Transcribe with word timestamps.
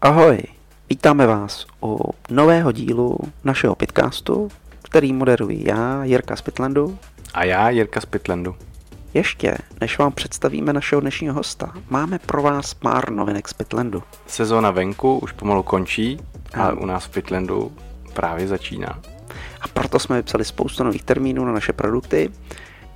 Ahoj, 0.00 0.38
vítáme 0.90 1.26
vás 1.26 1.66
u 1.82 1.98
nového 2.30 2.72
dílu 2.72 3.18
našeho 3.44 3.74
podcastu, 3.74 4.48
který 4.82 5.12
moderuji 5.12 5.68
já, 5.68 6.04
Jirka 6.04 6.36
z 6.36 6.42
Pitlandu. 6.42 6.98
A 7.34 7.44
já, 7.44 7.70
Jirka 7.70 8.00
z 8.00 8.06
Pitlandu. 8.06 8.56
Ještě, 9.14 9.58
než 9.80 9.98
vám 9.98 10.12
představíme 10.12 10.72
našeho 10.72 11.00
dnešního 11.00 11.34
hosta, 11.34 11.72
máme 11.90 12.18
pro 12.18 12.42
vás 12.42 12.74
pár 12.74 13.10
novinek 13.10 13.48
z 13.48 13.52
Pitlandu. 13.52 14.02
Sezóna 14.26 14.70
venku 14.70 15.18
už 15.18 15.32
pomalu 15.32 15.62
končí, 15.62 16.20
ale 16.54 16.72
u 16.74 16.86
nás 16.86 17.04
v 17.04 17.10
Pitlandu 17.10 17.72
právě 18.12 18.48
začíná. 18.48 18.98
A 19.60 19.68
proto 19.68 19.98
jsme 19.98 20.16
vypsali 20.16 20.44
spoustu 20.44 20.84
nových 20.84 21.02
termínů 21.02 21.44
na 21.44 21.52
naše 21.52 21.72
produkty. 21.72 22.30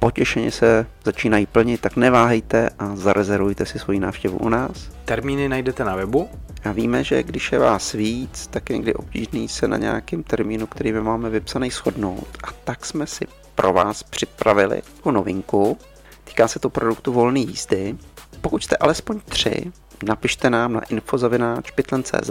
Potěšeně 0.02 0.50
se 0.50 0.86
začínají 1.04 1.46
plnit, 1.46 1.80
tak 1.80 1.96
neváhejte 1.96 2.70
a 2.78 2.96
zarezervujte 2.96 3.66
si 3.66 3.78
svoji 3.78 4.00
návštěvu 4.00 4.38
u 4.38 4.48
nás. 4.48 4.90
Termíny 5.04 5.48
najdete 5.48 5.84
na 5.84 5.96
webu. 5.96 6.28
A 6.64 6.72
víme, 6.72 7.04
že 7.04 7.22
když 7.22 7.52
je 7.52 7.58
vás 7.58 7.92
víc, 7.92 8.46
tak 8.46 8.70
je 8.70 8.76
někdy 8.76 8.94
obtížný 8.94 9.48
se 9.48 9.68
na 9.68 9.76
nějakém 9.76 10.22
termínu, 10.22 10.66
který 10.66 10.92
my 10.92 11.00
máme 11.00 11.30
vypsaný, 11.30 11.70
shodnout. 11.70 12.28
A 12.44 12.52
tak 12.64 12.86
jsme 12.86 13.06
si 13.06 13.26
pro 13.54 13.72
vás 13.72 14.02
připravili 14.02 14.82
tu 15.02 15.10
novinku. 15.10 15.78
Týká 16.24 16.48
se 16.48 16.58
to 16.58 16.70
produktu 16.70 17.12
volné 17.12 17.38
jízdy. 17.38 17.96
Pokud 18.40 18.64
jste 18.64 18.76
alespoň 18.76 19.20
tři, 19.20 19.72
napište 20.06 20.50
nám 20.50 20.72
na 20.72 20.80
infozavináčpitlen.cz 20.80 22.30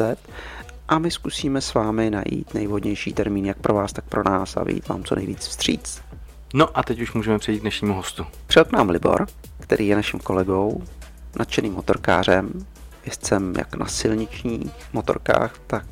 a 0.88 0.99
my 0.99 1.12
zkusíme 1.12 1.62
s 1.62 1.73
vámi 1.73 2.09
najít 2.09 2.53
nejvhodnější 2.53 3.13
termín 3.13 3.45
jak 3.45 3.57
pro 3.57 3.73
vás, 3.73 3.93
tak 3.93 4.05
pro 4.05 4.23
nás 4.23 4.57
a 4.57 4.63
vyjít 4.63 4.88
vám 4.88 5.03
co 5.03 5.15
nejvíc 5.15 5.48
vstříc. 5.48 6.01
No 6.53 6.77
a 6.77 6.83
teď 6.83 7.01
už 7.01 7.13
můžeme 7.13 7.39
přejít 7.39 7.59
k 7.59 7.61
dnešnímu 7.61 7.93
hostu. 7.93 8.25
Přijel 8.47 8.65
k 8.65 8.71
nám 8.71 8.89
Libor, 8.89 9.27
který 9.59 9.87
je 9.87 9.95
naším 9.95 10.19
kolegou, 10.19 10.83
nadšeným 11.39 11.73
motorkářem, 11.73 12.65
jezdcem 13.05 13.53
jak 13.57 13.75
na 13.75 13.85
silničních 13.85 14.71
motorkách, 14.93 15.59
tak 15.67 15.85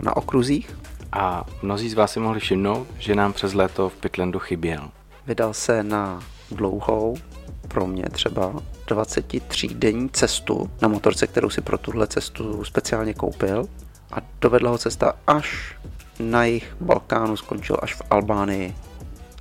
na 0.00 0.16
okruzích. 0.16 0.76
A 1.12 1.44
mnozí 1.62 1.88
z 1.90 1.94
vás 1.94 2.12
si 2.12 2.20
mohli 2.20 2.40
všimnout, 2.40 2.86
že 2.98 3.14
nám 3.14 3.32
přes 3.32 3.54
léto 3.54 3.88
v 3.88 3.96
Pitlandu 3.96 4.38
chyběl. 4.38 4.90
Vydal 5.26 5.54
se 5.54 5.82
na 5.82 6.22
dlouhou, 6.50 7.16
pro 7.68 7.86
mě 7.86 8.04
třeba 8.12 8.52
23 8.86 9.68
denní 9.68 10.08
cestu 10.08 10.70
na 10.82 10.88
motorce, 10.88 11.26
kterou 11.26 11.50
si 11.50 11.60
pro 11.60 11.78
tuhle 11.78 12.06
cestu 12.06 12.64
speciálně 12.64 13.14
koupil 13.14 13.68
a 14.12 14.16
dovedla 14.40 14.70
ho 14.70 14.78
cesta 14.78 15.12
až 15.26 15.76
na 16.20 16.44
jich 16.44 16.76
Balkánu, 16.80 17.36
skončil 17.36 17.76
až 17.82 17.94
v 17.94 18.02
Albánii. 18.10 18.74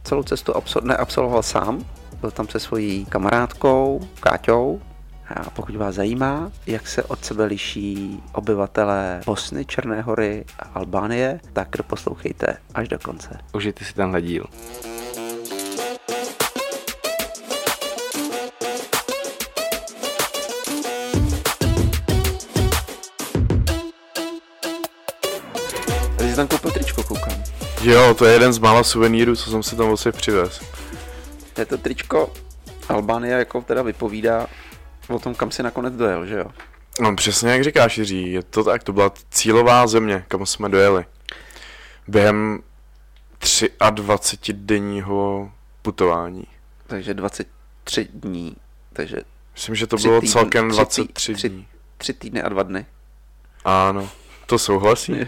Celou 0.04 0.24
cestu 0.24 0.52
absol- 0.52 0.84
neabsolvoval 0.84 1.44
sám, 1.44 1.86
byl 2.22 2.32
tam 2.32 2.48
se 2.48 2.60
svojí 2.60 3.06
kamarádkou 3.06 4.08
Káťou. 4.20 4.82
A 5.36 5.50
pokud 5.50 5.76
vás 5.76 5.96
zajímá, 5.96 6.52
jak 6.68 6.88
se 6.88 7.04
od 7.04 7.26
sebe 7.26 7.46
liší 7.46 8.24
obyvatelé 8.34 9.22
Bosny, 9.26 9.66
Černé 9.66 10.02
hory 10.02 10.46
a 10.60 10.66
Albánie, 10.80 11.40
tak 11.54 11.68
doposlouchejte 11.78 12.58
až 12.74 12.88
do 12.88 13.00
konce. 13.00 13.38
Užijte 13.54 13.86
si 13.86 13.94
tenhle 13.94 14.22
díl. 14.22 14.46
Tam 26.42 26.58
koupil 26.58 26.72
tričko, 26.72 27.04
koukám. 27.04 27.44
Jo, 27.82 28.14
to 28.14 28.26
je 28.26 28.34
jeden 28.34 28.54
z 28.54 28.60
mála 28.60 28.84
suvenýrů, 28.84 29.36
co 29.36 29.50
jsem 29.52 29.64
si 29.64 29.76
tam 29.76 29.88
vlastně 29.88 30.12
přivez. 30.12 30.62
Je 31.58 31.66
to 31.66 31.78
tričko 31.78 32.34
Albánie 32.90 33.34
jako 33.38 33.62
teda 33.62 33.82
vypovídá 33.82 34.48
o 35.08 35.20
tom, 35.20 35.36
kam 35.36 35.52
si 35.52 35.64
nakonec 35.64 35.94
dojel, 35.94 36.26
že 36.26 36.36
jo? 36.36 36.46
No 37.02 37.16
přesně 37.16 37.52
jak 37.52 37.64
říkáš, 37.64 37.98
Jiří, 37.98 38.32
je 38.32 38.44
to 38.44 38.64
tak, 38.64 38.84
to 38.84 38.94
byla 38.94 39.12
cílová 39.32 39.88
země, 39.88 40.26
kam 40.28 40.46
jsme 40.46 40.70
dojeli. 40.70 41.06
Během 42.08 42.60
23 43.92 44.54
denního 44.54 45.52
putování. 45.82 46.44
Takže 46.88 47.14
23 47.14 48.08
dní, 48.14 48.56
takže 48.94 49.18
Myslím, 49.54 49.76
že 49.76 49.88
to 49.88 49.98
bylo 49.98 50.20
týdny- 50.22 50.32
celkem 50.32 50.70
tři 50.70 50.76
tý- 50.82 51.04
23 51.08 51.34
tři- 51.34 51.50
dní. 51.50 51.68
tři 51.98 52.14
týdny 52.14 52.42
a 52.42 52.50
dva 52.50 52.64
dny. 52.64 52.86
Ano, 53.66 54.10
to 54.46 54.60
souhlasí. 54.60 55.14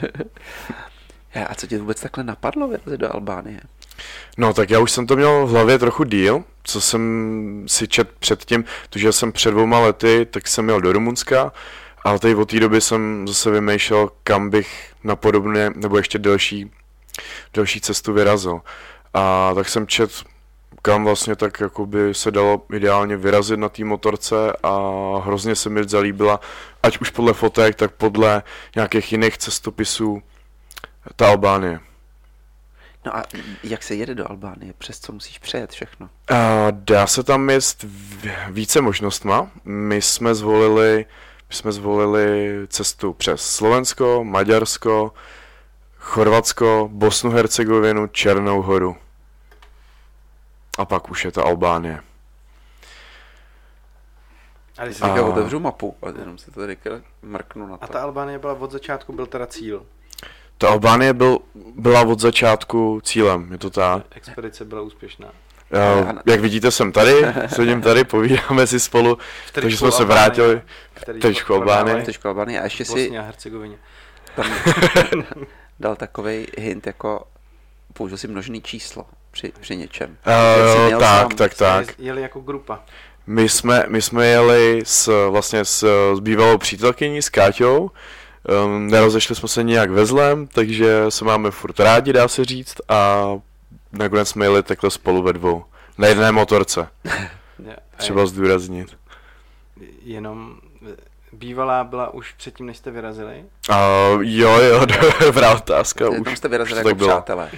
Já, 1.36 1.46
a 1.46 1.56
co 1.56 1.68
tě 1.68 1.78
vůbec 1.78 2.02
takhle 2.02 2.24
napadlo 2.24 2.68
vyrazit 2.68 3.00
do 3.00 3.16
Albánie? 3.16 3.60
No 4.38 4.54
tak 4.54 4.70
já 4.70 4.80
už 4.80 4.92
jsem 4.92 5.08
to 5.08 5.16
měl 5.16 5.48
v 5.48 5.50
hlavě 5.50 5.80
trochu 5.80 6.04
díl, 6.04 6.44
co 6.64 6.82
jsem 6.82 7.66
si 7.68 7.88
čet 7.88 8.10
předtím, 8.20 8.66
protože 8.90 9.12
jsem 9.12 9.32
před 9.32 9.52
dvouma 9.52 9.80
lety, 9.80 10.28
tak 10.32 10.48
jsem 10.48 10.70
jel 10.70 10.82
do 10.82 10.94
Rumunska, 10.94 11.52
ale 12.04 12.20
tady 12.20 12.36
od 12.36 12.50
té 12.50 12.60
doby 12.60 12.82
jsem 12.82 13.28
zase 13.28 13.52
vymýšlel, 13.52 14.10
kam 14.24 14.50
bych 14.50 14.94
na 15.04 15.16
podobné, 15.16 15.72
nebo 15.76 15.98
ještě 15.98 16.20
delší, 16.20 16.72
delší 17.54 17.82
cestu 17.82 18.14
vyrazil. 18.14 18.62
A 19.14 19.52
tak 19.56 19.70
jsem 19.70 19.88
čet, 19.88 20.12
kam 20.82 21.04
vlastně 21.04 21.36
tak 21.36 21.60
jakoby 21.60 22.14
se 22.14 22.32
dalo 22.32 22.62
ideálně 22.74 23.18
vyrazit 23.18 23.60
na 23.60 23.70
té 23.70 23.84
motorce 23.84 24.36
a 24.64 24.80
hrozně 25.26 25.56
se 25.56 25.70
mi 25.70 25.84
zalíbila, 25.84 26.40
ať 26.84 26.98
už 26.98 27.10
podle 27.10 27.34
fotek, 27.34 27.76
tak 27.76 27.92
podle 27.92 28.44
nějakých 28.76 29.12
jiných 29.12 29.38
cestopisů, 29.38 30.22
ta 31.16 31.28
Albánie. 31.30 31.80
No 33.06 33.18
a 33.18 33.24
jak 33.64 33.84
se 33.84 33.96
jede 33.96 34.16
do 34.16 34.30
Albánie? 34.32 34.74
Přes 34.78 35.00
co 35.00 35.12
musíš 35.14 35.40
přejet 35.40 35.72
všechno? 35.72 36.10
A 36.32 36.68
dá 36.72 37.08
se 37.08 37.24
tam 37.24 37.50
jet 37.50 37.84
v- 37.84 38.28
více 38.52 38.82
možnostma. 38.82 39.52
My 39.64 40.02
jsme 40.02 40.36
zvolili, 40.36 41.06
my 41.50 41.56
jsme 41.56 41.72
zvolili 41.72 42.50
cestu 42.68 43.14
přes 43.14 43.42
Slovensko, 43.56 44.24
Maďarsko, 44.24 45.14
Chorvatsko, 45.98 46.90
Bosnu, 46.92 47.32
Hercegovinu, 47.32 48.08
Černou 48.08 48.62
horu. 48.62 48.98
A 50.78 50.86
pak 50.86 51.10
už 51.12 51.26
je 51.26 51.32
to 51.32 51.46
Albánie. 51.46 52.00
A, 54.78 54.86
když 54.86 54.98
Teďka 54.98 55.22
A- 55.22 55.26
otevřu 55.26 55.60
mapu 55.60 55.96
a 56.02 56.20
jenom 56.20 56.38
se 56.38 56.52
to 56.52 56.68
teďka 56.68 56.90
mrknu 57.22 57.68
na 57.68 57.78
to. 57.78 57.84
a 57.84 57.88
ta 57.88 58.02
Albánie 58.02 58.40
byla 58.40 58.54
od 58.54 58.72
začátku, 58.72 59.14
byl 59.14 59.26
teda 59.26 59.48
cíl. 59.48 59.86
Ta 60.58 60.70
Albánie 60.70 61.14
byl, 61.14 61.40
byla 61.76 62.02
od 62.02 62.20
začátku 62.20 63.02
cílem, 63.04 63.52
je 63.52 63.58
to 63.58 63.70
tak. 63.70 64.04
Expedice 64.16 64.66
byla 64.66 64.82
úspěšná. 64.82 65.28
Já, 65.72 66.14
jak 66.26 66.40
vidíte, 66.40 66.72
jsem 66.72 66.92
tady, 66.92 67.22
sedím 67.56 67.82
tady, 67.82 68.04
povídáme 68.04 68.68
si 68.68 68.80
spolu, 68.80 69.18
takže 69.52 69.78
jsme 69.78 69.92
se 69.92 70.06
vrátili. 70.06 70.62
tričku 71.22 71.54
prodávají 71.54 71.80
Albánie. 71.80 72.06
Teďko 72.06 72.28
Albánie 72.28 72.60
a 72.62 72.64
ještě 72.64 72.84
v 72.84 72.88
si 72.88 72.94
Bosně 72.94 73.20
a 73.20 73.22
Hercegovině. 73.22 73.76
tam 74.36 74.46
dal 75.80 75.96
takový 75.96 76.48
hint 76.58 76.88
jako 76.88 77.24
použil 77.94 78.18
si 78.18 78.28
množný 78.28 78.62
číslo 78.62 79.06
při, 79.32 79.52
při 79.60 79.76
něčem. 79.78 80.18
Uh, 80.78 80.86
měl 80.86 81.00
tak, 81.00 81.10
sám- 81.30 81.36
tak, 81.36 81.54
tak. 81.54 81.86
Jeli- 81.88 81.94
Jeli 81.98 82.22
jako 82.22 82.40
grupa. 82.40 82.80
My 83.28 83.50
jsme, 83.50 83.84
my 83.88 84.02
jsme 84.02 84.28
jeli 84.28 84.82
s, 84.86 85.30
vlastně 85.30 85.66
s, 85.66 85.88
s 86.16 86.20
bývalou 86.20 86.58
přítelkyní, 86.58 87.22
s 87.22 87.30
Káťou. 87.30 87.92
Um, 88.66 88.88
nerozešli 88.88 89.36
jsme 89.36 89.48
se 89.48 89.64
nějak 89.64 89.90
ve 89.90 90.06
zlém, 90.06 90.48
takže 90.48 91.06
se 91.10 91.26
máme 91.26 91.52
furt 91.52 91.80
rádi, 91.80 92.14
dá 92.14 92.28
se 92.28 92.46
říct, 92.46 92.76
a 92.90 93.26
nakonec 93.92 94.30
jsme 94.30 94.46
jeli 94.46 94.64
takhle 94.64 94.90
spolu 94.92 95.22
ve 95.24 95.34
dvou. 95.34 95.64
Na 95.98 96.08
jedné 96.08 96.32
motorce, 96.32 96.88
třeba 97.98 98.26
zdůraznit. 98.26 98.98
Jenom 100.04 100.56
eh, 100.92 100.96
bývalá 101.34 101.84
byla 101.84 102.14
už 102.14 102.34
předtím, 102.34 102.66
než 102.66 102.78
jste 102.78 102.92
vyrazili. 102.92 103.44
A 103.70 103.80
jo, 104.22 104.52
jo, 104.62 104.86
dobrá 105.20 105.56
otázka. 105.56 106.10
Tam 106.10 106.22
Už, 106.22 106.38
jste 106.38 106.48
vyrazili 106.48 106.76
už 106.76 106.78
jako 106.78 106.90
tak 106.90 106.98
bylo. 106.98 107.10
přátelé. 107.10 107.50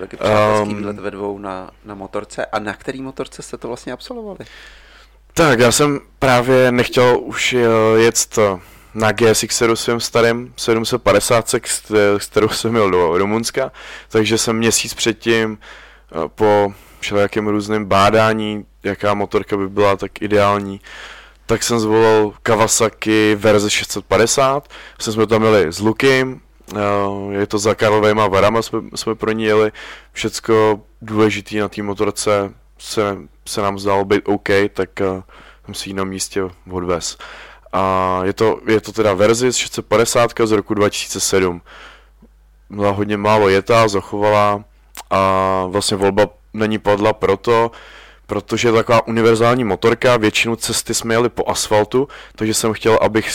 Taky 0.00 0.16
přátelský 0.16 0.70
Um, 0.74 0.78
výlet 0.78 0.98
ve 0.98 1.10
dvou 1.10 1.38
na, 1.38 1.70
na 1.84 1.94
motorce. 1.94 2.46
A 2.46 2.58
na 2.58 2.72
který 2.72 3.02
motorce 3.02 3.42
jste 3.42 3.56
to 3.56 3.68
vlastně 3.68 3.92
absolvovali? 3.92 4.38
Tak, 5.34 5.58
já 5.58 5.72
jsem 5.72 6.00
právě 6.18 6.72
nechtěl 6.72 7.18
už 7.22 7.52
eh, 7.52 7.58
jet 8.00 8.38
na 8.96 9.12
GSX 9.12 9.62
svým 9.74 10.00
starým 10.00 10.52
750, 10.56 11.48
s 11.48 11.54
kt- 11.58 11.90
s 12.18 12.26
kterou 12.26 12.48
jsem 12.48 12.74
jel 12.74 12.90
do 12.90 13.18
Rumunska, 13.18 13.72
takže 14.08 14.38
jsem 14.38 14.56
měsíc 14.56 14.94
předtím 14.94 15.58
eh, 15.58 16.28
po 16.34 16.72
všelijakém 17.00 17.48
různém 17.48 17.84
bádání, 17.84 18.64
jaká 18.82 19.14
motorka 19.14 19.56
by 19.56 19.68
byla 19.68 19.96
tak 19.96 20.22
ideální, 20.22 20.80
tak 21.46 21.62
jsem 21.62 21.78
zvolil 21.78 22.32
Kawasaki 22.42 23.36
verze 23.40 23.70
650, 23.70 24.68
jsem 25.00 25.12
jsme 25.12 25.26
tam 25.26 25.42
jeli 25.42 25.72
s 25.72 25.80
Lukem, 25.80 26.40
eh, 26.74 26.78
je 27.30 27.46
to 27.46 27.58
za 27.58 27.74
Karlovejma 27.74 28.26
varama, 28.26 28.62
jsme, 28.62 28.78
jsme 28.94 29.14
pro 29.14 29.32
ní 29.32 29.44
jeli, 29.44 29.72
všecko 30.12 30.80
důležité 31.02 31.56
na 31.56 31.68
té 31.68 31.82
motorce 31.82 32.52
se, 32.78 33.16
se 33.46 33.62
nám 33.62 33.78
zdálo 33.78 34.04
být 34.04 34.22
OK, 34.24 34.48
tak 34.72 34.90
uh, 35.00 35.22
jsem 35.64 35.74
si 35.74 35.90
ji 35.90 35.94
na 35.94 36.04
místě 36.04 36.42
odvez. 36.70 37.18
A 37.72 38.20
je 38.24 38.32
to, 38.32 38.60
je 38.66 38.80
to 38.80 38.92
teda 38.92 39.14
Verzis 39.14 39.56
650 39.56 40.30
z 40.44 40.50
roku 40.50 40.74
2007. 40.74 41.62
Byla 42.70 42.90
hodně 42.90 43.16
málo 43.16 43.48
jetá, 43.48 43.88
zachovala 43.88 44.64
a 45.10 45.64
vlastně 45.66 45.96
volba 45.96 46.28
na 46.54 46.66
ní 46.66 46.78
padla 46.78 47.12
proto, 47.12 47.70
protože 48.26 48.68
je 48.68 48.72
taková 48.72 49.06
univerzální 49.06 49.64
motorka, 49.64 50.16
většinu 50.16 50.56
cesty 50.56 50.94
jsme 50.94 51.14
jeli 51.14 51.28
po 51.28 51.50
asfaltu, 51.50 52.08
takže 52.36 52.54
jsem 52.54 52.72
chtěl, 52.72 52.98
abych, 53.02 53.30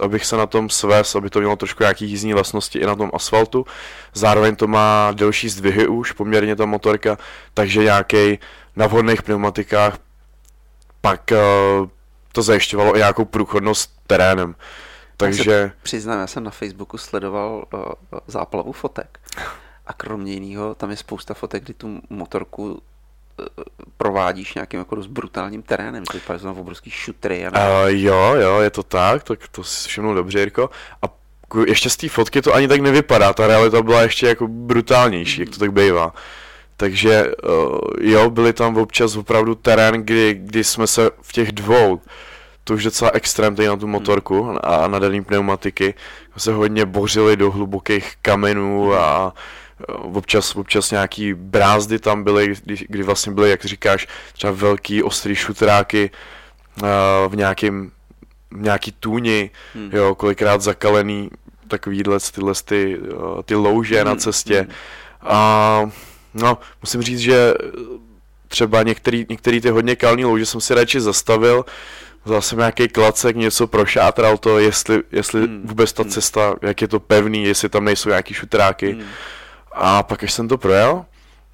abych 0.00 0.26
se 0.26 0.36
na 0.36 0.46
tom 0.46 0.70
svez, 0.70 1.16
aby 1.16 1.30
to 1.30 1.38
mělo 1.38 1.56
trošku 1.56 1.82
nějaký 1.82 2.10
jízdní 2.10 2.32
vlastnosti 2.32 2.78
i 2.78 2.86
na 2.86 2.96
tom 2.96 3.10
asfaltu. 3.14 3.66
Zároveň 4.14 4.56
to 4.56 4.66
má 4.66 5.12
delší 5.12 5.48
zdvihy 5.48 5.86
už, 5.86 6.12
poměrně 6.12 6.56
ta 6.56 6.66
motorka, 6.66 7.18
takže 7.54 7.84
nějaký 7.84 8.38
na 8.76 8.86
vhodných 8.86 9.22
pneumatikách 9.22 9.98
pak 11.00 11.32
uh, 11.32 11.88
to 12.34 12.42
zajišťovalo 12.42 12.96
i 12.96 12.98
nějakou 12.98 13.24
průchodnost 13.24 13.90
terénem. 14.06 14.54
Takže... 15.16 15.72
Přiznám, 15.82 16.20
já 16.20 16.26
jsem 16.26 16.44
na 16.44 16.50
Facebooku 16.50 16.98
sledoval 16.98 17.64
uh, 17.74 17.80
záplavu 18.26 18.72
fotek. 18.72 19.20
A 19.86 19.92
kromě 19.92 20.32
jiného, 20.32 20.74
tam 20.74 20.90
je 20.90 20.96
spousta 20.96 21.34
fotek, 21.34 21.62
kdy 21.64 21.74
tu 21.74 22.00
motorku 22.10 22.72
uh, 22.72 22.76
provádíš 23.96 24.54
nějakým 24.54 24.78
jako 24.78 24.94
dost 24.94 25.06
brutálním 25.06 25.62
terénem, 25.62 26.04
to 26.04 26.18
vypadá 26.18 26.52
v 26.52 26.58
obrovský 26.58 26.90
šutry. 26.90 27.46
A 27.46 27.50
uh, 27.50 27.88
jo, 27.88 28.34
jo, 28.34 28.60
je 28.60 28.70
to 28.70 28.82
tak, 28.82 29.24
tak 29.24 29.48
to 29.48 29.64
si 29.64 29.88
všimnu 29.88 30.14
dobře, 30.14 30.40
Jirko. 30.40 30.70
A 31.02 31.06
ještě 31.66 31.90
z 31.90 31.96
té 31.96 32.08
fotky 32.08 32.42
to 32.42 32.54
ani 32.54 32.68
tak 32.68 32.80
nevypadá, 32.80 33.32
ta 33.32 33.46
realita 33.46 33.82
byla 33.82 34.02
ještě 34.02 34.26
jako 34.26 34.48
brutálnější, 34.48 35.40
mm. 35.40 35.46
jak 35.46 35.54
to 35.54 35.58
tak 35.58 35.72
bývá. 35.72 36.14
Takže 36.76 37.24
uh, 37.26 37.78
jo, 38.00 38.30
byly 38.30 38.52
tam 38.52 38.76
občas 38.76 39.16
opravdu 39.16 39.54
terén, 39.54 39.94
kdy, 39.94 40.34
kdy 40.34 40.64
jsme 40.64 40.86
se 40.86 41.10
v 41.22 41.32
těch 41.32 41.52
dvou 41.52 42.00
to 42.64 42.74
už 42.74 42.84
docela 42.84 43.10
extrém 43.14 43.56
tady 43.56 43.68
na 43.68 43.76
tu 43.76 43.86
motorku 43.86 44.56
a 44.62 44.88
na 44.88 44.98
daný 44.98 45.24
pneumatiky. 45.24 45.94
Se 46.36 46.52
hodně 46.52 46.86
bořili 46.86 47.36
do 47.36 47.50
hlubokých 47.50 48.12
kamenů 48.22 48.94
a 48.94 49.34
e, 49.80 49.92
občas, 49.92 50.56
občas 50.56 50.90
nějaký 50.90 51.34
brázdy 51.34 51.98
tam 51.98 52.24
byly, 52.24 52.54
kdy, 52.64 52.76
kdy 52.88 53.02
vlastně 53.02 53.32
byly, 53.32 53.50
jak 53.50 53.64
říkáš, 53.64 54.08
třeba 54.32 54.52
velký 54.52 55.02
ostrý 55.02 55.34
šutráky 55.34 56.10
uh, 56.82 56.88
v 57.28 57.36
nějakým 57.36 57.90
nějaký 58.56 58.92
tůni, 58.92 59.50
hmm. 59.74 59.90
jo, 59.92 60.14
kolikrát 60.14 60.60
zakalený 60.60 61.30
takovýhle 61.68 62.18
tyhle 62.34 62.52
ty, 62.64 62.98
ty 63.44 63.54
louže 63.54 63.96
hmm. 63.96 64.06
na 64.06 64.16
cestě. 64.16 64.60
Hmm. 64.60 64.70
A 65.22 65.90
no, 66.34 66.58
musím 66.82 67.02
říct, 67.02 67.18
že 67.18 67.54
třeba 68.48 68.82
některý, 68.82 69.26
některý 69.28 69.60
ty 69.60 69.70
hodně 69.70 69.96
kalný 69.96 70.24
louže 70.24 70.46
jsem 70.46 70.60
si 70.60 70.74
radši 70.74 71.00
zastavil, 71.00 71.64
vzal 72.24 72.42
jsem 72.42 72.58
nějaký 72.58 72.88
klacek, 72.88 73.36
něco 73.36 73.66
prošátral 73.66 74.38
to, 74.38 74.58
jestli, 74.58 75.02
jestli 75.12 75.40
hmm. 75.40 75.62
vůbec 75.64 75.92
ta 75.92 76.02
hmm. 76.02 76.12
cesta, 76.12 76.54
jak 76.62 76.82
je 76.82 76.88
to 76.88 77.00
pevný, 77.00 77.44
jestli 77.44 77.68
tam 77.68 77.84
nejsou 77.84 78.08
nějaký 78.08 78.34
šutráky. 78.34 78.92
Hmm. 78.92 79.02
A 79.72 80.02
pak, 80.02 80.22
až 80.22 80.32
jsem 80.32 80.48
to 80.48 80.58
projel, 80.58 81.04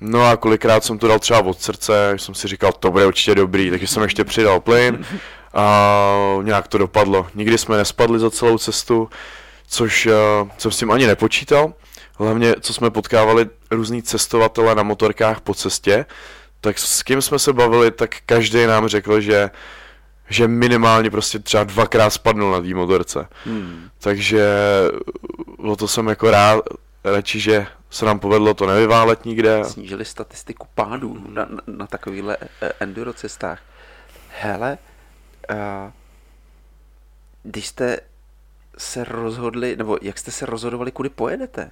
no 0.01 0.27
a 0.27 0.37
kolikrát 0.37 0.85
jsem 0.85 0.99
to 0.99 1.09
dal 1.09 1.19
třeba 1.19 1.41
od 1.41 1.63
srdce, 1.63 2.15
jsem 2.17 2.35
si 2.35 2.49
říkal, 2.49 2.73
to 2.73 2.91
bude 2.91 3.07
určitě 3.07 3.35
dobrý, 3.35 3.71
takže 3.71 3.87
jsem 3.87 4.03
ještě 4.03 4.25
přidal 4.25 4.61
plyn 4.61 5.05
a 5.55 6.17
nějak 6.43 6.69
to 6.69 6.79
dopadlo. 6.79 7.27
Nikdy 7.35 7.59
jsme 7.59 7.77
nespadli 7.77 8.19
za 8.19 8.31
celou 8.31 8.59
cestu, 8.59 9.09
což 9.67 10.07
uh, 10.07 10.13
jsem 10.59 10.71
s 10.71 10.77
tím 10.77 10.91
ani 10.91 11.07
nepočítal. 11.07 11.73
Hlavně, 12.19 12.55
co 12.61 12.75
jsme 12.75 12.91
potkávali 12.91 13.47
různý 13.71 14.03
cestovatele 14.03 14.75
na 14.75 14.83
motorkách 14.83 15.41
po 15.41 15.55
cestě, 15.55 16.07
tak 16.61 16.79
s 16.79 17.03
kým 17.03 17.23
jsme 17.23 17.39
se 17.39 17.53
bavili, 17.53 17.91
tak 17.91 18.17
každý 18.27 18.67
nám 18.67 18.89
řekl, 18.89 19.21
že 19.21 19.51
že 20.31 20.49
minimálně 20.49 21.11
prostě 21.11 21.39
třeba 21.39 21.65
dvakrát 21.65 22.11
spadnul 22.11 22.53
na 22.53 22.61
té 22.61 22.75
motorce. 22.75 23.29
Hmm. 23.45 23.89
Takže 23.99 24.47
o 25.59 25.77
to 25.77 25.89
jsem 25.89 26.07
jako 26.07 26.31
rád, 26.31 26.61
radši, 27.05 27.41
že 27.41 27.67
se 27.91 28.05
nám 28.05 28.19
povedlo 28.19 28.55
to 28.55 28.67
nevyválet 28.67 29.25
nikde. 29.25 29.65
Snížili 29.65 30.05
statistiku 30.05 30.67
pádů 30.75 31.27
na, 31.29 31.45
na, 31.45 31.61
na 31.67 31.87
takovýchhle 31.87 32.37
eh, 32.63 32.73
enduro 32.81 33.13
cestách. 33.13 33.61
Hele, 34.41 34.79
uh, 35.51 35.57
když 37.43 37.67
jste 37.67 38.01
se 38.79 39.05
rozhodli, 39.05 39.77
nebo 39.77 39.99
jak 40.03 40.19
jste 40.19 40.31
se 40.31 40.47
rozhodovali, 40.47 40.93
kudy 40.93 41.09
pojedete? 41.09 41.71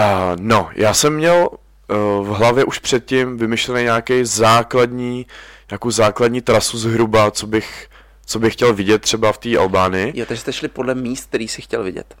Uh, 0.00 0.36
no, 0.40 0.70
já 0.74 0.94
jsem 0.94 1.14
měl 1.14 1.48
uh, 1.50 2.28
v 2.28 2.30
hlavě 2.30 2.64
už 2.64 2.78
předtím 2.78 3.36
vymyšlený 3.36 3.84
nějaký 3.84 4.24
základní 4.24 5.26
nějakou 5.70 5.90
základní 5.90 6.40
trasu 6.40 6.78
zhruba, 6.78 7.30
co 7.30 7.46
bych, 7.46 7.88
co 8.26 8.38
bych 8.38 8.52
chtěl 8.52 8.74
vidět 8.74 9.02
třeba 9.02 9.32
v 9.32 9.38
té 9.38 9.58
Albánii. 9.58 10.12
Jo, 10.16 10.26
takže 10.26 10.40
jste 10.40 10.52
šli 10.52 10.68
podle 10.68 10.94
míst, 10.94 11.24
který 11.24 11.48
si 11.48 11.62
chtěl 11.62 11.82
vidět. 11.82 12.14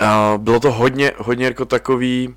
Uh, 0.00 0.38
bylo 0.38 0.60
to 0.60 0.72
hodně, 0.72 1.12
hodně 1.16 1.46
jako 1.46 1.64
takový, 1.64 2.36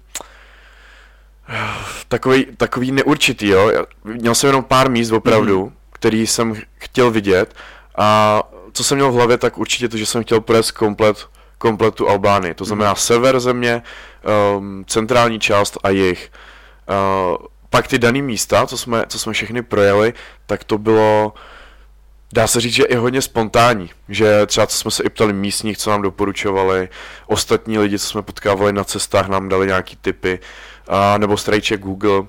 takový, 2.08 2.46
takový 2.58 2.92
neurčitý, 2.92 3.48
jo. 3.48 3.72
Měl 4.04 4.36
jsem 4.36 4.48
jenom 4.48 4.64
pár 4.64 4.90
míst 4.90 5.12
opravdu, 5.12 5.66
mm. 5.66 5.72
který 5.94 6.28
jsem 6.28 6.56
chtěl 6.78 7.12
vidět 7.12 7.54
a 7.98 8.42
co 8.74 8.84
jsem 8.84 8.98
měl 8.98 9.12
v 9.12 9.16
hlavě, 9.16 9.38
tak 9.38 9.58
určitě 9.58 9.90
to, 9.90 9.98
že 9.98 10.06
jsem 10.06 10.24
chtěl 10.24 10.42
projet 10.42 10.72
komplet, 10.72 11.28
komplet 11.62 11.96
tu 11.96 12.10
Albánii. 12.10 12.54
To 12.54 12.66
znamená 12.66 12.90
mm. 12.90 12.96
sever 12.96 13.40
země, 13.40 13.82
um, 14.58 14.86
centrální 14.88 15.40
část 15.40 15.78
a 15.84 15.90
jich. 15.90 16.32
Uh, 16.90 17.46
pak 17.70 17.88
ty 17.88 18.00
dané 18.00 18.22
místa, 18.22 18.68
co 18.68 18.78
jsme, 18.78 19.06
co 19.08 19.20
jsme 19.20 19.34
všechny 19.34 19.62
projeli, 19.62 20.14
tak 20.46 20.64
to 20.64 20.78
bylo, 20.78 21.34
dá 22.34 22.48
se 22.48 22.60
říct, 22.60 22.74
že 22.74 22.84
i 22.84 22.96
hodně 22.96 23.22
spontánní, 23.22 23.90
že 24.10 24.46
třeba 24.46 24.68
co 24.68 24.78
jsme 24.78 24.92
se 24.92 25.04
i 25.04 25.10
ptali 25.10 25.34
místních, 25.34 25.78
co 25.78 25.90
nám 25.90 26.02
doporučovali, 26.02 26.90
ostatní 27.28 27.78
lidi, 27.78 28.00
co 28.00 28.08
jsme 28.08 28.22
potkávali 28.22 28.74
na 28.74 28.84
cestách, 28.84 29.28
nám 29.28 29.50
dali 29.50 29.68
nějaký 29.68 29.96
tipy, 29.96 30.40
a, 30.88 31.18
nebo 31.18 31.38
strejček 31.38 31.82
Google, 31.82 32.24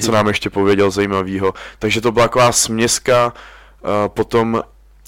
co 0.00 0.12
nám 0.12 0.28
ještě 0.28 0.50
pověděl 0.50 0.90
zajímavého. 0.90 1.54
Takže 1.78 2.00
to 2.00 2.12
byla 2.12 2.24
taková 2.24 2.52
směska, 2.52 3.32
a 3.84 4.08
potom 4.08 4.62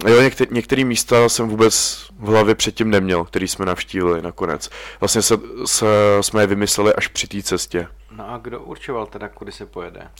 Jo, 0.07 0.21
některé, 0.21 0.51
některé 0.55 0.85
místa 0.85 1.29
jsem 1.29 1.49
vůbec 1.49 2.05
v 2.19 2.27
hlavě 2.27 2.55
předtím 2.55 2.91
neměl, 2.91 3.25
který 3.25 3.49
jsme 3.49 3.67
navštívili 3.67 4.23
nakonec. 4.23 4.71
Vlastně 5.01 5.23
se, 5.23 5.39
se, 5.65 5.87
jsme 6.21 6.43
je 6.43 6.47
vymysleli 6.47 6.95
až 6.95 7.09
při 7.09 7.27
té 7.27 7.43
cestě. 7.43 7.87
No 8.17 8.31
a 8.31 8.39
kdo 8.39 8.61
určoval 8.61 9.07
teda, 9.07 9.29
kudy 9.29 9.53
se 9.53 9.67
pojede? 9.67 10.11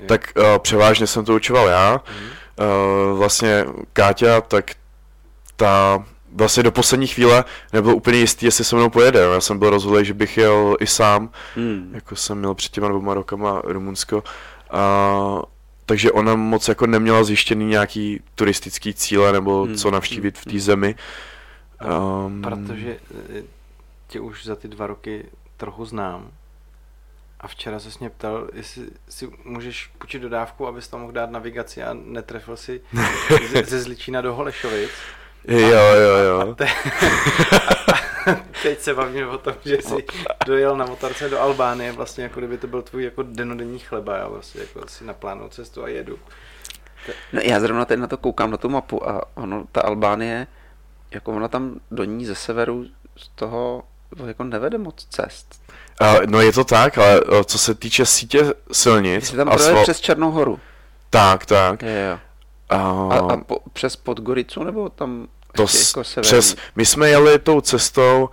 Je... 0.00 0.06
Tak 0.06 0.32
uh, 0.36 0.58
převážně 0.58 1.06
jsem 1.06 1.24
to 1.24 1.34
určoval 1.34 1.68
já. 1.68 1.96
Mm-hmm. 1.96 3.12
Uh, 3.12 3.18
vlastně 3.18 3.64
Káťa, 3.92 4.40
tak 4.40 4.70
ta 5.56 6.04
vlastně 6.32 6.62
do 6.62 6.72
poslední 6.72 7.06
chvíle 7.06 7.44
nebyl 7.72 7.94
úplně 7.94 8.18
jistý, 8.18 8.46
jestli 8.46 8.64
se 8.64 8.76
mnou 8.76 8.90
pojede. 8.90 9.20
Já 9.20 9.40
jsem 9.40 9.58
byl 9.58 9.70
rozhodlý, 9.70 10.04
že 10.04 10.14
bych 10.14 10.36
jel 10.36 10.76
i 10.80 10.86
sám, 10.86 11.30
mm. 11.56 11.90
jako 11.94 12.16
jsem 12.16 12.38
měl 12.38 12.54
před 12.54 12.72
těma 12.72 12.88
dvěma 12.88 13.14
rokama 13.14 13.62
Rumunsko. 13.64 14.22
A, 14.70 15.42
takže 15.90 16.12
ona 16.12 16.34
moc 16.34 16.68
jako 16.68 16.86
neměla 16.86 17.24
zjištěný 17.24 17.66
nějaký 17.66 18.20
turistický 18.34 18.94
cíle 18.94 19.32
nebo 19.32 19.66
mm. 19.66 19.74
co 19.74 19.90
navštívit 19.90 20.38
v 20.38 20.44
té 20.44 20.50
hmm. 20.50 20.60
zemi. 20.60 20.94
Um, 22.24 22.42
Protože 22.42 22.96
eh, 23.38 23.42
tě 24.08 24.20
už 24.20 24.44
za 24.44 24.56
ty 24.56 24.68
dva 24.68 24.86
roky 24.86 25.26
trochu 25.56 25.84
znám 25.84 26.30
a 27.40 27.48
včera 27.48 27.80
se 27.80 27.88
mě 28.00 28.10
ptal, 28.10 28.48
jestli 28.52 28.86
si 29.08 29.30
můžeš 29.44 29.90
půjčit 29.98 30.22
dodávku, 30.22 30.66
abys 30.66 30.88
tam 30.88 31.00
mohl 31.00 31.12
dát 31.12 31.30
navigaci 31.30 31.82
a 31.82 31.94
netrefil 32.04 32.56
si 32.56 32.80
ze, 33.52 33.64
ze 33.64 33.80
Zličína 33.80 34.20
do 34.20 34.34
Holešovic. 34.34 34.90
Jo, 35.48 35.94
jo, 35.94 36.16
jo. 36.16 36.40
A, 36.50 36.54
te, 36.54 36.66
a 37.92 38.09
teď 38.62 38.80
se 38.80 38.94
bavíme 38.94 39.26
o 39.26 39.38
tom, 39.38 39.54
že 39.64 39.76
jsi 39.76 40.04
dojel 40.46 40.76
na 40.76 40.86
motorce 40.86 41.28
do 41.28 41.40
Albánie, 41.40 41.92
vlastně 41.92 42.24
jako 42.24 42.40
kdyby 42.40 42.58
to 42.58 42.66
byl 42.66 42.82
tvůj 42.82 43.04
jako 43.04 43.22
denodenní 43.22 43.78
chleba, 43.78 44.16
já 44.16 44.28
vlastně 44.28 44.60
jako 44.60 44.88
si 44.88 45.04
naplánuju 45.04 45.48
cestu 45.48 45.84
a 45.84 45.88
jedu. 45.88 46.18
No 47.32 47.40
já 47.44 47.60
zrovna 47.60 47.84
teď 47.84 47.98
na 47.98 48.06
to 48.06 48.16
koukám, 48.16 48.50
na 48.50 48.56
tu 48.56 48.68
mapu 48.68 49.08
a 49.08 49.22
ono, 49.34 49.64
ta 49.72 49.80
Albánie, 49.80 50.46
jako 51.10 51.32
ona 51.32 51.48
tam 51.48 51.80
do 51.90 52.04
ní 52.04 52.26
ze 52.26 52.34
severu 52.34 52.84
z 53.16 53.28
toho 53.28 53.82
jako 54.26 54.44
nevede 54.44 54.78
moc 54.78 55.06
cest. 55.10 55.62
Uh, 56.00 56.26
no 56.26 56.40
je 56.40 56.52
to 56.52 56.64
tak, 56.64 56.98
ale 56.98 57.20
uh, 57.20 57.42
co 57.42 57.58
se 57.58 57.74
týče 57.74 58.06
sítě 58.06 58.44
silnic... 58.72 59.28
Jsi 59.28 59.36
tam 59.36 59.48
projel 59.48 59.82
přes 59.82 60.00
Černou 60.00 60.30
horu. 60.30 60.60
Tak, 61.10 61.46
tak. 61.46 61.82
Je, 61.82 62.08
jo. 62.10 62.18
Uh, 62.78 63.12
a, 63.12 63.18
a 63.18 63.36
po, 63.36 63.58
přes 63.72 63.96
Podgoricu, 63.96 64.64
nebo 64.64 64.88
tam 64.88 65.28
to 65.52 65.66
jako 65.96 66.20
přes, 66.20 66.56
My 66.76 66.86
jsme 66.86 67.08
jeli 67.08 67.38
tou 67.38 67.60
cestou, 67.60 68.28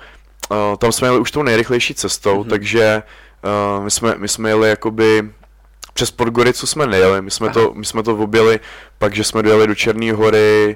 uh, 0.50 0.58
tam 0.78 0.92
jsme 0.92 1.08
jeli 1.08 1.20
už 1.20 1.32
tou 1.32 1.44
nejrychlejší 1.44 1.94
cestou, 1.94 2.44
mm-hmm. 2.44 2.50
takže 2.50 3.04
uh, 3.78 3.84
my, 3.84 3.92
jsme, 3.92 4.16
my 4.18 4.28
jsme 4.28 4.50
jeli 4.50 4.70
jakoby 4.70 5.30
přes 5.94 6.12
Podgoricu 6.12 6.68
jsme 6.68 6.88
nejeli, 6.88 7.22
my 7.22 7.32
jsme, 7.32 7.50
to, 7.50 7.74
my 7.74 7.86
jsme 7.86 8.04
to 8.04 8.18
objeli, 8.18 8.60
pak, 8.98 9.16
že 9.16 9.24
jsme 9.24 9.44
dojeli 9.44 9.68
do 9.68 9.76
Černé 9.76 10.14
hory, 10.14 10.76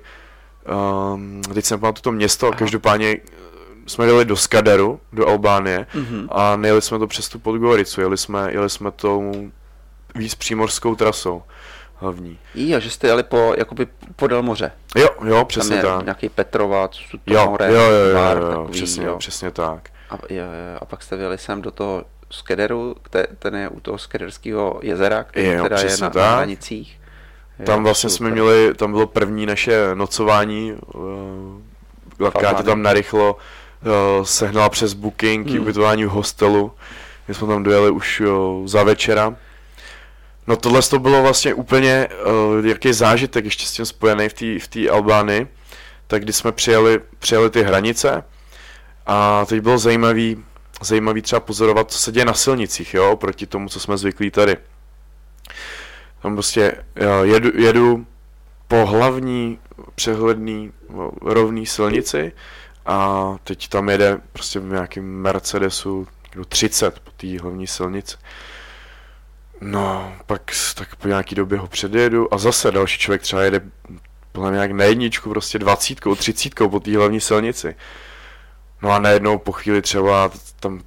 um, 1.14 1.42
teď 1.54 1.66
jsem 1.66 1.80
pamatuju 1.80 2.02
to 2.02 2.12
město, 2.12 2.48
Aha. 2.48 2.56
každopádně 2.58 3.18
jsme 3.88 4.06
jeli 4.06 4.26
do 4.26 4.36
Skaderu, 4.36 5.00
do 5.14 5.28
Albánie 5.28 5.88
mm-hmm. 5.96 6.28
a 6.32 6.56
nejeli 6.56 6.82
jsme 6.82 7.00
to 7.00 7.08
přes 7.08 7.30
tu 7.30 7.40
Podgoricu, 7.40 8.02
jeli 8.02 8.18
jsme, 8.18 8.52
jeli 8.52 8.70
jsme 8.70 8.92
tou 8.92 9.52
víc 10.16 10.36
přímořskou 10.36 10.96
trasou 10.96 11.44
hlavní. 12.01 12.39
Jo, 12.55 12.79
že 12.79 12.89
jste 12.89 13.08
jeli 13.08 13.24
po, 13.24 13.53
jakoby 13.58 13.88
podél 14.15 14.43
moře. 14.43 14.72
Jo, 14.96 15.08
jo, 15.25 15.46
přesně 15.46 15.75
Tam 15.75 15.86
je 15.86 15.96
tak. 15.96 16.05
nějaký 16.05 16.29
Petrovac, 16.29 17.00
jo, 17.27 17.50
more, 17.50 17.67
jo, 17.67 17.74
jo, 17.74 17.81
jo, 17.81 17.89
jo, 17.89 18.41
jo, 18.41 18.48
takový, 18.48 18.72
přesně, 18.72 19.05
jo. 19.05 19.17
přesně 19.17 19.51
tak. 19.51 19.89
A, 20.10 20.17
jo, 20.29 20.43
jo, 20.43 20.77
a 20.81 20.86
pak 20.86 21.03
jste 21.03 21.15
vyjeli 21.15 21.38
sem 21.38 21.62
do 21.62 21.72
toho 21.72 22.03
Skederu, 22.29 22.96
ten 23.39 23.55
je 23.55 23.70
u 23.70 23.79
toho 23.79 23.98
Skederského 23.98 24.79
jezera, 24.84 25.24
který 25.24 25.48
jo, 25.48 25.63
teda 25.63 25.79
je 25.79 25.98
na, 26.01 26.12
na 26.15 26.36
hranicích. 26.36 27.01
tam 27.65 27.84
vlastně 27.84 28.10
super. 28.10 28.17
jsme 28.17 28.31
měli, 28.31 28.74
tam 28.74 28.91
bylo 28.91 29.08
první 29.08 29.46
naše 29.46 29.96
nocování, 29.96 30.75
Lavka 32.20 32.53
to 32.53 32.63
tam 32.63 32.81
narychlo 32.81 33.36
uh, 33.36 34.25
sehnala 34.25 34.70
přes 34.70 34.93
booking, 34.93 35.48
hmm. 35.48 35.60
ubytování 35.60 36.05
v 36.05 36.10
hostelu, 36.10 36.72
my 37.27 37.34
jsme 37.34 37.48
tam 37.48 37.63
dojeli 37.63 37.89
už 37.89 38.22
uh, 38.22 38.67
za 38.67 38.84
večera. 38.84 39.36
No 40.51 40.58
tohle 40.58 40.81
to 40.81 41.00
bylo 41.00 41.22
vlastně 41.22 41.53
úplně 41.53 42.08
uh, 42.60 42.65
jaký 42.65 42.93
zážitek 42.93 43.46
ještě 43.46 43.65
s 43.65 43.72
tím 43.72 43.86
spojený 43.86 44.29
v 44.29 44.67
té 44.67 44.79
v 44.81 44.89
Albánii, 44.89 45.48
tak 46.08 46.24
když 46.24 46.36
jsme 46.36 46.51
přijeli, 46.51 47.00
přijeli 47.20 47.50
ty 47.50 47.63
hranice 47.63 48.24
a 49.05 49.46
teď 49.46 49.62
bylo 49.62 49.77
zajímavý, 49.77 50.43
zajímavý 50.81 51.22
třeba 51.22 51.39
pozorovat, 51.39 51.91
co 51.91 51.98
se 52.00 52.12
děje 52.12 52.25
na 52.25 52.34
silnicích, 52.34 52.93
jo, 52.93 53.15
proti 53.15 53.46
tomu, 53.46 53.70
co 53.70 53.79
jsme 53.79 53.98
zvyklí 53.98 54.31
tady. 54.31 54.58
Tam 56.22 56.34
prostě 56.34 56.84
jedu, 57.24 57.51
jedu 57.62 58.05
po 58.67 58.86
hlavní 58.86 59.60
přehledný 59.96 60.72
rovný 61.22 61.65
silnici 61.65 62.31
a 62.86 63.25
teď 63.43 63.67
tam 63.67 63.89
jede 63.89 64.17
prostě 64.34 64.60
v 64.60 64.65
nějakém 64.65 65.05
Mercedesu 65.05 66.08
30 66.48 67.00
po 67.00 67.12
té 67.12 67.39
hlavní 67.39 67.67
silnici. 67.67 68.17
No, 69.62 70.13
pak 70.25 70.51
tak 70.75 70.96
po 70.96 71.08
nějaký 71.08 71.36
době 71.36 71.58
ho 71.58 71.68
předjedu 71.68 72.34
a 72.34 72.38
zase 72.38 72.72
další 72.72 73.00
člověk 73.00 73.22
třeba 73.22 73.41
jede 73.41 73.62
podle 74.32 74.51
nějak 74.51 74.72
na 74.72 74.84
jedničku, 74.84 75.30
prostě 75.30 75.60
dvacítkou, 75.60 76.15
třicítkou 76.15 76.70
po 76.70 76.80
té 76.80 76.98
hlavní 76.98 77.22
silnici. 77.22 77.75
No 78.82 78.91
a 78.91 79.00
najednou 79.00 79.38
po 79.38 79.51
chvíli 79.51 79.82
třeba 79.82 80.32
tam 80.60 80.82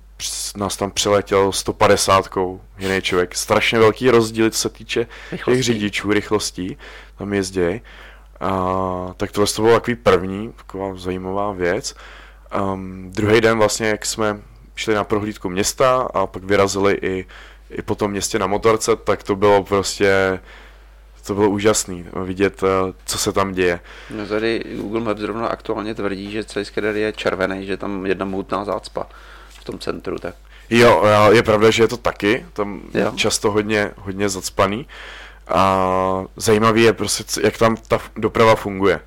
nás 0.56 0.76
tam 0.76 0.90
přiletěl 0.90 1.52
150 1.52 2.30
jiný 2.78 3.02
člověk. 3.02 3.34
Strašně 3.34 3.78
velký 3.78 4.10
rozdíl, 4.10 4.50
co 4.50 4.58
se 4.58 4.68
týče 4.68 5.06
rychlostí. 5.32 5.58
těch 5.58 5.62
řidičů, 5.64 6.12
rychlostí, 6.12 6.76
tam 7.18 7.32
jezdí. 7.32 7.80
A, 8.40 9.14
tak 9.16 9.32
tohle 9.32 9.46
to 9.46 9.62
bylo 9.62 9.74
takový 9.74 9.94
první, 9.94 10.52
taková 10.52 10.96
zajímavá 10.96 11.52
věc. 11.52 11.94
Um, 12.60 13.10
druhý 13.10 13.40
den 13.40 13.58
vlastně, 13.58 13.86
jak 13.86 14.06
jsme 14.06 14.40
šli 14.74 14.94
na 14.94 15.04
prohlídku 15.04 15.48
města 15.48 16.08
a 16.14 16.26
pak 16.26 16.44
vyrazili 16.44 16.98
i, 17.02 17.26
i 17.74 17.82
po 17.82 17.94
tom 17.94 18.10
městě 18.10 18.38
na 18.38 18.46
motorce, 18.46 18.96
tak 18.96 19.22
to 19.22 19.36
bylo 19.36 19.64
prostě 19.64 20.40
to 21.26 21.34
bylo 21.34 21.50
úžasný 21.50 22.06
vidět, 22.24 22.62
eh, 22.62 22.92
co 23.04 23.18
se 23.18 23.32
tam 23.32 23.52
děje. 23.52 23.80
No 24.10 24.26
tady 24.26 24.64
Google 24.76 25.00
Maps 25.00 25.20
zrovna 25.20 25.46
aktuálně 25.46 25.94
tvrdí, 25.94 26.30
že 26.30 26.44
celý 26.44 26.64
Skedar 26.64 26.96
je 26.96 27.12
červený, 27.12 27.66
že 27.66 27.76
tam 27.76 28.06
jedna 28.06 28.24
moutná 28.24 28.64
zácpa 28.64 29.06
v 29.48 29.64
tom 29.64 29.78
centru, 29.78 30.18
tak. 30.18 30.34
Jo, 30.70 31.04
je 31.30 31.42
pravda, 31.42 31.70
že 31.70 31.82
je 31.82 31.88
to 31.88 31.96
taky, 31.96 32.46
tam 32.52 32.82
jo. 32.94 33.12
často 33.16 33.50
hodně, 33.50 33.90
hodně 33.96 34.28
zacpaný. 34.28 34.86
A 35.48 36.24
zajímavý 36.36 36.82
je 36.82 36.92
prostě, 36.92 37.40
jak 37.44 37.58
tam 37.58 37.76
ta 37.76 38.00
doprava 38.16 38.54
funguje. 38.54 39.00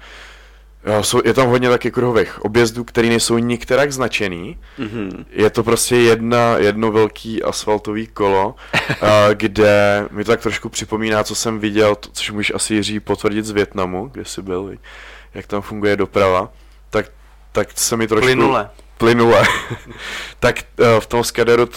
Je 1.24 1.34
tam 1.34 1.48
hodně 1.48 1.70
taky 1.70 1.92
kruhových 1.92 2.46
objezdů, 2.46 2.84
které 2.84 3.08
nejsou 3.08 3.38
nikterak 3.38 3.92
značený. 3.92 4.58
Mm-hmm. 4.80 5.26
Je 5.30 5.50
to 5.50 5.64
prostě 5.64 5.96
jedna, 5.96 6.58
jedno 6.58 6.92
velký 6.92 7.44
asfaltový 7.44 8.08
kolo, 8.08 8.56
kde 9.34 10.06
mi 10.12 10.24
to 10.24 10.32
tak 10.32 10.42
trošku 10.42 10.70
připomíná, 10.70 11.24
co 11.24 11.36
jsem 11.36 11.60
viděl, 11.60 11.96
to, 11.96 12.10
což 12.14 12.32
můžeš 12.32 12.52
asi 12.56 12.74
Jiří 12.74 13.00
potvrdit 13.00 13.46
z 13.46 13.52
Větnamu, 13.52 14.08
kde 14.08 14.26
jsi 14.26 14.42
byl, 14.42 14.76
jak 15.34 15.48
tam 15.48 15.62
funguje 15.62 15.96
doprava. 15.96 16.50
Tak, 16.90 17.06
tak 17.52 17.68
se 17.76 17.98
mi 17.98 18.08
trošku... 18.08 18.26
Plynule. 18.26 18.70
Plynule. 18.98 19.44
tak 20.40 20.64
v 21.00 21.06
tom 21.06 21.24
Skaderu 21.24 21.68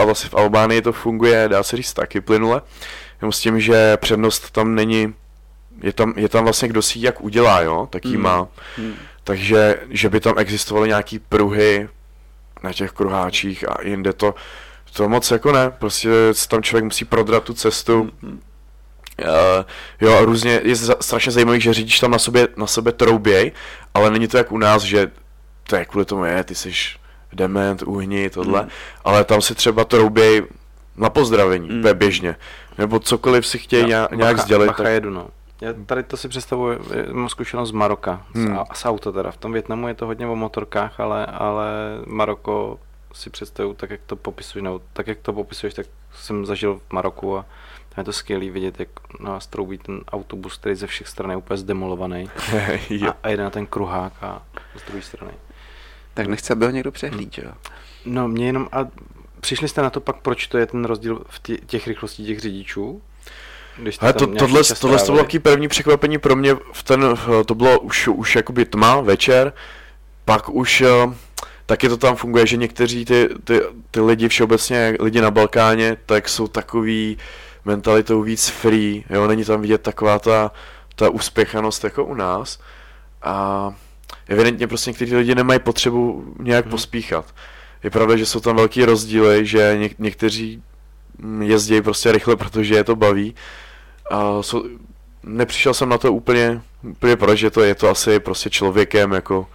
a 0.00 0.04
vlastně 0.04 0.30
v 0.30 0.34
Albánii 0.34 0.82
to 0.82 0.92
funguje, 0.92 1.48
dá 1.48 1.62
se 1.62 1.76
říct, 1.76 1.92
taky 1.92 2.20
plynule. 2.20 2.62
Jenom 3.22 3.32
s 3.32 3.40
tím, 3.40 3.60
že 3.60 3.96
přednost 3.96 4.50
tam 4.50 4.74
není, 4.74 5.14
je 5.82 5.92
tam, 5.92 6.12
je 6.16 6.28
tam 6.28 6.44
vlastně 6.44 6.68
kdo 6.68 6.82
si 6.82 6.98
jak 7.02 7.20
udělá, 7.20 7.60
jo, 7.60 7.88
tak 7.90 8.04
jí 8.04 8.14
hmm. 8.14 8.22
má. 8.22 8.48
Hmm. 8.76 8.94
Takže, 9.24 9.80
že 9.90 10.08
by 10.08 10.20
tam 10.20 10.34
existovaly 10.38 10.88
nějaký 10.88 11.18
pruhy 11.18 11.88
na 12.62 12.72
těch 12.72 12.92
kruháčích 12.92 13.68
a 13.70 13.76
jinde 13.82 14.12
to, 14.12 14.34
to 14.92 15.08
moc 15.08 15.30
jako 15.30 15.52
ne, 15.52 15.70
prostě 15.70 16.08
tam 16.48 16.62
člověk 16.62 16.84
musí 16.84 17.04
prodrat 17.04 17.44
tu 17.44 17.54
cestu. 17.54 18.10
Hmm. 18.22 18.40
Uh, 19.24 19.64
jo, 20.00 20.18
a 20.18 20.20
různě, 20.20 20.60
je 20.64 20.76
za, 20.76 20.94
strašně 21.00 21.32
zajímavý, 21.32 21.60
že 21.60 21.74
řidič 21.74 22.00
tam 22.00 22.10
na 22.10 22.18
sobě, 22.18 22.48
na 22.56 22.66
sebe 22.66 22.92
trouběj, 22.92 23.52
ale 23.94 24.10
není 24.10 24.28
to 24.28 24.36
jak 24.36 24.52
u 24.52 24.58
nás, 24.58 24.82
že 24.82 25.10
to 25.62 25.76
je 25.76 25.84
kvůli 25.84 26.04
tomu 26.04 26.24
je, 26.24 26.44
ty 26.44 26.54
jsi 26.54 26.72
dement, 27.32 27.82
uhni, 27.82 28.30
tohle, 28.30 28.60
hmm. 28.60 28.70
ale 29.04 29.24
tam 29.24 29.42
si 29.42 29.54
třeba 29.54 29.84
trouběj 29.84 30.42
na 30.96 31.10
pozdravení, 31.10 31.68
mm. 31.68 31.84
běžně, 31.94 32.36
nebo 32.78 32.98
cokoliv 32.98 33.46
si 33.46 33.58
chtějí 33.58 33.82
no, 33.82 33.88
nějak, 33.88 34.12
nějak 34.12 34.38
sdělit. 34.38 34.66
Bacha 34.66 34.82
tak... 34.82 34.92
jedu, 34.92 35.10
no. 35.10 35.28
Já 35.60 35.72
tady 35.86 36.02
to 36.02 36.16
si 36.16 36.28
představuji, 36.28 36.78
mám 37.12 37.28
zkušenost 37.28 37.68
z 37.68 37.72
Maroka, 37.72 38.26
hmm. 38.34 38.58
z, 38.74 38.78
z 38.78 38.84
auta 38.86 39.12
teda. 39.12 39.30
V 39.30 39.36
tom 39.36 39.52
Větnamu 39.52 39.88
je 39.88 39.94
to 39.94 40.06
hodně 40.06 40.26
o 40.26 40.36
motorkách, 40.36 41.00
ale, 41.00 41.26
ale 41.26 41.66
Maroko 42.06 42.80
si 43.12 43.30
představuju 43.30 43.74
tak, 43.74 43.90
jak 43.90 44.00
to 44.06 44.16
popisuješ, 44.16 44.64
no, 44.64 44.80
tak 44.92 45.06
jak 45.06 45.18
to 45.18 45.32
popisuješ, 45.32 45.74
tak 45.74 45.86
jsem 46.14 46.46
zažil 46.46 46.80
v 46.88 46.92
Maroku 46.92 47.36
a 47.36 47.42
tam 47.88 48.02
je 48.02 48.04
to 48.04 48.12
skvělé 48.12 48.50
vidět, 48.50 48.80
jak 48.80 48.88
nás 49.20 49.46
troubí 49.46 49.78
ten 49.78 50.00
autobus, 50.12 50.58
který 50.58 50.74
ze 50.74 50.86
všech 50.86 51.08
stran 51.08 51.30
je 51.30 51.36
úplně 51.36 51.56
zdemolovaný 51.56 52.30
a, 53.08 53.16
a 53.22 53.28
jede 53.28 53.42
na 53.42 53.50
ten 53.50 53.66
kruhák 53.66 54.12
a 54.22 54.42
z 54.76 54.86
druhé 54.86 55.02
strany. 55.02 55.32
Tak 56.14 56.26
nechce, 56.26 56.52
aby 56.52 56.64
ho 56.64 56.70
někdo 56.70 56.92
přehlíd, 56.92 57.38
jo? 57.38 57.52
No, 58.04 58.28
mě 58.28 58.46
jenom, 58.46 58.68
a 58.72 58.86
Přišli 59.40 59.68
jste 59.68 59.82
na 59.82 59.90
to 59.90 60.00
pak, 60.00 60.16
proč 60.16 60.46
to 60.46 60.58
je 60.58 60.66
ten 60.66 60.84
rozdíl 60.84 61.24
v 61.28 61.38
tě, 61.38 61.56
těch 61.56 61.86
rychlostí 61.86 62.26
těch 62.26 62.40
řidičů? 62.40 63.02
Když 63.78 63.98
Ale 64.00 64.12
to, 64.12 64.26
tohle, 64.26 64.62
tohle 64.80 64.98
to 64.98 65.12
bylo 65.12 65.18
taký 65.18 65.38
první 65.38 65.68
překvapení 65.68 66.18
pro 66.18 66.36
mě, 66.36 66.54
v 66.72 66.82
ten, 66.82 67.16
to 67.46 67.54
bylo 67.54 67.80
už, 67.80 68.08
už 68.08 68.36
jakoby 68.36 68.64
tma, 68.64 69.00
večer, 69.00 69.52
pak 70.24 70.48
už 70.48 70.80
eh, 70.80 71.14
taky 71.66 71.88
to 71.88 71.96
tam 71.96 72.16
funguje, 72.16 72.46
že 72.46 72.56
někteří 72.56 73.04
ty, 73.04 73.28
ty, 73.44 73.60
ty 73.90 74.00
lidi 74.00 74.28
všeobecně, 74.28 74.96
lidi 75.00 75.20
na 75.20 75.30
Balkáně, 75.30 75.96
tak 76.06 76.28
jsou 76.28 76.48
takový 76.48 77.18
mentalitou 77.64 78.22
víc 78.22 78.48
free, 78.48 79.04
jo, 79.10 79.26
není 79.26 79.44
tam 79.44 79.60
vidět 79.60 79.82
taková 79.82 80.18
ta, 80.18 80.50
ta 80.94 81.10
uspěchanost 81.10 81.84
jako 81.84 82.04
u 82.04 82.14
nás 82.14 82.58
a 83.22 83.74
evidentně 84.28 84.66
prostě 84.66 84.90
někteří 84.90 85.16
lidi 85.16 85.34
nemají 85.34 85.60
potřebu 85.60 86.34
nějak 86.38 86.64
hmm. 86.64 86.70
pospíchat 86.70 87.34
je 87.82 87.90
pravda, 87.90 88.16
že 88.16 88.26
jsou 88.26 88.40
tam 88.40 88.56
velký 88.56 88.84
rozdíly, 88.84 89.46
že 89.46 89.76
něk- 89.80 89.94
někteří 89.98 90.62
jezdí 91.42 91.82
prostě 91.82 92.12
rychle, 92.12 92.36
protože 92.36 92.74
je 92.74 92.84
to 92.84 92.96
baví. 92.96 93.34
A 94.10 94.42
jsou, 94.42 94.64
nepřišel 95.22 95.74
jsem 95.74 95.88
na 95.88 95.98
to 95.98 96.12
úplně, 96.12 96.62
úplně 96.82 97.16
proč, 97.16 97.38
že 97.38 97.50
to 97.50 97.60
je 97.60 97.74
to 97.74 97.88
asi 97.88 98.20
prostě 98.20 98.50
člověkem, 98.50 99.12
jako, 99.12 99.46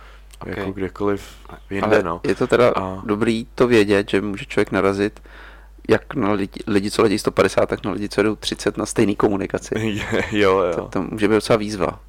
okay. 0.42 0.54
jako 0.58 0.72
kdekoliv 0.72 1.24
jinde, 1.70 1.88
Ale 1.88 2.04
no. 2.04 2.22
je 2.28 2.36
to 2.36 2.48
teda 2.48 2.70
a... 2.76 3.02
dobrý 3.06 3.48
to 3.56 3.68
vědět, 3.68 4.10
že 4.10 4.22
může 4.22 4.46
člověk 4.46 4.72
narazit 4.72 5.22
jak 5.90 6.16
na 6.16 6.32
lidi, 6.32 6.60
lidi, 6.68 6.92
co 6.92 7.02
letí 7.02 7.20
150, 7.20 7.66
tak 7.66 7.86
na 7.86 7.92
lidi, 7.92 8.10
co 8.10 8.24
jdou 8.24 8.36
30 8.36 8.78
na 8.78 8.86
stejný 8.86 9.16
komunikaci. 9.16 9.76
jo, 10.32 10.60
jo. 10.60 10.74
To, 10.76 10.82
to 10.82 11.02
může 11.02 11.28
být 11.28 11.34
docela 11.34 11.58
výzva 11.58 12.00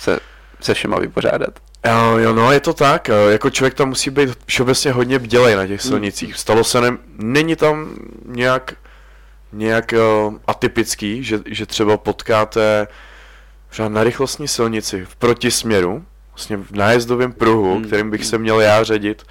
se 0.00 0.20
se 0.60 0.74
všema 0.74 0.98
vypořádat. 0.98 1.50
Jo, 1.86 2.18
jo, 2.18 2.34
no 2.34 2.52
je 2.52 2.60
to 2.60 2.74
tak, 2.74 3.10
jako 3.30 3.50
člověk 3.50 3.74
tam 3.74 3.88
musí 3.88 4.10
být 4.10 4.30
všeobecně 4.46 4.92
hodně 4.92 5.18
bdělej 5.18 5.56
na 5.56 5.66
těch 5.66 5.82
silnicích. 5.82 6.36
Stalo 6.36 6.64
se, 6.64 6.80
ne, 6.80 6.96
není 7.18 7.56
tam 7.56 7.94
nějak, 8.24 8.74
nějak 9.52 9.94
atypický, 10.46 11.24
že, 11.24 11.40
že 11.46 11.66
třeba 11.66 11.96
potkáte 11.96 12.88
třeba 13.68 13.88
na 13.88 14.04
rychlostní 14.04 14.48
silnici 14.48 15.04
v 15.04 15.16
protisměru, 15.16 16.04
vlastně 16.32 16.56
v 16.56 16.70
nájezdovém 16.70 17.32
pruhu, 17.32 17.74
hmm. 17.74 17.84
kterým 17.84 18.10
bych 18.10 18.26
se 18.26 18.38
měl 18.38 18.60
já 18.60 18.84
ředit 18.84 19.22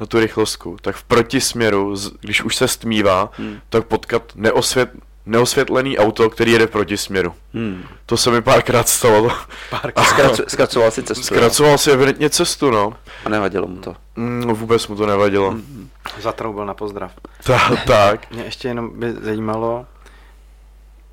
na 0.00 0.06
tu 0.06 0.20
rychlostku, 0.20 0.76
tak 0.82 0.96
v 0.96 1.02
protisměru, 1.02 1.96
když 2.20 2.42
už 2.42 2.56
se 2.56 2.68
stmívá, 2.68 3.30
hmm. 3.38 3.58
tak 3.68 3.86
potkat 3.86 4.32
neosvět, 4.34 4.90
neosvětlený 5.26 5.98
auto, 5.98 6.30
který 6.30 6.52
jede 6.52 6.66
proti 6.66 6.96
směru. 6.96 7.34
Hmm. 7.54 7.84
To 8.06 8.16
se 8.16 8.30
mi 8.30 8.42
párkrát 8.42 8.88
stalo. 8.88 9.30
Párkrát. 9.70 10.04
Zkracu, 10.04 10.42
zkracoval 10.48 10.90
si 10.90 11.02
cestu. 11.02 11.24
Zkracoval 11.24 11.78
si 11.78 11.90
evidentně 11.90 12.30
cestu, 12.30 12.70
no. 12.70 12.92
A 13.24 13.28
nevadilo 13.28 13.66
mu 13.66 13.76
to. 13.76 13.96
Mm, 14.16 14.44
no, 14.46 14.54
vůbec 14.54 14.88
mu 14.88 14.96
to 14.96 15.06
nevadilo. 15.06 15.50
Hmm. 15.50 15.90
Zatroubil 16.20 16.66
na 16.66 16.74
pozdrav. 16.74 17.12
Ta, 17.44 17.76
tak. 17.86 18.30
Mě 18.30 18.42
ještě 18.42 18.68
jenom 18.68 19.00
by 19.00 19.12
zajímalo, 19.12 19.86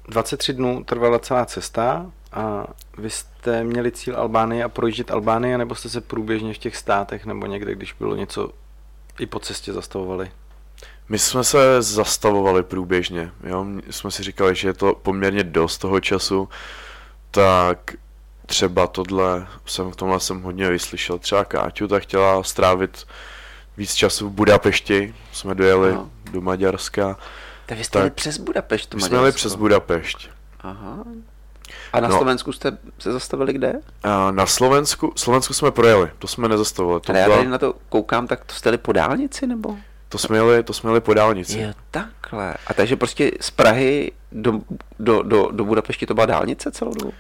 23 0.08 0.54
dnů 0.54 0.84
trvala 0.84 1.20
celá 1.20 1.46
cesta 1.46 2.06
a 2.32 2.68
vy 2.98 3.10
jste 3.10 3.64
měli 3.64 3.92
cíl 3.92 4.18
Albánie 4.18 4.64
a 4.64 4.70
projíždět 4.70 5.12
Albánie, 5.12 5.58
nebo 5.58 5.76
jste 5.76 5.90
se 5.90 6.02
průběžně 6.02 6.54
v 6.54 6.58
těch 6.58 6.76
státech 6.76 7.26
nebo 7.26 7.46
někde, 7.46 7.76
když 7.76 7.94
bylo 7.94 8.16
něco 8.16 8.50
i 9.20 9.26
po 9.26 9.40
cestě 9.40 9.74
zastavovali? 9.74 10.32
My 11.10 11.20
jsme 11.20 11.44
se 11.44 11.82
zastavovali 11.82 12.64
průběžně, 12.64 13.32
jo? 13.44 13.66
jsme 13.90 14.12
si 14.12 14.24
říkali, 14.24 14.56
že 14.56 14.68
je 14.68 14.74
to 14.74 14.94
poměrně 14.94 15.44
dost 15.44 15.78
toho 15.78 16.00
času, 16.00 16.50
tak 17.32 17.94
třeba 18.46 18.88
tohle, 18.88 19.48
jsem 19.66 19.92
v 19.92 19.96
tomhle 19.96 20.20
jsem 20.20 20.42
hodně 20.42 20.70
vyslyšel, 20.70 21.20
třeba 21.20 21.46
Káťu, 21.46 21.88
tak 21.88 22.04
chtěla 22.04 22.44
strávit 22.44 23.08
víc 23.78 23.94
času 23.94 24.30
v 24.30 24.32
Budapešti, 24.32 25.16
jsme 25.32 25.56
dojeli 25.56 25.94
no. 25.94 26.10
do 26.32 26.42
Maďarska. 26.42 27.18
Tak 27.66 27.78
vy 27.78 27.84
jste 27.84 28.02
tak, 28.02 28.14
přes 28.14 28.38
Budapešť, 28.38 28.94
My 28.94 29.02
jsme 29.02 29.18
jeli 29.18 29.32
přes 29.32 29.56
Budapešť. 29.56 30.30
Aha. 30.60 31.04
A 31.94 32.00
na 32.00 32.08
no. 32.08 32.18
Slovensku 32.18 32.52
jste 32.52 32.78
se 33.00 33.12
zastavili 33.12 33.54
kde? 33.54 33.74
A 34.04 34.32
na 34.32 34.46
Slovensku, 34.46 35.14
Slovensku 35.16 35.54
jsme 35.54 35.72
projeli, 35.72 36.12
to 36.20 36.28
jsme 36.28 36.48
nezastavili. 36.48 37.02
To 37.02 37.12
Ale 37.12 37.20
já 37.20 37.30
tady 37.30 37.48
na 37.48 37.58
to 37.58 37.74
koukám, 37.90 38.28
tak 38.28 38.46
to 38.46 38.54
jste 38.54 38.68
jeli 38.68 38.78
po 38.78 38.92
dálnici 38.92 39.48
nebo? 39.48 39.78
To 40.10 40.18
jsme 40.18 40.38
jeli, 40.38 40.64
to 40.64 40.74
jsme 40.74 40.90
jeli 40.90 41.02
po 41.02 41.14
dálnici. 41.14 41.60
Jo, 41.60 41.70
takhle. 41.92 42.54
A 42.68 42.74
takže 42.74 42.96
prostě 42.96 43.32
z 43.42 43.52
Prahy 43.52 44.12
do, 44.32 44.62
do, 45.00 45.24
do, 45.24 45.50
do 45.52 45.66
Budapešti 45.66 46.06
to 46.06 46.14
byla 46.14 46.26
dálnice 46.26 46.72
celou 46.72 46.94
dobu? 46.94 47.14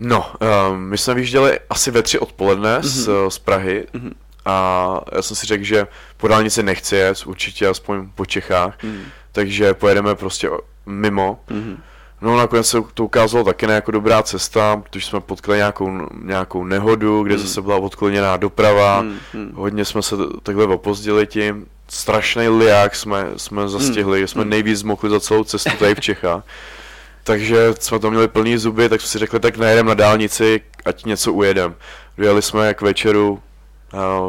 No, 0.00 0.32
um, 0.70 0.80
my 0.80 0.98
jsme 0.98 1.14
vyjížděli 1.14 1.60
asi 1.70 1.90
ve 1.90 2.02
tři 2.02 2.18
odpoledne 2.18 2.78
mm-hmm. 2.78 2.86
z, 2.86 3.08
mhm. 3.08 3.30
z 3.30 3.38
Prahy 3.38 3.86
mm-hmm. 3.92 4.12
a 4.44 5.00
já 5.12 5.22
jsem 5.22 5.36
si 5.36 5.46
řekl, 5.46 5.64
že 5.64 5.86
po 6.16 6.28
dálnici 6.28 6.62
nechci 6.62 6.96
jet, 6.96 7.26
určitě 7.26 7.66
aspoň 7.66 8.08
po 8.14 8.26
Čechách, 8.26 8.82
mm. 8.82 9.02
takže 9.32 9.74
pojedeme 9.74 10.14
prostě 10.14 10.50
mimo. 10.86 11.40
Mm-hmm. 11.50 11.76
No 12.20 12.36
nakonec 12.36 12.66
se 12.66 12.78
to 12.94 13.04
ukázalo 13.04 13.44
taky 13.44 13.66
ne 13.66 13.74
jako 13.74 13.90
dobrá 13.90 14.22
cesta, 14.22 14.76
protože 14.76 15.06
jsme 15.06 15.20
potkali 15.20 15.58
nějakou, 15.58 16.08
nějakou 16.22 16.64
nehodu, 16.64 17.22
kde 17.22 17.34
mm. 17.34 17.40
zase 17.40 17.62
byla 17.62 17.76
odkloněná 17.76 18.36
doprava, 18.36 19.02
mm. 19.02 19.52
hodně 19.54 19.84
jsme 19.84 20.02
se 20.02 20.16
takhle 20.42 20.66
opozdili 20.66 21.26
tím, 21.26 21.66
strašný 21.92 22.48
liák 22.48 22.96
jsme, 22.96 23.26
jsme 23.36 23.68
zastihli, 23.68 24.20
mm. 24.20 24.28
jsme 24.28 24.44
nejvíc 24.44 24.78
zmokli 24.78 25.10
za 25.10 25.20
celou 25.20 25.44
cestu 25.44 25.70
tady 25.78 25.94
v 25.94 26.00
Čechách. 26.00 26.44
Takže 27.24 27.74
jsme 27.80 27.98
to 27.98 28.10
měli 28.10 28.28
plný 28.28 28.58
zuby, 28.58 28.88
tak 28.88 29.00
jsme 29.00 29.08
si 29.08 29.18
řekli, 29.18 29.40
tak 29.40 29.56
najedeme 29.56 29.88
na 29.88 29.94
dálnici, 29.94 30.60
ať 30.84 31.04
něco 31.04 31.32
ujedem. 31.32 31.74
Dojeli 32.18 32.42
jsme 32.42 32.74
k 32.74 32.80
večeru 32.80 33.42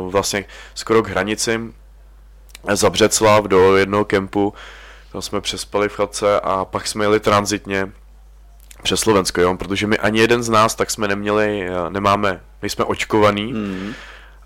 vlastně 0.09 0.45
skoro 0.75 1.03
k 1.03 1.09
hranicím 1.09 1.73
za 2.73 2.89
Břeclav 2.89 3.43
do 3.43 3.77
jednoho 3.77 4.05
kempu, 4.05 4.53
tam 5.11 5.21
jsme 5.21 5.41
přespali 5.41 5.89
v 5.89 5.95
chatce 5.95 6.39
a 6.39 6.65
pak 6.65 6.87
jsme 6.87 7.05
jeli 7.05 7.19
transitně 7.19 7.91
přes 8.83 8.99
Slovensko, 8.99 9.41
jo? 9.41 9.57
protože 9.57 9.87
my 9.87 9.97
ani 9.97 10.19
jeden 10.19 10.43
z 10.43 10.49
nás 10.49 10.75
tak 10.75 10.91
jsme 10.91 11.07
neměli, 11.07 11.69
nemáme, 11.89 12.41
nejsme 12.61 12.85
očkovaný 12.85 13.53
mm. 13.53 13.93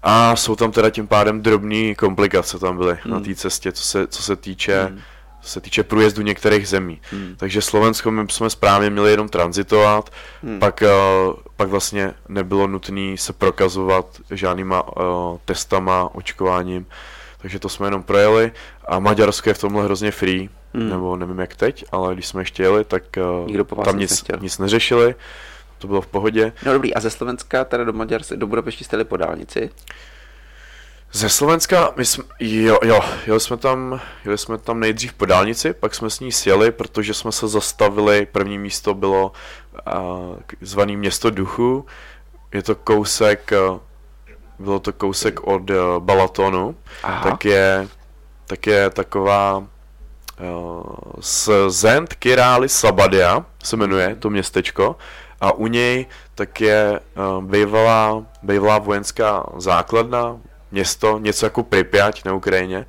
A 0.04 0.36
jsou 0.36 0.56
tam 0.56 0.72
teda 0.72 0.90
tím 0.90 1.08
pádem 1.08 1.42
drobné 1.42 1.96
komplikace 1.96 2.60
tam 2.60 2.78
byly 2.78 2.98
mm. 3.06 3.12
na 3.12 3.20
té 3.20 3.36
cestě, 3.36 3.72
co 3.72 3.84
se, 3.84 4.08
co 4.08 4.24
se 4.24 4.36
týče 4.36 4.90
mm 4.90 5.00
co 5.48 5.54
se 5.54 5.62
týče 5.62 5.84
průjezdu 5.84 6.22
některých 6.22 6.68
zemí. 6.68 7.02
Hmm. 7.12 7.36
Takže 7.38 7.62
Slovensko 7.62 8.12
my 8.12 8.24
jsme 8.30 8.50
správně 8.50 8.90
měli 8.90 9.12
jenom 9.12 9.30
transitovat, 9.30 10.10
hmm. 10.44 10.60
pak, 10.60 10.84
uh, 11.28 11.34
pak 11.56 11.70
vlastně 11.70 12.14
nebylo 12.30 12.68
nutné 12.68 13.18
se 13.18 13.34
prokazovat 13.34 14.06
žádnýma 14.32 14.98
uh, 14.98 15.04
testama, 15.46 16.16
očkováním, 16.16 16.86
takže 17.42 17.60
to 17.60 17.70
jsme 17.70 17.88
jenom 17.88 18.04
projeli 18.04 18.52
a 18.88 19.00
Maďarsko 19.00 19.50
je 19.50 19.54
v 19.54 19.60
tomhle 19.60 19.84
hrozně 19.84 20.12
free, 20.12 20.50
hmm. 20.74 20.90
nebo 20.90 21.18
nevím 21.18 21.40
jak 21.40 21.56
teď, 21.56 21.86
ale 21.92 22.14
když 22.14 22.28
jsme 22.28 22.42
ještě 22.42 22.64
jeli, 22.64 22.84
tak 22.84 23.04
uh, 23.48 23.84
tam 23.84 24.00
nic, 24.00 24.24
nic 24.40 24.58
neřešili, 24.58 25.16
to 25.78 25.88
bylo 25.88 26.02
v 26.02 26.08
pohodě. 26.08 26.54
No 26.66 26.74
dobrý, 26.74 26.94
a 26.94 27.00
ze 27.00 27.10
Slovenska 27.10 27.66
teda 27.66 27.84
do 27.84 27.94
Maďarska, 27.94 28.36
do 28.36 28.48
Budapešti 28.48 28.84
jste 28.84 29.04
po 29.04 29.18
dálnici? 29.18 29.70
Ze 31.12 31.30
Slovenska, 31.30 31.94
my 31.96 32.06
jsme, 32.06 32.24
jo, 32.40 32.80
jo, 32.84 33.00
jeli 33.28 33.40
jsme, 33.40 33.58
tam, 33.58 34.02
jeli 34.26 34.38
jsme 34.38 34.58
tam 34.58 34.80
nejdřív 34.80 35.14
po 35.14 35.26
dálnici, 35.26 35.74
pak 35.74 35.96
jsme 35.96 36.10
s 36.10 36.20
ní 36.20 36.32
sjeli, 36.32 36.72
protože 36.72 37.14
jsme 37.14 37.32
se 37.32 37.48
zastavili, 37.48 38.28
první 38.32 38.58
místo 38.58 38.94
bylo 38.94 39.32
uh, 39.96 40.36
zvaný 40.62 40.98
Město 40.98 41.30
duchu, 41.30 41.86
je 42.54 42.64
to 42.64 42.76
kousek, 42.76 43.54
uh, 43.70 43.80
bylo 44.60 44.80
to 44.80 44.94
kousek 44.94 45.44
od 45.44 45.70
uh, 45.70 45.78
Balatonu, 46.00 46.76
Aha. 47.04 47.30
tak 47.30 47.46
je, 47.46 47.88
tak 48.46 48.68
je 48.68 48.90
taková 48.90 49.58
uh, 49.58 50.84
z 51.20 51.50
Zend 51.68 52.14
Király 52.14 52.70
Sabadia 52.70 53.46
se 53.64 53.78
jmenuje 53.78 54.16
to 54.16 54.30
městečko 54.30 54.96
a 55.42 55.52
u 55.52 55.68
něj 55.68 56.06
tak 56.36 56.62
je 56.62 57.00
uh, 57.00 57.44
bývalá, 57.44 58.26
bývalá 58.44 58.78
vojenská 58.78 59.44
základna, 59.58 60.38
město, 60.72 61.20
něco 61.20 61.46
jako 61.46 61.64
Pripyat 61.64 62.26
na 62.26 62.34
Ukrajině, 62.34 62.86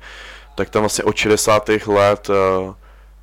tak 0.55 0.69
tam 0.69 0.81
vlastně 0.81 1.03
od 1.03 1.15
60. 1.15 1.69
let 1.87 2.29
uh, 2.29 2.73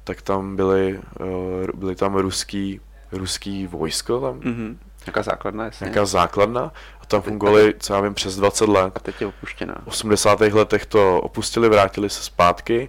tak 0.05 0.23
tam 0.23 0.57
byly, 0.57 1.01
uh, 1.21 1.67
byly 1.75 1.95
tam 1.95 2.15
ruský, 2.15 2.81
ruský 3.13 3.67
vojsko 3.67 4.21
tam. 4.21 4.41
Mm-hmm. 4.41 4.77
Jaká 5.07 5.23
základna, 5.23 5.65
jasně. 5.65 5.87
Jaká 5.87 6.07
základna 6.07 6.73
a 7.01 7.07
tam 7.07 7.23
fungovali, 7.23 7.75
co 7.79 7.95
já 7.95 8.01
vím, 8.01 8.15
přes 8.15 8.37
20 8.37 8.69
let. 8.69 8.93
A 8.97 9.01
teď 9.01 9.21
je 9.21 9.27
opuštěná. 9.27 9.75
V 9.85 9.89
80. 9.89 10.41
letech 10.41 10.87
to 10.87 11.21
opustili, 11.21 11.69
vrátili 11.69 12.11
se 12.11 12.23
zpátky 12.23 12.89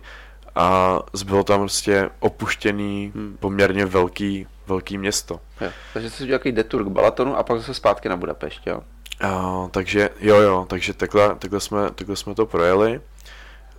a 0.57 0.99
zbylo 1.13 1.43
tam 1.43 1.59
prostě 1.59 2.09
opuštěný, 2.19 3.11
hmm. 3.15 3.37
poměrně 3.39 3.85
velký, 3.85 4.47
velký 4.67 4.97
město. 4.97 5.39
Jo. 5.61 5.69
Takže 5.93 6.09
jsi 6.09 6.23
udělal 6.23 6.41
detur 6.51 6.83
k 6.83 6.87
Balatonu 6.87 7.37
a 7.37 7.43
pak 7.43 7.57
zase 7.57 7.73
zpátky 7.73 8.09
na 8.09 8.17
Budapešť, 8.17 8.67
jo? 8.67 8.81
A, 9.21 9.67
takže 9.71 10.09
jo, 10.19 10.35
jo, 10.35 10.65
takže 10.69 10.93
takhle, 10.93 11.35
takhle, 11.35 11.59
jsme, 11.59 11.89
takhle 11.95 12.15
jsme 12.15 12.35
to 12.35 12.45
projeli. 12.45 13.01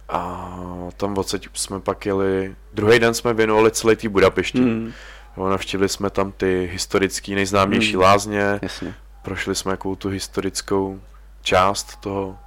A 0.08 0.50
tam 0.96 1.18
odsaď 1.18 1.48
jsme 1.54 1.80
pak 1.80 2.06
jeli, 2.06 2.56
druhý 2.74 2.98
den 2.98 3.14
jsme 3.14 3.34
věnovali 3.34 3.70
celý 3.70 3.96
té 3.96 4.08
Budapešti. 4.08 4.60
Mm. 4.60 4.92
Jo, 5.36 5.48
navštívili 5.48 5.88
jsme 5.88 6.10
tam 6.10 6.32
ty 6.32 6.68
historické 6.72 7.34
nejznámější 7.34 7.96
mm. 7.96 8.02
lázně, 8.02 8.58
Jasně. 8.62 8.94
prošli 9.22 9.54
jsme 9.54 9.72
jakou 9.72 9.96
tu 9.96 10.08
historickou 10.08 11.00
část 11.42 11.96
toho, 12.00 12.38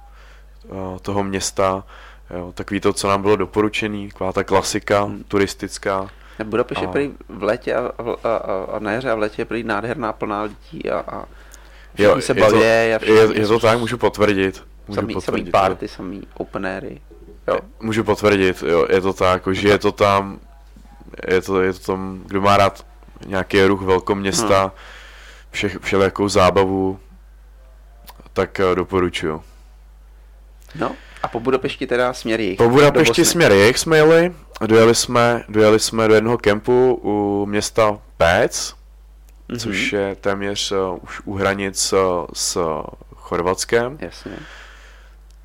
toho 1.02 1.24
města, 1.24 1.84
jo, 2.32 2.52
takový 2.52 2.80
to, 2.80 2.92
co 2.92 3.08
nám 3.08 3.22
bylo 3.22 3.36
doporučený, 3.36 4.08
taková 4.08 4.32
ta 4.32 4.44
klasika 4.44 5.04
mm. 5.04 5.24
turistická. 5.28 6.10
Budapešť 6.44 6.80
a... 6.80 6.82
je 6.82 6.88
prý 6.88 7.10
v 7.28 7.42
létě 7.42 7.74
a, 7.74 7.90
a, 8.24 8.36
a, 8.36 8.64
a 8.76 8.78
na 8.78 8.92
jaře 8.92 9.10
a 9.10 9.14
v 9.14 9.18
létě 9.18 9.42
je 9.42 9.46
prý 9.46 9.62
nádherná, 9.62 10.12
plná 10.12 10.42
lidí 10.42 10.90
a, 10.90 10.98
a 10.98 11.24
jo, 11.98 12.20
se 12.20 12.34
baví. 12.34 12.60
Je, 12.60 12.98
to, 12.98 13.12
je, 13.12 13.40
je 13.40 13.46
to 13.46 13.58
tak, 13.58 13.78
můžu 13.78 13.98
potvrdit. 13.98 14.64
Můžu 14.88 15.00
samý, 15.00 15.14
potvrdit, 15.14 15.44
samý 15.44 15.50
party, 15.50 15.84
jo. 15.84 15.88
samý 15.88 16.22
open 16.34 16.66
airy. 16.66 17.00
Jo. 17.48 17.58
Můžu 17.80 18.04
potvrdit, 18.04 18.62
jo, 18.62 18.86
je 18.90 19.00
to 19.00 19.12
tak, 19.12 19.42
že 19.50 19.68
je 19.68 19.78
to 19.78 19.92
tam, 19.92 20.40
je 21.28 21.42
to, 21.42 21.62
je 21.62 21.72
to 21.72 21.78
tam, 21.78 22.22
kdo 22.26 22.40
má 22.40 22.56
rád 22.56 22.86
nějaký 23.26 23.64
ruch 23.64 23.82
velkoměsta, 23.82 24.62
hmm. 24.62 24.70
vše, 25.50 25.68
všelijakou 25.68 26.28
zábavu, 26.28 27.00
tak 28.32 28.60
uh, 28.68 28.74
doporučuju. 28.74 29.42
No, 30.74 30.92
a 31.22 31.28
po 31.28 31.40
Budapešti 31.40 31.86
teda 31.86 32.12
směr 32.12 32.40
jich. 32.40 32.56
Po 32.56 32.68
Budapešti 32.68 33.24
směr 33.24 33.52
jich 33.52 33.78
jsme 33.78 33.96
jeli, 33.96 34.34
dojeli 34.66 34.94
jsme, 34.94 35.44
dojeli 35.48 35.80
jsme 35.80 36.08
do 36.08 36.14
jednoho 36.14 36.38
kempu 36.38 37.00
u 37.02 37.46
města 37.46 37.98
Péc, 38.16 38.74
mm-hmm. 39.48 39.58
což 39.58 39.92
je 39.92 40.16
téměř 40.20 40.72
uh, 40.72 40.98
už 41.02 41.20
u 41.24 41.34
hranic 41.34 41.92
uh, 41.92 41.98
s 42.32 42.58
Chorvatskem. 43.16 43.98
Jasně. 44.00 44.36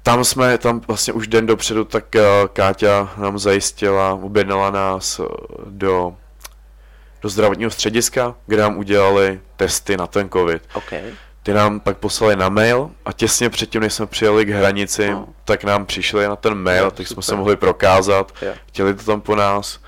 Tam 0.04 0.24
jsme, 0.24 0.58
tam 0.58 0.82
vlastně 0.88 1.13
už 1.13 1.28
den 1.28 1.46
dopředu, 1.46 1.84
tak 1.84 2.06
uh, 2.16 2.22
Káťa 2.54 3.13
nám 3.18 3.40
zajistila, 3.40 4.13
objednala 4.13 4.72
nás 4.72 5.22
do, 5.66 6.16
do 7.22 7.30
zdravotního 7.30 7.72
střediska, 7.72 8.36
kde 8.46 8.62
nám 8.62 8.78
udělali 8.78 9.40
testy 9.56 9.98
na 9.98 10.08
ten 10.08 10.30
covid. 10.30 10.63
Okay. 10.74 11.02
Ty 11.47 11.53
nám 11.53 11.79
pak 11.79 11.97
poslali 11.97 12.36
na 12.36 12.49
mail 12.49 12.91
a 13.05 13.13
těsně 13.13 13.49
předtím, 13.49 13.81
než 13.81 13.93
jsme 13.93 14.05
přijeli 14.05 14.45
k 14.45 14.49
hranici, 14.49 15.12
no. 15.12 15.27
tak 15.45 15.63
nám 15.63 15.86
přišli 15.86 16.27
na 16.27 16.36
ten 16.36 16.53
mail, 16.53 16.83
jo, 16.83 16.91
tak 16.91 17.07
super. 17.07 17.13
jsme 17.13 17.21
se 17.23 17.36
mohli 17.36 17.55
prokázat, 17.55 18.33
jo. 18.41 18.53
chtěli 18.65 18.93
to 18.93 19.03
tam 19.03 19.21
po 19.21 19.36
nás, 19.36 19.79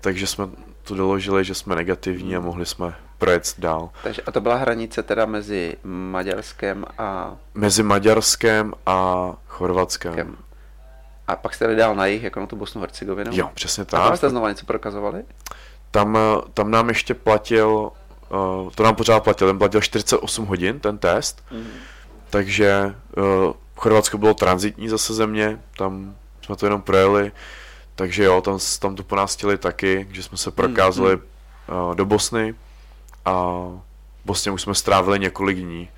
takže 0.00 0.26
jsme 0.26 0.48
to 0.82 0.94
doložili, 0.94 1.44
že 1.44 1.54
jsme 1.54 1.74
negativní 1.74 2.36
a 2.36 2.40
mohli 2.40 2.66
jsme 2.66 2.94
projet 3.18 3.54
dál. 3.58 3.90
Takže 4.02 4.22
a 4.22 4.30
to 4.30 4.40
byla 4.40 4.56
hranice 4.56 5.02
teda 5.02 5.26
mezi 5.26 5.76
Maďarskem 5.84 6.84
a... 6.98 7.36
Mezi 7.54 7.82
Maďarskem 7.82 8.72
a 8.86 9.30
Chorvatskem. 9.46 10.36
A 11.26 11.36
pak 11.36 11.54
jste 11.54 11.64
jeli 11.64 11.76
dál 11.76 11.94
na 11.94 12.06
jich, 12.06 12.22
jako 12.22 12.40
na 12.40 12.46
tu 12.46 12.56
Bosnu 12.56 12.80
Hercegovinu? 12.80 13.30
Jo, 13.34 13.50
přesně 13.54 13.84
tak. 13.84 14.00
A 14.00 14.08
tam 14.08 14.16
jste 14.16 14.30
znovu 14.30 14.48
něco 14.48 14.66
prokazovali? 14.66 15.24
Tam, 15.90 16.18
tam 16.54 16.70
nám 16.70 16.88
ještě 16.88 17.14
platil, 17.14 17.90
uh, 18.30 18.70
to 18.74 18.82
nám 18.82 18.94
pořád 18.94 19.20
platil, 19.20 19.48
ten 19.48 19.58
platil 19.58 19.80
48 19.80 20.46
hodin, 20.46 20.80
ten 20.80 20.98
test, 20.98 21.44
mm. 21.50 21.66
takže 22.30 22.94
uh, 23.16 23.52
Chorvatsko 23.76 24.18
bylo 24.18 24.34
transitní 24.34 24.88
zase 24.88 25.14
země, 25.14 25.60
tam 25.78 26.16
jsme 26.42 26.56
to 26.56 26.66
jenom 26.66 26.82
projeli, 26.82 27.32
takže 27.94 28.24
jo, 28.24 28.40
tam, 28.40 28.58
tam 28.78 28.96
to 28.96 29.02
po 29.02 29.16
nás 29.16 29.34
chtěli 29.34 29.58
taky, 29.58 30.08
že 30.12 30.22
jsme 30.22 30.38
se 30.38 30.50
prokázali 30.50 31.16
mm. 31.16 31.22
uh, 31.76 31.94
do 31.94 32.04
Bosny, 32.04 32.54
a 33.24 33.32
v 33.32 33.80
Bosně 34.24 34.52
už 34.52 34.62
jsme 34.62 34.74
strávili 34.74 35.18
několik 35.18 35.58
dní. 35.58 35.88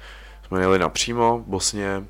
Jsme 0.47 0.61
jeli 0.61 0.79
napřímo, 0.79 1.39
v 1.39 1.43
Bosně, 1.43 2.05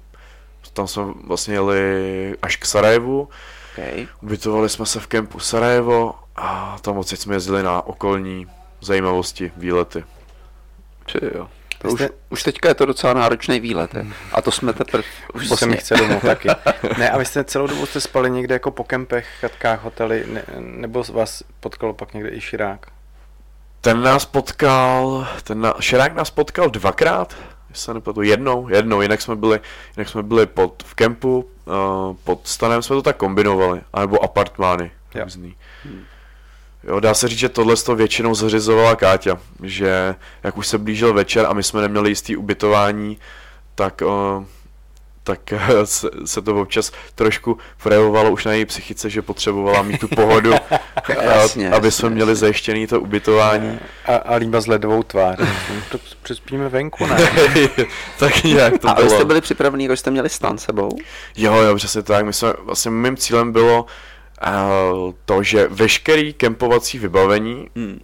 tam 0.73 0.87
jsme 0.87 1.05
vlastně 1.27 1.55
jeli 1.55 2.35
až 2.43 2.57
k 2.57 2.67
Sarajevu, 2.67 3.29
okay. 3.73 4.07
ubytovali 4.23 4.69
jsme 4.69 4.87
se 4.87 5.01
v 5.01 5.07
kempu 5.07 5.39
Sarajevo 5.39 6.15
a 6.37 6.77
tam 6.81 6.99
odsaď 6.99 7.19
jsme 7.19 7.35
jezdili 7.35 7.63
na 7.63 7.87
okolní 7.87 8.47
zajímavosti, 8.81 9.53
výlety. 9.57 10.05
Či 11.07 11.19
jo. 11.35 11.49
To 11.79 11.89
už, 11.89 12.03
už 12.31 12.43
teďka 12.43 12.69
je 12.69 12.75
to 12.75 12.87
docela 12.87 13.12
náročný 13.12 13.61
výlet, 13.61 13.95
je. 13.95 14.07
a 14.33 14.43
to 14.43 14.51
jsme 14.51 14.73
teprve 14.73 15.05
už 15.35 15.49
se 15.49 15.67
mi 15.67 15.77
chce 15.77 15.97
domů 15.97 16.21
taky. 16.21 16.49
Ne, 16.99 17.11
a 17.11 17.19
vy 17.19 17.25
jste 17.25 17.45
celou 17.45 17.67
dobu 17.67 17.87
jste 17.87 18.01
spali 18.01 18.31
někde 18.31 18.55
jako 18.55 18.71
po 18.71 18.85
kempech, 18.85 19.29
chatkách, 19.41 19.83
hotely, 19.83 20.25
ne, 20.33 20.43
nebo 20.59 21.05
vás 21.12 21.43
potkalo 21.61 21.95
pak 21.95 22.15
někde 22.15 22.31
i 22.31 22.41
širák? 22.41 22.87
ten 23.87 24.03
nás 24.03 24.25
potkal, 24.27 25.27
ten 25.43 25.61
na, 25.61 25.75
Šerák 25.81 26.15
nás 26.15 26.31
potkal 26.31 26.71
dvakrát, 26.71 27.37
se 27.73 27.95
nepletu, 27.95 28.23
jednou, 28.23 28.69
jednou, 28.69 29.01
jinak 29.01 29.23
jsme 29.23 29.37
byli, 29.37 29.61
jinak 29.97 30.09
jsme 30.09 30.23
byli 30.23 30.47
pod, 30.47 30.83
v 30.83 30.95
kempu, 30.95 31.51
uh, 31.65 32.17
pod 32.25 32.47
stanem 32.49 32.83
jsme 32.83 32.97
to 32.97 33.03
tak 33.03 33.17
kombinovali, 33.17 33.81
anebo 33.93 34.25
apartmány 34.25 34.91
různý. 35.23 35.57
Hmm. 35.85 36.05
Jo, 36.87 37.01
dá 37.01 37.14
se 37.14 37.29
říct, 37.29 37.38
že 37.38 37.49
tohle 37.49 37.77
to 37.77 37.96
většinou 37.96 38.35
zařizovala 38.35 38.96
Káťa, 38.96 39.38
že 39.62 40.14
jak 40.42 40.59
už 40.59 40.66
se 40.66 40.79
blížil 40.79 41.14
večer 41.14 41.46
a 41.46 41.53
my 41.53 41.62
jsme 41.62 41.81
neměli 41.81 42.11
jistý 42.11 42.37
ubytování, 42.37 43.18
tak 43.75 44.03
uh, 44.05 44.44
tak 45.27 45.53
eh, 45.53 45.87
se, 45.87 46.09
se 46.25 46.42
to 46.42 46.61
občas 46.61 46.92
trošku 47.14 47.59
projevovalo 47.83 48.31
už 48.31 48.44
na 48.44 48.53
její 48.53 48.64
psychice, 48.64 49.11
že 49.11 49.22
potřebovala 49.22 49.83
mít 49.83 50.01
tu 50.01 50.09
pohodu, 50.09 50.53
jasně, 51.22 51.70
aby 51.70 51.90
jsme 51.90 52.11
měli 52.11 52.37
zajištěný 52.37 52.87
to 52.87 53.01
ubytování. 53.01 53.79
A, 54.07 54.16
a 54.16 54.35
líba 54.35 54.61
s 54.61 54.66
ledovou 54.66 55.03
tvář. 55.03 55.38
to 55.90 55.99
přespíme 56.22 56.68
venku, 56.68 57.07
ne? 57.07 57.16
tak 58.18 58.44
nějak 58.44 58.79
to 58.79 58.88
a 58.88 58.94
bylo. 58.94 59.07
A 59.07 59.11
jste 59.11 59.25
byli 59.25 59.40
připravení, 59.40 59.85
jako 59.85 59.96
jste 59.96 60.11
měli 60.11 60.29
stan 60.29 60.59
sebou? 60.59 60.88
Jo, 61.37 61.55
jo, 61.55 61.77
přesně 61.77 62.03
tak. 62.03 62.25
My 62.25 62.33
jsme, 62.33 62.53
vlastně 62.59 62.90
mým 62.90 63.16
cílem 63.16 63.53
bylo 63.53 63.83
uh, 63.83 63.88
to, 65.25 65.42
že 65.42 65.68
veškerý 65.68 66.33
kempovací 66.33 66.99
vybavení, 66.99 67.70
hmm. 67.77 68.01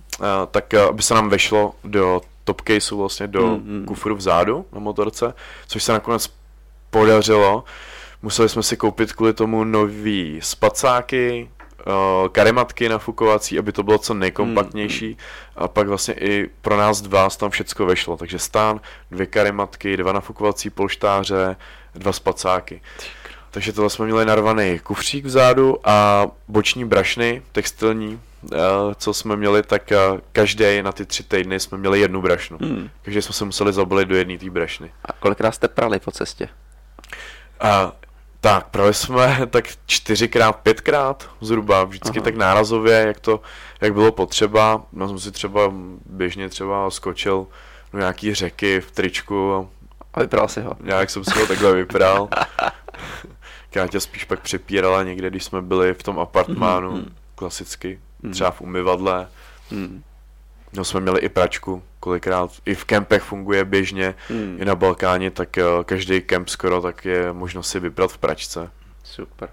tak 0.51 0.75
aby 0.75 1.03
se 1.03 1.15
nám 1.15 1.29
vešlo 1.29 1.75
do 1.85 2.21
top 2.45 2.63
caseu 2.69 2.99
vlastně 2.99 3.27
do 3.27 3.47
hmm, 3.47 3.57
hmm. 3.57 3.85
kufru 3.85 4.17
vzadu 4.17 4.67
na 4.73 4.81
motorce, 4.81 5.35
což 5.67 5.83
se 5.83 5.93
nakonec 5.93 6.31
podařilo. 6.91 7.65
Museli 8.23 8.49
jsme 8.49 8.63
si 8.63 8.77
koupit 8.77 9.13
kvůli 9.13 9.33
tomu 9.33 9.65
nový 9.65 10.41
spacáky, 10.43 11.49
karimatky 12.33 12.89
nafukovací, 12.89 13.59
aby 13.59 13.73
to 13.73 13.83
bylo 13.83 13.99
co 13.99 14.15
nejkompaktnější 14.15 15.09
mm, 15.09 15.17
a 15.57 15.69
pak 15.69 15.89
vlastně 15.89 16.15
i 16.15 16.51
pro 16.61 16.77
nás 16.77 17.01
dva 17.01 17.29
tam 17.31 17.51
všecko 17.51 17.87
vešlo, 17.87 18.17
takže 18.17 18.39
stán, 18.39 18.81
dvě 19.11 19.27
karimatky, 19.27 19.97
dva 19.97 20.13
nafukovací 20.13 20.71
polštáře, 20.71 21.57
dva 21.95 22.13
spacáky. 22.13 22.81
Takže 23.53 23.73
tohle 23.73 23.91
jsme 23.91 24.05
měli 24.05 24.25
narvaný 24.25 24.79
kufřík 24.79 25.25
vzadu 25.25 25.89
a 25.89 26.27
boční 26.49 26.85
brašny 26.85 27.43
textilní, 27.53 28.21
uh, 28.43 28.59
co 28.97 29.15
jsme 29.15 29.37
měli, 29.37 29.63
tak 29.63 29.93
uh, 30.13 30.21
každý 30.33 30.83
na 30.83 30.93
ty 30.93 31.07
tři 31.07 31.23
týdny 31.23 31.61
jsme 31.61 31.79
měli 31.79 32.01
jednu 32.01 32.23
brašnu. 32.23 32.59
Hmm. 32.61 32.91
Takže 33.03 33.23
jsme 33.23 33.33
se 33.33 33.45
museli 33.45 33.73
zabalit 33.73 34.09
do 34.09 34.17
jedné 34.17 34.39
té 34.39 34.51
brašny. 34.51 34.93
A 35.05 35.13
kolikrát 35.13 35.53
jste 35.53 35.69
prali 35.69 36.01
po 36.01 36.11
cestě? 36.11 36.49
A 37.61 37.93
tak, 38.41 38.67
prali 38.67 38.95
jsme 38.95 39.41
tak 39.51 39.69
čtyřikrát, 39.87 40.53
pětkrát 40.53 41.31
zhruba, 41.41 41.85
vždycky 41.85 42.19
Aha. 42.19 42.25
tak 42.25 42.37
nárazově, 42.37 42.95
jak 43.07 43.21
to, 43.21 43.41
jak 43.81 43.93
bylo 43.93 44.13
potřeba. 44.13 44.83
No 44.93 45.09
jsem 45.09 45.19
si 45.19 45.33
třeba 45.33 45.73
běžně 46.07 46.49
třeba 46.49 46.91
skočil 46.91 47.47
do 47.93 47.99
nějaký 47.99 48.35
řeky 48.35 48.81
v 48.81 48.91
tričku. 48.91 49.69
A 50.15 50.21
vypral 50.21 50.49
si 50.49 50.61
ho. 50.61 50.77
Nějak 50.81 51.11
jsem 51.11 51.25
si 51.25 51.41
ho 51.41 51.47
takhle 51.47 51.75
vypral. 51.75 52.29
Káťa 53.73 54.01
spíš 54.01 54.25
pak 54.25 54.41
přepírala 54.41 55.03
někde, 55.03 55.31
když 55.31 55.45
jsme 55.45 55.63
byli 55.63 55.95
v 55.95 56.03
tom 56.03 56.19
apartmánu, 56.19 56.97
mm-hmm. 56.97 57.13
klasicky, 57.35 58.01
mm-hmm. 58.25 58.33
třeba 58.33 58.51
v 58.51 58.61
umyvadle. 58.61 59.29
Mm. 59.71 60.03
No 60.73 60.85
jsme 60.85 61.01
měli 61.01 61.21
i 61.21 61.29
pračku, 61.29 61.83
kolikrát 62.01 62.51
i 62.65 62.75
v 62.75 62.85
kempech 62.85 63.23
funguje 63.23 63.65
běžně, 63.65 64.15
hmm. 64.29 64.57
i 64.61 64.65
na 64.65 64.75
Balkáně, 64.75 65.31
tak 65.31 65.57
uh, 65.57 65.85
každý 65.85 66.21
kemp 66.21 66.49
skoro 66.49 66.81
tak 66.81 67.05
je 67.05 67.33
možno 67.33 67.63
si 67.63 67.81
vybrat 67.81 68.13
v 68.13 68.19
pračce. 68.19 68.71
Super. 69.05 69.49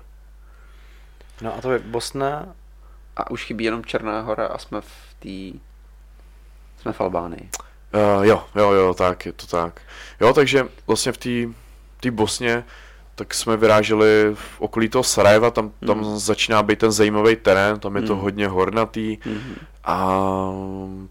No 1.42 1.56
a 1.56 1.62
to 1.62 1.72
je 1.72 1.80
Bosna? 1.80 2.56
A 3.16 3.32
už 3.32 3.46
chybí 3.46 3.64
jenom 3.64 3.86
Černá 3.86 4.22
hora 4.22 4.48
a 4.48 4.58
jsme 4.58 4.82
v 4.82 5.14
té... 5.20 5.60
Jsme 6.82 6.94
v 6.94 7.02
Albánii. 7.02 7.50
Uh, 7.94 8.26
jo, 8.26 8.46
jo, 8.56 8.72
jo, 8.72 8.94
tak, 8.94 9.26
je 9.26 9.34
to 9.34 9.48
tak. 9.48 9.82
Jo, 10.22 10.34
takže 10.34 10.68
vlastně 10.88 11.12
v 11.12 11.18
té 12.00 12.12
Bosně 12.12 12.64
tak 13.20 13.34
jsme 13.34 13.58
vyráželi 13.58 14.32
v 14.34 14.62
okolí 14.62 14.90
toho 14.90 15.04
Sarajeva, 15.04 15.52
tam, 15.52 15.72
tam 15.88 15.98
mm. 15.98 16.20
začíná 16.20 16.64
být 16.64 16.80
ten 16.80 16.92
zajímavý 16.92 17.36
terén, 17.36 17.80
tam 17.80 17.96
je 17.96 18.02
mm. 18.02 18.08
to 18.08 18.14
hmm. 18.14 18.24
hodně 18.24 18.48
hornatý 18.48 19.18
mm. 19.26 19.56
a 19.84 20.20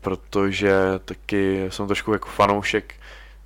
protože 0.01 0.73
taky 1.05 1.67
jsem 1.69 1.87
trošku 1.87 2.13
jako 2.13 2.29
fanoušek 2.29 2.95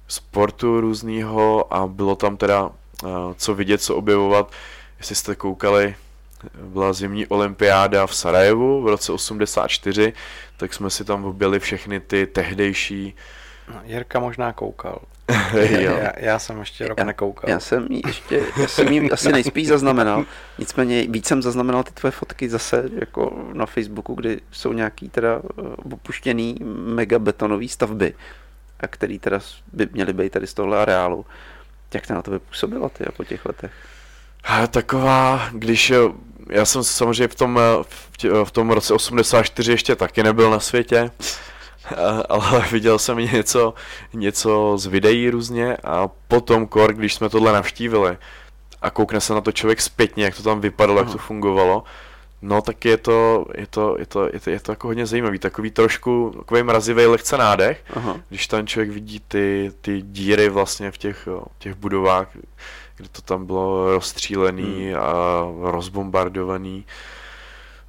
sportu 0.08 0.80
různýho 0.80 1.74
a 1.74 1.86
bylo 1.86 2.16
tam 2.16 2.36
teda 2.36 2.70
co 3.36 3.54
vidět, 3.54 3.82
co 3.82 3.96
objevovat. 3.96 4.52
Jestli 4.98 5.14
jste 5.14 5.34
koukali, 5.34 5.94
byla 6.54 6.92
zimní 6.92 7.26
olympiáda 7.26 8.06
v 8.06 8.14
Sarajevu 8.14 8.82
v 8.82 8.86
roce 8.86 9.12
84, 9.12 10.12
tak 10.56 10.74
jsme 10.74 10.90
si 10.90 11.04
tam 11.04 11.24
objeli 11.24 11.60
všechny 11.60 12.00
ty 12.00 12.26
tehdejší 12.26 13.14
No, 13.68 13.80
Jirka 13.84 14.20
možná 14.20 14.52
koukal. 14.52 14.98
já, 15.80 16.12
já 16.16 16.38
jsem 16.38 16.58
ještě 16.58 16.88
rok 16.88 16.98
já, 16.98 17.04
nekoukal. 17.04 17.50
Já 17.50 17.60
jsem 17.60 17.86
jí 17.90 18.02
ještě, 18.06 18.42
já 18.56 18.68
jsem 18.68 18.92
jí 18.92 19.10
asi 19.10 19.32
nejspíš 19.32 19.68
zaznamenal, 19.68 20.24
nicméně 20.58 21.06
víc 21.08 21.26
jsem 21.26 21.42
zaznamenal 21.42 21.82
ty 21.82 21.92
tvoje 21.92 22.10
fotky 22.10 22.48
zase 22.48 22.84
jako 23.00 23.48
na 23.52 23.66
Facebooku, 23.66 24.14
kdy 24.14 24.40
jsou 24.52 24.72
nějaký 24.72 25.08
teda 25.08 25.42
eh, 25.44 25.62
opuštěný 25.92 26.56
megabetonové 26.86 27.68
stavby, 27.68 28.14
a 28.80 28.86
který 28.86 29.18
teda 29.18 29.40
by 29.72 29.88
měly 29.92 30.12
být 30.12 30.32
tady 30.32 30.46
z 30.46 30.54
tohle 30.54 30.78
areálu. 30.82 31.26
Jak 31.94 32.06
to 32.06 32.14
na 32.14 32.22
to 32.22 32.30
vypůsobilo 32.30 32.88
ty 32.88 33.04
po 33.16 33.24
těch 33.24 33.46
letech? 33.46 33.72
A 34.44 34.66
taková, 34.66 35.48
když 35.52 35.90
eh, 35.90 35.96
já 36.48 36.64
jsem 36.64 36.84
samozřejmě 36.84 37.28
v 37.28 37.34
tom, 37.34 37.58
eh, 37.58 37.84
v, 37.88 38.16
tě, 38.16 38.30
v 38.44 38.50
tom 38.50 38.70
roce 38.70 38.94
84 38.94 39.72
ještě 39.72 39.96
taky 39.96 40.22
nebyl 40.22 40.50
na 40.50 40.60
světě, 40.60 41.10
ale 42.28 42.64
viděl 42.72 42.98
jsem 42.98 43.18
něco, 43.18 43.74
něco 44.12 44.74
z 44.78 44.86
videí 44.86 45.30
různě 45.30 45.76
a 45.84 46.08
potom 46.28 46.66
kor, 46.66 46.92
když 46.92 47.14
jsme 47.14 47.28
tohle 47.28 47.52
navštívili 47.52 48.16
a 48.82 48.90
koukne 48.90 49.20
se 49.20 49.34
na 49.34 49.40
to 49.40 49.52
člověk 49.52 49.80
zpětně, 49.80 50.24
jak 50.24 50.36
to 50.36 50.42
tam 50.42 50.60
vypadalo, 50.60 50.98
Aha. 50.98 51.08
jak 51.08 51.12
to 51.12 51.22
fungovalo, 51.22 51.84
no 52.42 52.62
tak 52.62 52.84
je 52.84 52.96
to, 52.96 53.46
je 53.54 53.66
to, 53.66 53.96
je 53.98 54.06
to, 54.06 54.28
je 54.32 54.40
to, 54.40 54.50
je 54.50 54.60
to 54.60 54.72
jako 54.72 54.86
hodně 54.88 55.06
zajímavý, 55.06 55.38
takový 55.38 55.70
trošku, 55.70 56.34
takový 56.38 56.62
mrazivý 56.62 57.06
lehce 57.06 57.38
nádech, 57.38 57.84
Aha. 57.96 58.20
když 58.28 58.46
tam 58.46 58.66
člověk 58.66 58.90
vidí 58.90 59.20
ty, 59.28 59.72
ty 59.80 60.02
díry 60.02 60.48
vlastně 60.48 60.90
v 60.90 60.98
těch, 60.98 61.28
těch 61.58 61.74
budovách, 61.74 62.28
kde 62.96 63.08
to 63.08 63.22
tam 63.22 63.46
bylo 63.46 63.90
rozstřílený 63.92 64.90
hmm. 64.90 65.00
a 65.00 65.70
rozbombardovaný, 65.70 66.84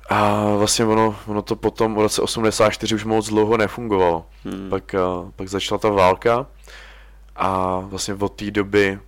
a 0.09 0.49
vlastně 0.55 0.85
ono, 0.85 1.15
ono 1.27 1.41
to 1.41 1.55
potom 1.55 1.95
v 1.95 1.99
roce 1.99 2.21
84 2.21 2.95
už 2.95 3.05
moc 3.05 3.29
dlouho 3.29 3.57
nefungovalo. 3.57 4.25
Hmm. 4.45 4.69
Pak, 4.69 4.95
pak 5.35 5.47
začala 5.47 5.79
ta 5.79 5.89
válka 5.89 6.45
a 7.35 7.79
vlastně 7.79 8.13
od 8.13 8.33
té 8.33 8.51
doby, 8.51 8.99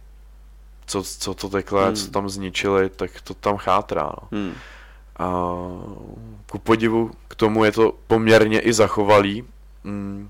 co, 0.85 1.03
co 1.03 1.33
to 1.33 1.49
takhle, 1.49 1.85
hmm. 1.85 1.95
co 1.95 2.11
tam 2.11 2.29
zničili, 2.29 2.89
tak 2.89 3.21
to 3.21 3.33
tam 3.33 3.57
chátrá. 3.57 4.11
No. 4.21 4.27
Hmm. 4.31 4.53
A 5.17 5.45
ku 6.51 6.59
podivu 6.59 7.11
k 7.27 7.35
tomu 7.35 7.63
je 7.63 7.71
to 7.71 7.93
poměrně 8.07 8.59
i 8.59 8.73
zachovalý. 8.73 9.43
Hmm. 9.83 10.29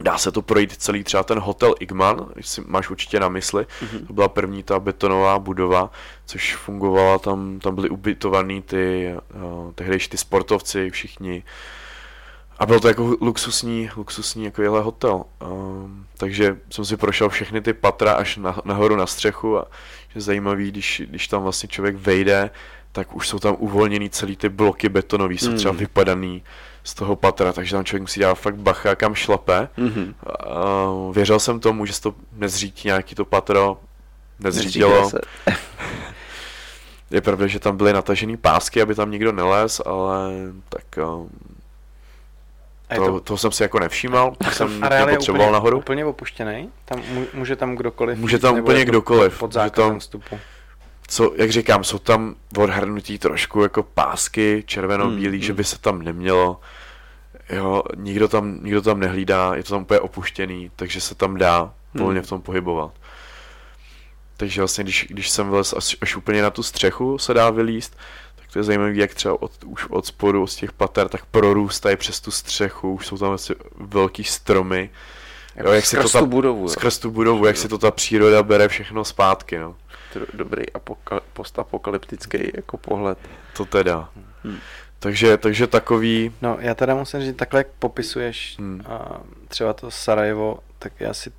Dá 0.00 0.18
se 0.18 0.32
to 0.32 0.42
projít 0.42 0.72
celý 0.72 1.04
třeba 1.04 1.22
ten 1.22 1.38
hotel 1.38 1.74
Igman, 1.80 2.26
si 2.40 2.62
máš 2.66 2.90
určitě 2.90 3.20
na 3.20 3.28
mysli. 3.28 3.62
Mm-hmm. 3.62 4.06
To 4.06 4.12
byla 4.12 4.28
první 4.28 4.62
ta 4.62 4.80
betonová 4.80 5.38
budova, 5.38 5.90
což 6.26 6.56
fungovala, 6.56 7.18
tam, 7.18 7.58
tam 7.58 7.74
byly 7.74 7.90
ubytovaný 7.90 8.62
ty, 8.62 9.14
uh, 9.34 9.72
tehdejší 9.72 10.08
ty 10.08 10.16
sportovci, 10.16 10.90
všichni. 10.90 11.42
A 12.58 12.66
byl 12.66 12.80
to 12.80 12.88
jako 12.88 13.16
luxusní, 13.20 13.90
luxusní 13.96 14.44
jako 14.44 14.62
jehle 14.62 14.80
hotel. 14.80 15.24
Um, 15.42 16.06
takže 16.16 16.56
jsem 16.70 16.84
si 16.84 16.96
prošel 16.96 17.28
všechny 17.28 17.60
ty 17.60 17.72
patra 17.72 18.12
až 18.12 18.36
na, 18.36 18.60
nahoru 18.64 18.96
na 18.96 19.06
střechu 19.06 19.58
a 19.58 19.66
je 20.14 20.20
zajímavý, 20.20 20.70
když, 20.70 21.02
když 21.06 21.28
tam 21.28 21.42
vlastně 21.42 21.68
člověk 21.68 21.96
vejde, 21.96 22.50
tak 22.96 23.16
už 23.16 23.28
jsou 23.28 23.38
tam 23.38 23.56
uvolněný 23.58 24.10
celý 24.10 24.36
ty 24.36 24.48
bloky 24.48 24.88
betonový, 24.88 25.38
jsou 25.38 25.52
třeba 25.52 25.72
mm. 25.72 25.78
vypadaný 25.78 26.42
z 26.84 26.94
toho 26.94 27.16
patra, 27.16 27.52
takže 27.52 27.76
tam 27.76 27.84
člověk 27.84 28.02
musí 28.02 28.20
dělat 28.20 28.34
fakt 28.34 28.56
bacha, 28.56 28.94
kam 28.94 29.14
šlape. 29.14 29.68
Mm-hmm. 29.78 30.14
Uh, 31.06 31.14
věřil 31.14 31.38
jsem 31.40 31.60
tomu, 31.60 31.86
že 31.86 31.92
se 31.92 32.02
to 32.02 32.14
nezřítí 32.32 32.88
nějaký 32.88 33.14
to 33.14 33.24
patro, 33.24 33.78
nezřítilo. 34.38 35.10
Je 37.10 37.20
pravda, 37.20 37.46
že 37.46 37.58
tam 37.58 37.76
byly 37.76 37.92
natažený 37.92 38.36
pásky, 38.36 38.82
aby 38.82 38.94
tam 38.94 39.10
nikdo 39.10 39.32
nelez, 39.32 39.80
ale 39.86 40.30
tak 40.68 40.84
um, 41.04 41.30
to, 42.94 43.06
to, 43.06 43.20
to 43.20 43.36
jsem 43.36 43.52
si 43.52 43.62
jako 43.62 43.78
nevšímal, 43.78 44.34
tak 44.38 44.54
jsem 44.54 44.80
potřeboval 45.10 45.52
nahoru. 45.52 45.78
úplně 45.78 46.04
opuštěný? 46.04 46.70
Tam 46.84 47.02
může 47.34 47.56
tam 47.56 47.76
kdokoliv 47.76 48.18
Může 48.18 48.38
tam 48.38 48.58
úplně 48.58 48.84
kdokoliv. 48.84 49.38
Pod 49.38 49.52
zákazem 49.52 50.00
vstupu 50.00 50.38
co, 51.08 51.32
jak 51.36 51.50
říkám, 51.50 51.84
jsou 51.84 51.98
tam 51.98 52.34
odhrnutí 52.58 53.18
trošku 53.18 53.62
jako 53.62 53.82
pásky 53.82 54.64
červeno-bílý, 54.66 55.36
hmm, 55.36 55.42
že 55.42 55.52
hmm. 55.52 55.56
by 55.56 55.64
se 55.64 55.78
tam 55.78 56.02
nemělo. 56.02 56.60
Jo, 57.50 57.82
nikdo 57.96 58.28
tam, 58.28 58.58
nikdo 58.62 58.82
tam 58.82 59.00
nehlídá, 59.00 59.54
je 59.54 59.62
to 59.62 59.70
tam 59.70 59.82
úplně 59.82 60.00
opuštěný, 60.00 60.70
takže 60.76 61.00
se 61.00 61.14
tam 61.14 61.36
dá 61.36 61.72
volně 61.94 62.20
hmm. 62.20 62.26
v 62.26 62.28
tom 62.28 62.40
pohybovat. 62.40 62.92
Takže 64.36 64.60
vlastně, 64.60 64.84
když, 64.84 65.06
když 65.10 65.30
jsem 65.30 65.50
vylez 65.50 65.74
až, 65.76 65.96
až 66.00 66.16
úplně 66.16 66.42
na 66.42 66.50
tu 66.50 66.62
střechu 66.62 67.18
se 67.18 67.34
dá 67.34 67.50
vylíst, 67.50 67.96
tak 68.36 68.52
to 68.52 68.58
je 68.58 68.62
zajímavé, 68.62 68.94
jak 68.94 69.14
třeba 69.14 69.42
od, 69.42 69.52
už 69.64 69.86
od 69.86 70.06
spodu, 70.06 70.46
z 70.46 70.56
těch 70.56 70.72
pater, 70.72 71.08
tak 71.08 71.24
prorůstají 71.26 71.96
přes 71.96 72.20
tu 72.20 72.30
střechu, 72.30 72.94
už 72.94 73.06
jsou 73.06 73.18
tam 73.18 73.28
vlastně 73.28 73.54
velký 73.76 74.24
stromy. 74.24 74.90
Jako 75.56 75.68
jo, 75.68 75.74
jak 75.74 75.86
skrz 75.86 76.12
tu 76.12 76.26
budovu. 76.26 76.68
Skrz 76.68 76.98
tu 76.98 77.10
budovu, 77.10 77.46
jak 77.46 77.56
si 77.56 77.68
to 77.68 77.78
ta 77.78 77.90
příroda 77.90 78.42
bere 78.42 78.68
všechno 78.68 79.04
zpátky, 79.04 79.58
no. 79.58 79.76
Dobrý 80.34 80.64
apokal- 80.66 81.20
postapokalyptický 81.32 82.38
jako 82.54 82.76
pohled. 82.76 83.18
To 83.56 83.64
teda. 83.64 84.08
Hmm. 84.44 84.58
Takže, 84.98 85.36
takže 85.36 85.66
takový... 85.66 86.32
No, 86.42 86.56
já 86.60 86.74
teda 86.74 86.94
musím 86.94 87.20
říct, 87.20 87.36
takhle 87.36 87.60
jak 87.60 87.66
popisuješ 87.78 88.56
hmm. 88.58 88.82
a 88.86 89.20
třeba 89.48 89.72
to 89.72 89.90
Sarajevo, 89.90 90.58
tak 90.78 90.92
já 91.00 91.14
si, 91.14 91.32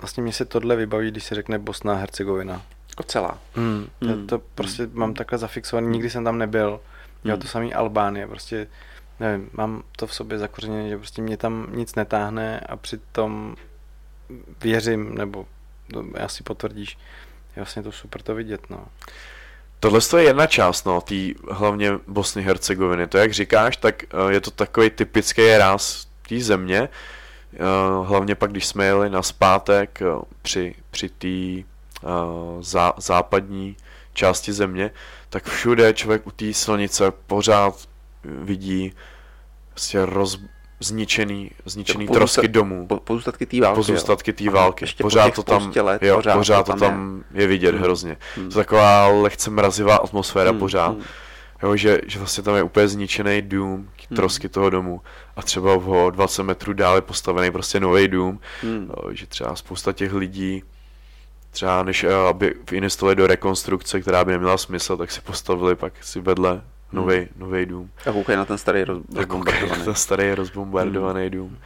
vlastně 0.00 0.22
mě 0.22 0.32
se 0.32 0.44
tohle 0.44 0.76
vybaví, 0.76 1.10
když 1.10 1.24
se 1.24 1.34
řekne 1.34 1.58
Bosna 1.58 1.92
a 1.92 1.96
Hercegovina. 1.96 2.62
Jako 2.90 3.02
celá. 3.02 3.38
Hmm. 3.54 3.86
Hmm. 4.00 4.10
Já 4.10 4.26
to 4.26 4.38
prostě 4.54 4.82
hmm. 4.82 4.92
mám 4.94 5.14
takhle 5.14 5.38
zafixovaný, 5.38 5.88
nikdy 5.88 6.10
jsem 6.10 6.24
tam 6.24 6.38
nebyl. 6.38 6.80
Já 7.24 7.34
hmm. 7.34 7.42
to 7.42 7.48
samý 7.48 7.74
Albánie, 7.74 8.26
prostě 8.26 8.66
nevím, 9.20 9.50
mám 9.52 9.82
to 9.96 10.06
v 10.06 10.14
sobě 10.14 10.38
zakořeněné, 10.38 10.88
že 10.88 10.96
prostě 10.96 11.22
mě 11.22 11.36
tam 11.36 11.66
nic 11.72 11.94
netáhne 11.94 12.60
a 12.60 12.76
přitom 12.76 13.56
věřím, 14.62 15.14
nebo 15.14 15.46
to 15.92 16.04
asi 16.20 16.42
potvrdíš, 16.42 16.98
vlastně 17.60 17.82
to 17.82 17.92
super 17.92 18.22
to 18.22 18.34
vidět, 18.34 18.70
no. 18.70 18.86
Tohle 19.80 20.00
je 20.16 20.22
jedna 20.22 20.46
část, 20.46 20.86
no, 20.86 21.00
tý 21.00 21.34
hlavně 21.50 21.92
Bosny 22.06 22.42
Hercegoviny. 22.42 23.06
To, 23.06 23.18
jak 23.18 23.32
říkáš, 23.32 23.76
tak 23.76 24.02
uh, 24.14 24.28
je 24.28 24.40
to 24.40 24.50
takový 24.50 24.90
typický 24.90 25.56
ráz 25.56 26.06
té 26.28 26.40
země. 26.40 26.88
Uh, 27.52 28.06
hlavně 28.06 28.34
pak, 28.34 28.50
když 28.50 28.66
jsme 28.66 28.84
jeli 28.84 29.10
na 29.10 29.22
zpátek 29.22 30.02
uh, 30.16 30.22
při, 30.42 30.74
při 30.90 31.08
té 31.08 31.68
zá, 32.60 32.92
západní 32.96 33.76
části 34.12 34.52
země, 34.52 34.90
tak 35.28 35.44
všude 35.48 35.94
člověk 35.94 36.26
u 36.26 36.30
té 36.30 36.52
silnice 36.52 37.10
pořád 37.10 37.88
vidí 38.24 38.92
vlastně 39.70 40.06
roz, 40.06 40.40
zničený, 40.80 41.50
zničený 41.64 42.04
jako 42.04 42.14
trosky 42.14 42.40
pozůstat, 42.40 42.52
domů. 42.52 42.86
Po, 42.86 42.96
pozůstatky 42.96 43.46
té 43.46 43.60
války. 43.60 43.76
Pozůstatky 43.76 44.32
té 44.32 44.50
války. 44.50 44.84
Ještě 44.84 45.02
pořád 45.02 45.34
to 45.34 45.42
tam, 45.42 45.72
let, 45.82 46.02
jo, 46.02 46.16
pořád, 46.16 46.34
pořád 46.34 46.66
to 46.66 46.72
tam, 46.72 46.78
tam 46.78 47.24
je. 47.34 47.42
je 47.42 47.46
vidět 47.46 47.74
hmm. 47.74 47.82
hrozně. 47.82 48.16
Hmm. 48.36 48.50
To 48.50 48.58
je 48.58 48.64
taková 48.64 49.06
lehce 49.06 49.50
mrazivá 49.50 49.96
atmosféra 49.96 50.50
hmm. 50.50 50.58
pořád. 50.58 50.88
Hmm. 50.88 51.04
Jo, 51.62 51.76
že, 51.76 52.00
že 52.06 52.18
vlastně 52.18 52.44
tam 52.44 52.54
je 52.54 52.62
úplně 52.62 52.88
zničený 52.88 53.42
dům, 53.42 53.88
hmm. 54.08 54.16
trosky 54.16 54.46
hmm. 54.46 54.52
toho 54.52 54.70
domu 54.70 55.00
a 55.36 55.42
třeba 55.42 55.74
o 55.74 56.10
20 56.10 56.42
metrů 56.42 56.72
dále 56.72 57.00
postavený 57.00 57.50
prostě 57.50 57.80
nový 57.80 58.08
dům, 58.08 58.40
hmm. 58.62 58.90
jo, 58.96 59.14
že 59.14 59.26
třeba 59.26 59.56
spousta 59.56 59.92
těch 59.92 60.12
lidí 60.12 60.62
třeba 61.50 61.82
než 61.82 62.04
eh, 62.04 62.14
aby 62.28 62.54
investovali 62.72 63.16
do 63.16 63.26
rekonstrukce, 63.26 64.00
která 64.00 64.24
by 64.24 64.32
neměla 64.32 64.58
smysl, 64.58 64.96
tak 64.96 65.10
si 65.10 65.20
postavili 65.20 65.74
pak 65.74 65.92
si 66.04 66.20
vedle 66.20 66.62
nový, 66.92 67.16
hmm. 67.16 67.28
nový 67.36 67.66
dům. 67.66 67.90
A 68.06 68.12
koukej 68.12 68.36
na 68.36 68.44
ten 68.44 68.58
starý 68.58 68.84
roz, 68.84 69.02
rozbombardovaný. 69.14 69.84
ten 69.84 69.94
starý 69.94 70.34
rozbombardovaný 70.34 71.20
hmm. 71.20 71.30
dům. 71.30 71.58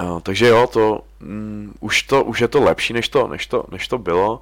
Uh, 0.00 0.20
takže 0.20 0.46
jo, 0.48 0.66
to, 0.66 1.00
um, 1.22 1.74
už 1.80 2.02
to, 2.02 2.24
už 2.24 2.40
je 2.40 2.48
to 2.48 2.60
lepší, 2.60 2.92
než 2.92 3.08
to, 3.08 3.28
než 3.28 3.46
to, 3.46 3.64
než 3.70 3.88
to 3.88 3.98
bylo. 3.98 4.40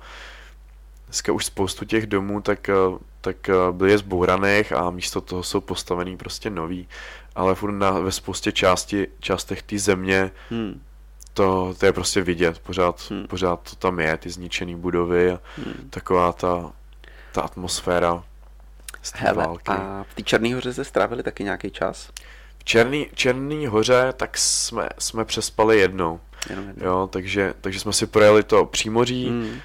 Dneska 1.07 1.33
už 1.33 1.45
spoustu 1.45 1.85
těch 1.85 2.07
domů 2.07 2.41
tak, 2.41 2.69
eh, 2.69 2.75
tak 3.21 3.49
eh, 3.49 3.55
byly 3.73 3.99
zbouraných 3.99 4.73
a 4.73 4.91
místo 4.91 5.21
toho 5.21 5.43
jsou 5.43 5.61
postavený 5.61 6.17
prostě 6.17 6.51
nový. 6.51 6.89
Ale 7.35 7.55
furt 7.55 7.73
na, 7.73 7.91
ve 7.91 8.13
spoustě 8.13 8.53
části, 8.53 9.09
částech 9.21 9.63
té 9.63 9.79
země 9.79 10.31
hmm. 10.51 10.81
to, 11.35 11.75
to 11.79 11.87
je 11.87 11.93
prostě 11.93 12.23
vidět. 12.23 12.59
Pořád, 12.59 13.11
hmm. 13.11 13.27
pořád 13.27 13.71
to 13.71 13.77
tam 13.77 14.01
je, 14.01 14.17
ty 14.17 14.31
zničené 14.31 14.77
budovy 14.77 15.31
a 15.31 15.41
hmm. 15.57 15.89
taková 15.91 16.33
ta, 16.33 16.73
ta 17.33 17.43
atmosféra 17.43 18.25
z 19.03 19.13
Hele, 19.17 19.45
války. 19.47 19.71
A 19.71 20.05
v 20.09 20.15
té 20.15 20.23
Černé 20.23 20.55
hoře 20.55 20.75
se 20.75 20.85
strávili 20.85 21.23
taky 21.23 21.45
nějaký 21.45 21.71
čas? 21.71 22.11
V 22.59 22.65
Černý, 22.65 23.07
Černý 23.15 23.67
hoře 23.67 24.13
tak 24.17 24.39
jsme, 24.39 24.89
jsme 24.99 25.25
přespali 25.25 25.79
jednou. 25.79 26.21
Jenom 26.51 26.67
jednou. 26.69 26.87
Jo, 26.87 27.09
takže, 27.13 27.55
takže 27.61 27.81
jsme 27.81 27.93
si 27.93 28.07
projeli 28.07 28.43
to 28.43 28.65
přímoří, 28.67 29.29
hmm. 29.29 29.61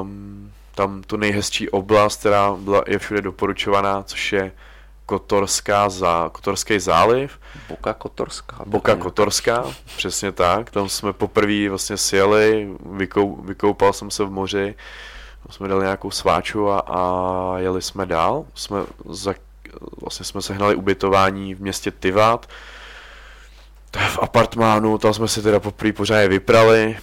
um, 0.00 0.52
tam 0.74 1.02
tu 1.02 1.16
nejhezčí 1.16 1.70
oblast, 1.70 2.20
která 2.20 2.54
byla, 2.54 2.82
je 2.86 2.98
všude 2.98 3.22
doporučovaná, 3.22 4.02
což 4.02 4.32
je 4.32 4.52
Kotorská 5.06 5.88
zá, 5.88 6.30
Kotorský 6.32 6.80
záliv. 6.80 7.38
Boka 7.68 7.94
Kotorská. 7.94 8.56
Boka 8.66 8.96
Kotorská, 8.96 9.64
přesně 9.96 10.32
tak. 10.32 10.70
Tam 10.70 10.88
jsme 10.88 11.12
poprvé 11.12 11.68
vlastně 11.68 11.96
sjeli, 11.96 12.68
vykou, 12.92 13.36
vykoupal 13.36 13.92
jsem 13.92 14.10
se 14.10 14.24
v 14.24 14.30
moři, 14.30 14.74
jsme 15.50 15.68
dali 15.68 15.82
nějakou 15.82 16.10
sváču 16.10 16.70
a, 16.70 16.78
a 16.78 17.58
jeli 17.58 17.82
jsme 17.82 18.06
dál. 18.06 18.44
Jsme 18.54 18.78
za, 19.08 19.34
vlastně 20.02 20.24
jsme 20.24 20.42
sehnali 20.42 20.74
ubytování 20.74 21.54
v 21.54 21.60
městě 21.60 21.90
Tivat, 21.90 22.48
v 24.08 24.18
apartmánu, 24.22 24.98
tam 24.98 25.14
jsme 25.14 25.28
si 25.28 25.42
teda 25.42 25.60
poprvé 25.60 25.92
pořádně 25.92 26.28
vyprali. 26.28 26.98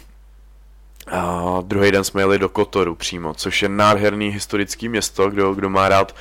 A 1.12 1.58
druhý 1.62 1.92
den 1.92 2.04
jsme 2.04 2.22
jeli 2.22 2.40
do 2.40 2.50
Kotoru 2.50 2.96
přímo, 2.96 3.34
což 3.34 3.62
je 3.62 3.70
nádherný 3.70 4.30
historický 4.30 4.90
město, 4.90 5.30
kdo, 5.30 5.54
kdo 5.54 5.70
má 5.70 5.90
rád 5.90 6.16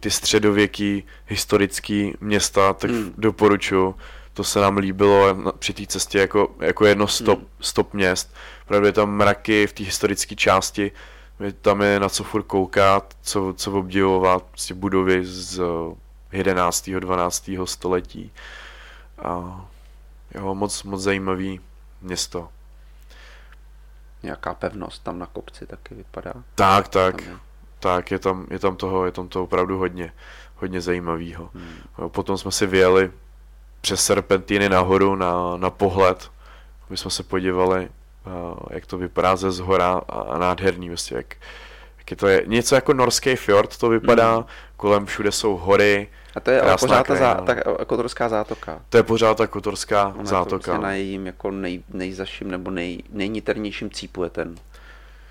ty 0.00 0.10
středověký 0.10 1.04
historický 1.26 2.14
města, 2.20 2.72
tak 2.72 2.90
mm. 2.90 3.14
doporučuji. 3.18 3.94
To 4.32 4.44
se 4.44 4.60
nám 4.60 4.76
líbilo 4.76 5.36
při 5.58 5.72
té 5.72 5.86
cestě 5.86 6.18
jako, 6.18 6.48
jako 6.60 6.86
jedno 6.86 7.06
stop, 7.06 7.38
mm. 7.38 7.46
stop 7.60 7.94
měst. 7.94 8.34
Právě 8.66 8.92
tam 8.92 9.10
mraky 9.10 9.66
v 9.66 9.72
té 9.72 9.84
historické 9.84 10.34
části, 10.34 10.92
tam 11.60 11.82
je 11.82 12.00
na 12.00 12.08
co 12.08 12.24
furt 12.24 12.42
koukat, 12.42 13.16
co, 13.22 13.54
co 13.56 13.72
obdivovat, 13.72 14.42
prostě 14.42 14.74
budovy 14.74 15.24
z 15.24 15.60
11. 16.32 16.90
12. 16.90 17.50
století. 17.64 18.32
A 19.18 19.64
jo, 20.34 20.54
moc, 20.54 20.82
moc 20.82 21.02
zajímavý 21.02 21.60
město. 22.00 22.48
Nějaká 24.22 24.54
pevnost 24.54 25.02
tam 25.02 25.18
na 25.18 25.26
kopci 25.26 25.66
taky 25.66 25.94
vypadá. 25.94 26.32
Tak, 26.54 26.88
tak. 26.88 27.22
je. 27.22 27.36
Tak, 27.80 28.10
je 28.10 28.18
tam, 28.18 28.46
je 28.50 28.58
tam 28.58 28.76
toho, 28.76 29.06
je 29.06 29.12
tam 29.12 29.28
toho 29.28 29.44
opravdu 29.44 29.78
hodně, 29.78 30.12
hodně 30.56 30.80
zajímavého. 30.80 31.50
Hmm. 31.54 32.08
Potom 32.08 32.38
jsme 32.38 32.52
si 32.52 32.66
vyjeli 32.66 33.12
přes 33.80 34.04
serpentiny 34.04 34.68
nahoru 34.68 35.16
na, 35.16 35.56
na 35.56 35.70
pohled, 35.70 36.30
aby 36.88 36.96
jsme 36.96 37.10
se 37.10 37.22
podívali 37.22 37.88
jak 38.70 38.86
to 38.86 38.98
vypadá 38.98 39.36
ze 39.36 39.50
zhora 39.50 40.00
a 40.08 40.38
nádherný, 40.38 40.88
vlastně, 40.88 41.16
jak, 41.16 41.36
jak 41.98 42.10
je 42.10 42.16
to 42.16 42.26
je, 42.26 42.42
něco 42.46 42.74
jako 42.74 42.94
norský 42.94 43.36
fjord 43.36 43.76
to 43.76 43.88
vypadá, 43.88 44.38
mm. 44.38 44.44
kolem 44.76 45.06
všude 45.06 45.32
jsou 45.32 45.56
hory, 45.56 46.08
a 46.34 46.40
to 46.40 46.50
je 46.50 46.60
ale 46.60 46.76
pořád 46.76 47.06
ta, 47.06 47.16
zá, 47.16 47.34
ta 47.34 47.54
kotorská 47.86 48.28
zátoka. 48.28 48.82
To 48.88 48.96
je 48.96 49.02
pořád 49.02 49.36
ta 49.36 49.46
kotorská 49.46 50.14
Ona 50.16 50.24
zátoka. 50.24 50.58
To 50.58 50.58
prostě 50.58 50.82
na 50.82 50.92
jejím 50.92 51.26
jako 51.26 51.50
nej, 51.50 51.82
nejzaším 51.88 52.50
nebo 52.50 52.70
nej, 52.70 53.02
nejniternějším 53.10 53.90
cípu 53.90 54.24
je 54.24 54.30
ten 54.30 54.54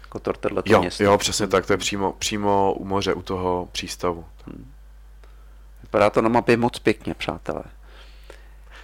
kotor 0.10 0.38
tohleto 0.38 0.74
jo, 0.74 0.82
město. 0.82 1.04
Jo, 1.04 1.18
přesně 1.18 1.48
tak, 1.48 1.66
to 1.66 1.74
je 1.74 1.78
přímo, 1.78 2.14
přímo 2.20 2.74
u 2.74 2.86
moře, 2.86 3.14
u 3.14 3.22
toho 3.22 3.70
přístavu. 3.72 4.26
Hmm. 4.46 4.72
Vypadá 5.82 6.10
to 6.10 6.22
na 6.22 6.30
mapě 6.30 6.58
moc 6.58 6.80
pěkně, 6.80 7.14
přátelé. 7.14 7.64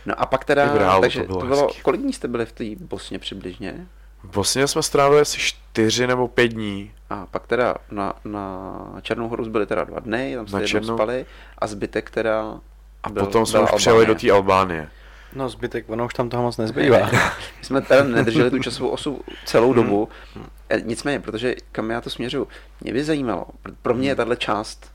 No 0.06 0.22
a 0.22 0.26
pak 0.26 0.46
teda, 0.46 0.78
reálu, 0.78 1.02
takže 1.02 1.22
to 1.22 1.28
bylo, 1.28 1.40
to 1.40 1.46
bylo 1.46 1.70
kolik 1.82 2.02
dní 2.02 2.14
jste 2.14 2.28
byli 2.28 2.46
v 2.46 2.52
té 2.52 2.64
Bosně 2.80 3.20
přibližně? 3.20 3.88
V 4.24 4.28
Bosně 4.34 4.68
jsme 4.68 4.84
strávili 4.84 5.22
asi 5.22 5.38
čtyři 5.40 6.08
nebo 6.08 6.28
pět 6.28 6.48
dní. 6.48 6.92
A 7.10 7.26
pak 7.26 7.48
teda 7.48 7.76
na, 7.92 8.14
na 8.26 9.02
Černou 9.02 9.28
horu 9.30 9.50
byli 9.50 9.66
teda 9.66 9.84
dva 9.84 10.00
dny, 10.00 10.34
tam 10.36 10.48
jste 10.48 10.68
Černou... 10.68 10.96
spali 10.98 11.26
a 11.58 11.68
zbytek 11.68 12.10
teda 12.10 12.60
A 13.04 13.10
byl, 13.10 13.26
potom 13.26 13.46
jsme 13.46 13.60
už 13.60 13.70
přijeli 13.76 14.06
do 14.06 14.16
té 14.16 14.32
Albánie. 14.32 14.90
No 15.34 15.50
zbytek, 15.50 15.90
ono 15.90 16.06
už 16.06 16.14
tam 16.14 16.30
toho 16.30 16.44
moc 16.44 16.58
nezbývá. 16.58 17.10
My 17.60 17.64
jsme 17.66 17.82
teda 17.82 18.04
nedrželi 18.04 18.50
tu 18.50 18.60
časovou 18.60 18.90
osu 18.90 19.22
celou 19.46 19.74
dobu, 19.74 20.10
hmm. 20.36 20.46
E, 20.70 20.82
nicméně, 20.82 21.20
protože 21.20 21.56
kam 21.72 21.90
já 21.90 22.02
to 22.02 22.10
směřuju, 22.10 22.48
mě 22.82 22.94
by 22.94 23.04
zajímalo, 23.04 23.46
pro 23.82 23.94
mě 23.94 24.10
je 24.10 24.16
tahle 24.16 24.36
část 24.36 24.92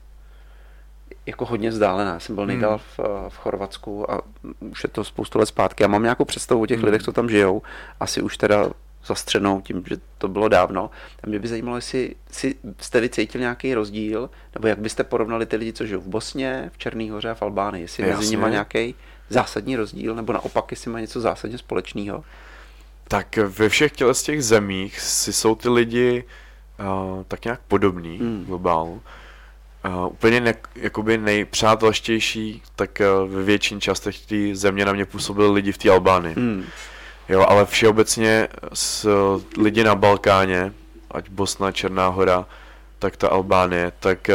jako 1.25 1.45
hodně 1.45 1.69
vzdálená. 1.69 2.13
Já 2.13 2.19
jsem 2.19 2.35
byl 2.35 2.45
nejdál 2.45 2.71
hmm. 2.71 2.79
v, 2.97 3.29
v 3.29 3.37
Chorvatsku 3.37 4.11
a 4.11 4.21
už 4.59 4.83
je 4.83 4.89
to 4.89 5.03
spoustu 5.03 5.39
let 5.39 5.45
zpátky. 5.45 5.83
Já 5.83 5.87
mám 5.87 6.03
nějakou 6.03 6.25
představu 6.25 6.61
o 6.61 6.65
těch 6.65 6.77
hmm. 6.77 6.85
lidech, 6.85 7.03
co 7.03 7.11
tam 7.11 7.29
žijou. 7.29 7.61
Asi 7.99 8.21
už 8.21 8.37
teda 8.37 8.69
zastřenou 9.05 9.61
tím, 9.61 9.83
že 9.87 9.97
to 10.17 10.27
bylo 10.27 10.47
dávno. 10.47 10.89
A 11.23 11.27
mě 11.27 11.39
by 11.39 11.47
zajímalo, 11.47 11.77
jestli 11.77 12.15
si, 12.31 12.55
jste 12.79 13.01
vy 13.01 13.09
cítil 13.09 13.41
nějaký 13.41 13.73
rozdíl, 13.73 14.29
nebo 14.55 14.67
jak 14.67 14.79
byste 14.79 15.03
porovnali 15.03 15.45
ty 15.45 15.55
lidi, 15.55 15.73
co 15.73 15.85
žijou 15.85 16.01
v 16.01 16.07
Bosně, 16.07 16.71
v 16.73 16.77
Černé 16.77 17.11
hoře 17.11 17.29
a 17.29 17.33
v 17.33 17.41
Albánii, 17.41 17.83
jestli 17.83 18.03
Jasně. 18.03 18.17
mezi 18.17 18.29
nimi 18.29 18.51
nějaký 18.51 18.95
zásadní 19.29 19.75
rozdíl, 19.75 20.15
nebo 20.15 20.33
naopak, 20.33 20.71
jestli 20.71 20.91
má 20.91 20.99
něco 20.99 21.21
zásadně 21.21 21.57
společného. 21.57 22.23
Tak 23.07 23.37
ve 23.37 23.69
všech 23.69 23.91
těle 23.91 24.13
z 24.13 24.23
těch 24.23 24.43
zemích 24.43 24.99
si 24.99 25.33
jsou 25.33 25.55
ty 25.55 25.69
lidi 25.69 26.23
uh, 26.79 27.23
tak 27.27 27.45
nějak 27.45 27.61
podobný 27.67 28.17
hmm. 28.17 28.45
globálu. 28.45 29.01
Uh, 29.85 30.05
úplně 30.07 30.39
ne, 30.41 30.53
jakoby 30.75 31.17
nejpřátelštější, 31.17 32.61
tak 32.75 33.01
uh, 33.23 33.31
ve 33.31 33.43
většině 33.43 33.81
částech 33.81 34.25
té 34.25 34.35
země 34.55 34.85
na 34.85 34.93
mě 34.93 35.05
působili 35.05 35.51
lidi 35.51 35.71
v 35.71 35.77
té 35.77 35.89
Albánii. 35.89 36.35
Hmm. 36.35 36.65
Jo, 37.29 37.45
ale 37.47 37.65
všeobecně 37.65 38.47
s 38.73 39.09
lidi 39.57 39.83
na 39.83 39.95
Balkáně, 39.95 40.73
ať 41.11 41.29
Bosna, 41.29 41.71
Černá 41.71 42.07
hora, 42.07 42.45
tak 42.99 43.17
ta 43.17 43.27
Albánie, 43.27 43.91
tak 43.99 44.29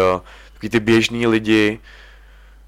takový 0.52 0.70
ty 0.70 0.80
běžní 0.80 1.26
lidi, 1.26 1.80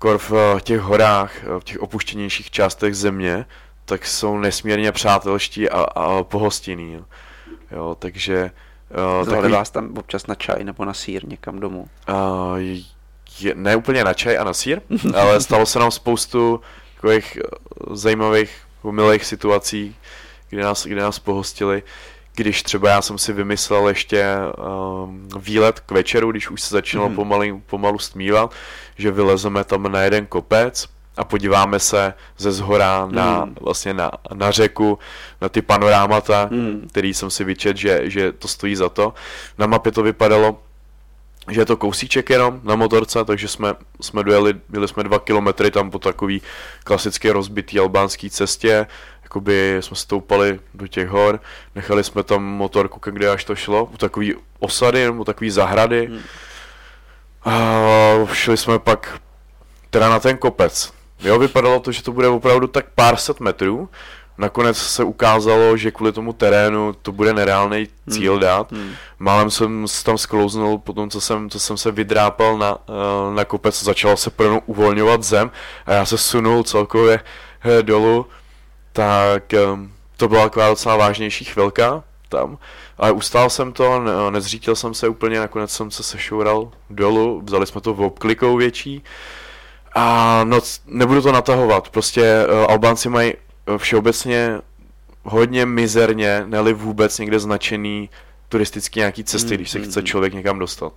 kor 0.03 0.19
v 0.19 0.33
eh, 0.33 0.61
těch 0.61 0.81
horách, 0.81 1.33
eh, 1.45 1.61
v 1.61 1.65
těch 1.65 1.79
opuštěnějších 1.79 2.51
částech 2.51 2.97
země, 2.97 3.47
tak 3.85 4.07
jsou 4.07 4.39
nesmírně 4.39 4.93
přátelští 4.93 5.71
a, 5.71 5.81
a 5.81 6.23
pohostinní. 6.23 6.93
Jo. 6.93 7.05
jo 7.71 7.97
takže... 7.99 8.51
Uh, 9.21 9.29
takový... 9.29 9.53
vás 9.53 9.71
tam 9.71 9.99
občas 9.99 10.27
na 10.27 10.35
čaj 10.35 10.65
nebo 10.65 10.85
na 10.85 10.95
sír 10.95 11.29
někam 11.29 11.61
domů? 11.61 11.89
Uh, 12.09 12.59
je, 13.41 13.55
ne 13.55 13.77
úplně 13.77 14.05
na 14.05 14.15
čaj 14.15 14.39
a 14.39 14.45
na 14.45 14.53
sír, 14.53 14.81
ale 15.17 15.41
stalo 15.41 15.67
se 15.67 15.79
nám 15.79 15.91
spoustu 15.91 16.61
takových 16.95 17.39
zajímavých, 17.91 18.57
milých 18.91 19.25
situací, 19.25 19.97
kde 20.51 20.63
nás, 20.63 20.87
kde 20.87 21.01
nás 21.01 21.19
pohostili 21.19 21.83
když 22.35 22.63
třeba 22.63 22.91
já 22.91 23.03
jsem 23.03 23.19
si 23.19 23.33
vymyslel 23.33 23.89
ještě 23.89 24.27
um, 25.05 25.29
výlet 25.39 25.81
k 25.81 25.91
večeru, 25.91 26.31
když 26.31 26.51
už 26.51 26.63
se 26.63 26.75
začínalo 26.75 27.09
mm-hmm. 27.09 27.15
pomalu, 27.15 27.63
pomalu 27.67 27.99
stmívat, 27.99 28.55
že 28.99 29.11
vylezeme 29.11 29.65
tam 29.65 29.93
na 29.93 30.01
jeden 30.01 30.27
kopec 30.27 30.89
a 31.17 31.25
podíváme 31.25 31.79
se 31.79 32.15
ze 32.39 32.53
zhora 32.53 33.09
na, 33.11 33.45
mm. 33.45 33.57
vlastně 33.61 33.95
na, 33.95 34.11
na 34.35 34.51
řeku, 34.51 34.99
na 35.41 35.49
ty 35.49 35.63
panorámata, 35.63 36.49
mm. 36.51 36.89
který 36.91 37.15
jsem 37.15 37.31
si 37.31 37.45
vyčet, 37.45 37.77
že, 37.77 38.11
že 38.11 38.33
to 38.33 38.49
stojí 38.49 38.77
za 38.77 38.89
to. 38.89 39.15
Na 39.59 39.67
mapě 39.67 39.93
to 39.93 40.03
vypadalo, 40.03 40.63
že 41.51 41.61
je 41.61 41.67
to 41.67 41.77
kousíček 41.77 42.31
jenom 42.31 42.61
na 42.63 42.77
motorce, 42.77 43.25
takže 43.25 43.49
jsme, 43.49 43.75
jsme 44.01 44.23
dojeli, 44.25 44.55
byli 44.69 44.89
jsme 44.89 45.03
dva 45.03 45.19
kilometry 45.19 45.71
tam 45.71 45.91
po 45.91 45.99
takový 45.99 46.43
klasicky 46.85 47.31
rozbitý 47.31 47.79
albánský 47.79 48.31
cestě, 48.31 48.87
jakoby 49.23 49.77
jsme 49.81 49.97
stoupali 49.97 50.61
do 50.75 50.87
těch 50.87 51.09
hor, 51.09 51.41
nechali 51.75 52.05
jsme 52.05 52.23
tam 52.23 52.45
motorku, 52.45 53.01
kde 53.11 53.31
až 53.31 53.45
to 53.45 53.55
šlo, 53.55 53.85
u 53.85 53.97
takový 53.97 54.35
osady, 54.59 55.09
u 55.09 55.25
takový 55.25 55.51
zahrady. 55.51 56.07
Hmm. 56.07 56.21
A 57.45 57.73
šli 58.33 58.57
jsme 58.57 58.79
pak 58.79 59.21
teda 59.91 60.09
na 60.09 60.21
ten 60.21 60.37
kopec. 60.37 60.93
Jo, 61.21 61.39
vypadalo 61.39 61.81
to, 61.81 61.93
že 61.93 62.03
to 62.03 62.13
bude 62.13 62.29
opravdu 62.29 62.67
tak 62.67 62.87
pár 62.95 63.17
set 63.17 63.41
metrů. 63.41 63.89
Nakonec 64.39 64.77
se 64.77 65.05
ukázalo, 65.05 65.77
že 65.77 65.91
kvůli 65.91 66.13
tomu 66.13 66.33
terénu 66.33 66.93
to 67.03 67.13
bude 67.13 67.33
nereálný 67.33 67.89
cíl 68.11 68.33
hmm. 68.33 68.41
dát. 68.41 68.73
Hmm. 68.73 68.93
Málem 69.19 69.51
jsem 69.51 69.87
tam 70.05 70.19
sklouznul 70.19 70.79
po 70.79 70.93
tom, 70.93 71.11
co 71.11 71.21
jsem, 71.21 71.51
co 71.51 71.61
jsem 71.61 71.77
se 71.77 71.91
vydrápal 71.91 72.59
na, 72.59 72.79
eh, 72.89 73.35
na 73.35 73.45
kopec, 73.45 73.83
začalo 73.83 74.17
se 74.17 74.31
pro 74.31 74.61
uvolňovat 74.67 75.23
zem 75.23 75.51
a 75.87 75.93
já 75.93 76.07
se 76.07 76.19
sunul 76.19 76.65
celkově 76.65 77.21
eh, 77.65 77.83
dolů 77.83 78.27
tak 78.93 79.43
um, 79.73 79.93
to 80.17 80.29
byla 80.29 80.43
taková 80.43 80.69
docela 80.69 80.97
vážnější 80.97 81.45
chvilka 81.45 82.05
tam, 82.29 82.59
ale 82.99 83.13
ustál 83.13 83.51
jsem 83.51 83.73
to, 83.73 84.01
ne, 84.01 84.13
nezřítil 84.31 84.77
jsem 84.77 84.95
se 84.95 85.09
úplně, 85.09 85.41
nakonec 85.41 85.71
jsem 85.71 85.91
se 85.91 86.03
sešoural 86.03 86.71
dolů, 86.91 87.43
vzali 87.45 87.67
jsme 87.67 87.81
to 87.81 87.95
v 87.95 88.01
obklikou 88.01 88.57
větší 88.57 89.03
a 89.95 90.41
no, 90.45 90.61
nebudu 90.87 91.23
to 91.23 91.33
natahovat, 91.33 91.89
prostě 91.89 92.47
uh, 92.47 92.71
Albánci 92.71 93.09
mají 93.09 93.33
všeobecně 93.77 94.59
hodně 95.23 95.67
mizerně, 95.67 96.43
neli 96.47 96.73
vůbec 96.73 97.19
někde 97.19 97.39
značený 97.39 98.11
turistický 98.49 99.01
nějaký 99.01 99.25
cesty, 99.25 99.51
mm, 99.51 99.57
když 99.57 99.71
se 99.71 99.79
mm, 99.79 99.85
chce 99.85 100.01
mm. 100.01 100.07
člověk 100.07 100.35
někam 100.35 100.59
dostat. 100.59 100.93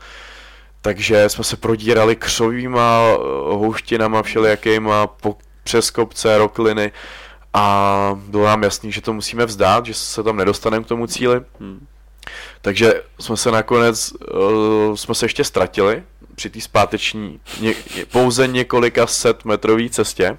Takže 0.82 1.30
jsme 1.30 1.44
se 1.44 1.58
prodírali 1.58 2.16
křovýma 2.16 3.02
uh, 3.16 3.24
houštinama 3.60 4.24
všelijakýma 4.24 5.08
po, 5.08 5.38
přes 5.64 5.92
kopce, 5.92 6.38
rokliny, 6.38 6.92
a 7.54 8.20
bylo 8.28 8.46
nám 8.46 8.64
jasný, 8.64 8.92
že 8.92 9.02
to 9.02 9.14
musíme 9.14 9.46
vzdát, 9.46 9.86
že 9.86 9.94
se 9.94 10.24
tam 10.24 10.38
nedostaneme 10.38 10.84
k 10.84 10.88
tomu 10.88 11.08
cíli. 11.08 11.42
Hmm. 11.60 11.88
Takže 12.62 13.02
jsme 13.20 13.38
se 13.38 13.52
nakonec, 13.52 14.14
uh, 14.34 14.96
jsme 14.96 15.16
se 15.16 15.26
ještě 15.26 15.44
ztratili 15.44 16.04
při 16.36 16.50
té 16.50 16.62
zpáteční 16.62 17.40
ně, 17.60 17.74
pouze 18.12 18.48
několika 18.48 19.08
set 19.08 19.46
metrový 19.46 19.90
cestě, 19.90 20.32
uh, 20.32 20.38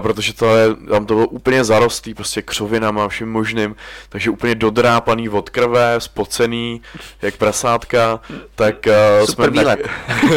protože 0.00 0.32
to 0.32 0.56
je, 0.56 0.74
tam 0.74 1.06
to 1.06 1.14
bylo 1.14 1.26
úplně 1.26 1.64
zarostlý, 1.64 2.14
prostě 2.14 2.42
křovinama 2.42 3.08
vším 3.08 3.32
možným, 3.32 3.76
takže 4.08 4.30
úplně 4.30 4.54
dodrápaný 4.54 5.28
od 5.28 5.50
krve, 5.50 5.94
spocený, 5.98 6.82
jak 7.22 7.36
prasátka, 7.36 8.20
tak 8.54 8.86
uh, 8.86 9.26
Super 9.26 9.50
jsme... 9.52 9.64
Na... 9.64 9.76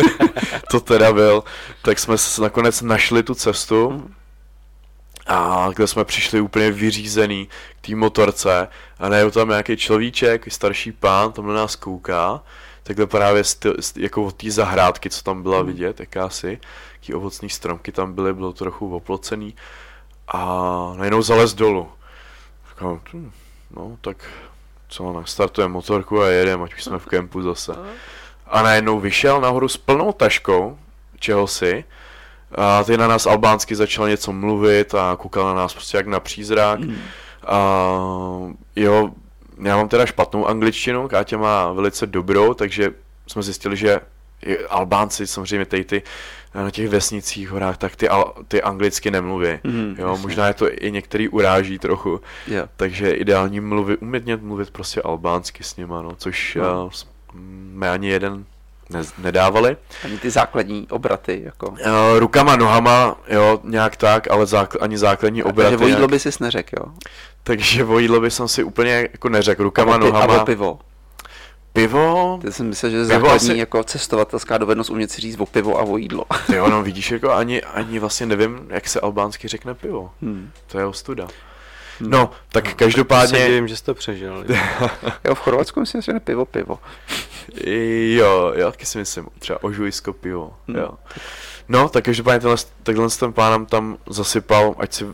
to 0.71 0.79
teda 0.79 1.13
byl, 1.13 1.43
tak 1.81 1.99
jsme 1.99 2.17
se 2.17 2.41
nakonec 2.41 2.81
našli 2.81 3.23
tu 3.23 3.35
cestu, 3.35 3.89
hmm 3.89 4.13
a 5.27 5.69
kde 5.75 5.87
jsme 5.87 6.05
přišli 6.05 6.41
úplně 6.41 6.71
vyřízený 6.71 7.47
k 7.81 7.87
té 7.87 7.95
motorce. 7.95 8.67
A 8.99 9.09
najednou 9.09 9.31
tam 9.31 9.49
nějaký 9.49 9.77
človíček, 9.77 10.53
starší 10.53 10.91
pán, 10.91 11.31
tam 11.31 11.47
na 11.47 11.53
nás 11.53 11.75
kouká, 11.75 12.43
takhle 12.87 13.07
právě 13.07 13.43
styl, 13.43 13.75
jako 13.95 14.23
od 14.23 14.35
té 14.35 14.51
zahrádky, 14.51 15.09
co 15.09 15.23
tam 15.23 15.43
byla 15.43 15.57
hmm. 15.57 15.67
vidět, 15.67 15.99
jakási, 15.99 16.59
jaký 16.93 17.13
ovocný 17.13 17.49
stromky 17.49 17.91
tam 17.91 18.13
byly, 18.13 18.33
bylo 18.33 18.53
trochu 18.53 18.95
oplocený 18.95 19.55
a 20.27 20.93
najednou 20.97 21.21
zalez 21.21 21.53
dolů. 21.53 21.87
Říkám, 22.69 23.01
hm, 23.13 23.31
no 23.71 23.97
tak 24.01 24.17
co, 24.89 25.13
nastartujeme 25.13 25.73
motorku 25.73 26.21
a 26.21 26.27
jedeme, 26.27 26.63
ať 26.63 26.73
už 26.73 26.83
jsme 26.83 26.99
v 26.99 27.05
kempu 27.05 27.41
zase. 27.41 27.75
A 28.47 28.61
najednou 28.61 28.99
vyšel 28.99 29.41
nahoru 29.41 29.67
s 29.67 29.77
plnou 29.77 30.11
taškou, 30.11 30.77
čeho 31.19 31.47
si, 31.47 31.83
a 32.55 32.83
ty 32.83 32.97
na 32.97 33.07
nás 33.07 33.25
albánsky 33.25 33.75
začal 33.75 34.09
něco 34.09 34.33
mluvit 34.33 34.95
a 34.95 35.15
koukal 35.15 35.45
na 35.45 35.53
nás 35.53 35.73
prostě 35.73 35.97
jak 35.97 36.07
na 36.07 36.19
přízrak. 36.19 36.79
Mm. 36.79 36.97
A 37.47 37.87
jo, 38.75 39.09
já 39.61 39.77
mám 39.77 39.87
teda 39.87 40.05
špatnou 40.05 40.47
angličtinu, 40.47 41.07
Káťa 41.07 41.37
má 41.37 41.71
velice 41.71 42.07
dobrou, 42.07 42.53
takže 42.53 42.91
jsme 43.27 43.43
zjistili, 43.43 43.77
že 43.77 43.99
Albánci, 44.69 45.27
samozřejmě 45.27 45.65
tady 45.65 45.83
ty 45.83 46.03
na 46.55 46.71
těch 46.71 46.89
vesnicích, 46.89 47.49
horách, 47.49 47.77
tak 47.77 47.95
ty, 47.95 48.09
ty 48.47 48.61
anglicky 48.61 49.11
nemluví. 49.11 49.59
Mm, 49.63 49.95
jo, 49.99 50.09
jasně. 50.09 50.21
možná 50.21 50.47
je 50.47 50.53
to 50.53 50.83
i 50.83 50.91
některý 50.91 51.29
uráží 51.29 51.79
trochu. 51.79 52.21
Yeah. 52.47 52.69
Takže 52.75 53.11
ideální 53.11 53.59
mluvit, 53.59 53.99
umět 54.01 54.41
mluvit 54.41 54.71
prostě 54.71 55.01
albánsky 55.01 55.63
s 55.63 55.75
nima, 55.75 56.01
no, 56.01 56.15
což 56.15 56.57
no. 56.61 56.85
Uh, 56.85 56.91
jsme 56.91 57.89
ani 57.89 58.09
jeden 58.09 58.45
ne, 58.89 59.01
nedávali. 59.17 59.77
Ani 60.03 60.17
ty 60.17 60.29
základní 60.29 60.87
obraty, 60.89 61.41
jako. 61.45 61.69
Uh, 61.69 61.77
rukama, 62.17 62.55
nohama, 62.55 63.15
jo, 63.27 63.59
nějak 63.63 63.95
tak, 63.95 64.31
ale 64.31 64.45
zákl, 64.45 64.77
ani 64.81 64.97
základní 64.97 65.43
obraty. 65.43 65.69
Takže 65.69 65.77
vojídlo 65.77 66.07
by 66.07 66.19
si 66.19 66.29
neřekl, 66.39 66.75
jo? 66.79 66.93
Takže 67.43 67.83
vojídlo 67.83 68.19
by 68.19 68.31
jsem 68.31 68.47
si 68.47 68.63
úplně 68.63 69.09
jako 69.11 69.29
neřekl, 69.29 69.63
rukama, 69.63 69.95
a 69.95 69.97
nohama. 69.97 70.37
A 70.37 70.45
pivo. 70.45 70.79
Pivo? 71.73 72.39
Já 72.43 72.51
jsem 72.51 72.67
myslel, 72.67 72.91
že 72.91 73.05
základní 73.05 73.49
asi... 73.49 73.57
jako 73.57 73.83
cestovatelská 73.83 74.57
dovednost 74.57 74.89
umět 74.89 75.11
si 75.11 75.21
říct 75.21 75.39
o 75.39 75.45
pivo 75.45 75.79
a 75.79 75.83
o 75.83 75.97
jídlo. 75.97 76.25
jo, 76.53 76.69
no 76.69 76.83
vidíš, 76.83 77.11
jako 77.11 77.31
ani, 77.31 77.61
ani 77.61 77.99
vlastně 77.99 78.25
nevím, 78.25 78.67
jak 78.69 78.87
se 78.87 78.99
albánsky 78.99 79.47
řekne 79.47 79.73
pivo. 79.73 80.11
Hmm. 80.21 80.51
To 80.67 80.79
je 80.79 80.85
ostuda. 80.85 81.27
No, 81.99 82.31
tak 82.49 82.65
no, 82.65 82.73
každopádně... 82.75 83.39
Tak 83.39 83.47
divím, 83.47 83.67
že 83.67 83.77
jsi 83.77 83.83
to 83.83 83.93
přežil. 83.93 84.45
jo, 85.25 85.35
v 85.35 85.39
Chorvatsku 85.39 85.79
myslím, 85.79 86.01
že 86.01 86.13
pivo, 86.19 86.45
pivo. 86.45 86.79
Jo, 87.65 88.53
jo, 88.55 88.71
taky 88.71 88.85
si 88.85 88.97
myslím, 88.97 89.27
třeba 89.39 89.63
ožujsko 89.63 90.13
pivo, 90.13 90.53
hmm. 90.67 90.77
jo. 90.77 90.89
No, 91.69 91.89
tak 91.89 92.03
každopádně 92.03 92.39
tenhle, 92.39 92.57
takhle 92.83 93.09
ten 93.09 93.33
pán 93.33 93.51
nám 93.51 93.65
tam 93.65 93.97
zasypal, 94.09 94.75
ať 94.77 94.93
si 94.93 95.05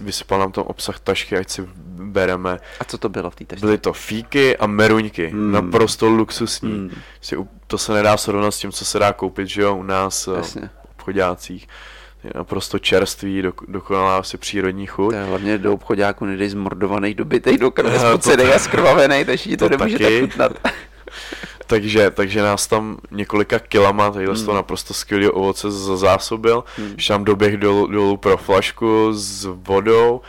vysypal 0.00 0.38
nám 0.38 0.52
tam 0.52 0.64
obsah 0.64 1.00
tašky, 1.00 1.36
ať 1.36 1.50
si 1.50 1.68
bereme. 1.86 2.58
A 2.80 2.84
co 2.84 2.98
to 2.98 3.08
bylo 3.08 3.30
v 3.30 3.34
té 3.36 3.44
tašce? 3.44 3.66
Byly 3.66 3.78
to 3.78 3.92
fíky 3.92 4.56
a 4.56 4.66
meruňky, 4.66 5.26
hmm. 5.26 5.52
naprosto 5.52 6.08
luxusní. 6.08 6.72
Hmm. 6.72 7.48
To 7.66 7.78
se 7.78 7.92
nedá 7.92 8.16
srovnat 8.16 8.50
s 8.50 8.58
tím, 8.58 8.72
co 8.72 8.84
se 8.84 8.98
dá 8.98 9.12
koupit, 9.12 9.48
že 9.48 9.62
jo, 9.62 9.76
u 9.76 9.82
nás 9.82 10.28
eh, 10.28 10.36
Jasně. 10.36 10.70
v 10.86 10.90
obchodácích 10.90 11.68
je 12.24 12.30
naprosto 12.34 12.78
čerstvý, 12.78 13.42
do, 13.42 13.52
dokonalá 13.68 14.18
asi 14.18 14.38
přírodní 14.38 14.86
chuť. 14.86 15.14
Je 15.14 15.24
hlavně 15.24 15.58
do 15.58 15.74
obchodáku 15.74 16.24
nedej 16.24 16.48
zmordovaný, 16.48 17.14
dobitej 17.14 17.58
do 17.58 17.70
krve, 17.70 17.98
spocenej 17.98 18.54
a 18.54 18.58
skrvavený, 18.58 19.24
takže 19.24 19.50
ti 19.50 19.56
to, 19.56 19.68
to 19.68 19.76
nemůžete 19.76 20.20
chutnat. 20.20 20.52
takže, 21.66 22.10
takže 22.10 22.42
nás 22.42 22.66
tam 22.66 22.98
několika 23.10 23.58
kilama, 23.58 24.10
tadyhle 24.10 24.34
hmm. 24.34 24.46
to 24.46 24.54
naprosto 24.54 24.94
skvělý 24.94 25.28
ovoce 25.28 25.70
zásobil, 25.96 26.64
hmm. 26.76 26.94
že 26.96 27.08
tam 27.08 27.24
doběh 27.24 27.56
dolů, 27.56 27.86
dolů 27.86 28.16
pro 28.16 28.36
flašku 28.36 29.08
s 29.12 29.44
vodou, 29.44 30.20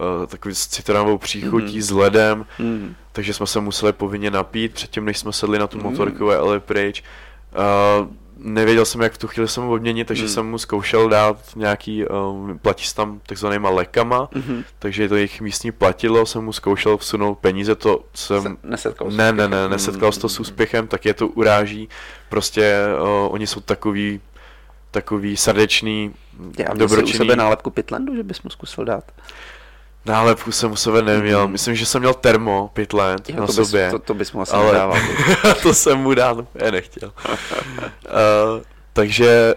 uh, 0.00 0.26
takový 0.26 0.54
s 0.54 0.66
citronovou 0.66 1.18
příchutí, 1.18 1.72
hmm. 1.72 1.82
s 1.82 1.90
ledem, 1.90 2.46
hmm. 2.58 2.94
takže 3.12 3.34
jsme 3.34 3.46
se 3.46 3.60
museli 3.60 3.92
povinně 3.92 4.30
napít 4.30 4.72
předtím, 4.72 5.04
než 5.04 5.18
jsme 5.18 5.32
sedli 5.32 5.58
na 5.58 5.66
tu 5.66 5.78
hmm. 5.78 5.90
motorku 5.90 6.30
a 6.30 6.34
jeli 6.34 6.60
pryč. 6.60 7.04
Uh, 8.00 8.06
nevěděl 8.44 8.84
jsem, 8.84 9.00
jak 9.00 9.12
v 9.12 9.18
tu 9.18 9.28
chvíli 9.28 9.48
jsem 9.48 9.62
mu 9.62 9.70
odměnit, 9.70 10.04
takže 10.04 10.22
hmm. 10.22 10.32
jsem 10.32 10.46
mu 10.46 10.58
zkoušel 10.58 11.08
dát 11.08 11.36
nějaký, 11.56 12.06
um, 12.06 12.58
platí 12.58 12.84
tam 12.96 13.20
takzvanýma 13.26 13.70
lekama, 13.70 14.28
hmm. 14.32 14.64
takže 14.78 15.08
to 15.08 15.16
jejich 15.16 15.40
místní 15.40 15.72
platidlo, 15.72 16.26
jsem 16.26 16.44
mu 16.44 16.52
zkoušel 16.52 16.96
vsunout 16.96 17.38
peníze, 17.38 17.74
to 17.74 18.04
jsem... 18.14 18.56
nesetkal 18.62 19.10
ne, 19.10 19.32
ne, 19.32 19.48
ne, 19.48 19.68
nesetkal 19.68 20.10
hmm. 20.10 20.20
to 20.20 20.28
s 20.28 20.40
úspěchem, 20.40 20.86
tak 20.86 21.04
je 21.04 21.14
to 21.14 21.28
uráží, 21.28 21.88
prostě 22.28 22.84
uh, 23.00 23.34
oni 23.34 23.46
jsou 23.46 23.60
takový, 23.60 24.20
takový 24.90 25.36
srdeční, 25.36 26.14
Já 26.58 26.74
dobročinný. 26.74 27.14
u 27.14 27.16
sebe 27.16 27.36
nálepku 27.36 27.70
Pitlandu, 27.70 28.16
že 28.16 28.22
bys 28.22 28.42
mu 28.42 28.50
zkusil 28.50 28.84
dát. 28.84 29.12
Nálepku 30.06 30.52
jsem 30.52 30.72
u 30.72 30.76
sebe 30.76 31.02
neměl. 31.02 31.46
Mm. 31.46 31.52
Myslím, 31.52 31.74
že 31.74 31.86
jsem 31.86 32.00
měl 32.00 32.14
termo 32.14 32.70
pět 32.72 32.92
let 32.92 33.28
Jo, 33.30 33.36
na 33.40 33.46
to, 33.46 33.52
bys, 33.52 33.68
sobě. 33.68 33.90
to, 33.90 33.98
to 33.98 34.14
bys 34.14 34.32
mu 34.32 34.40
asi 34.40 34.52
ale 34.52 34.72
nedával. 34.72 34.98
to 35.62 35.74
jsem 35.74 35.98
mu 35.98 36.14
dát 36.14 36.36
je 36.64 36.72
nechtěl. 36.72 37.12
uh, 37.28 37.34
takže, 38.92 39.54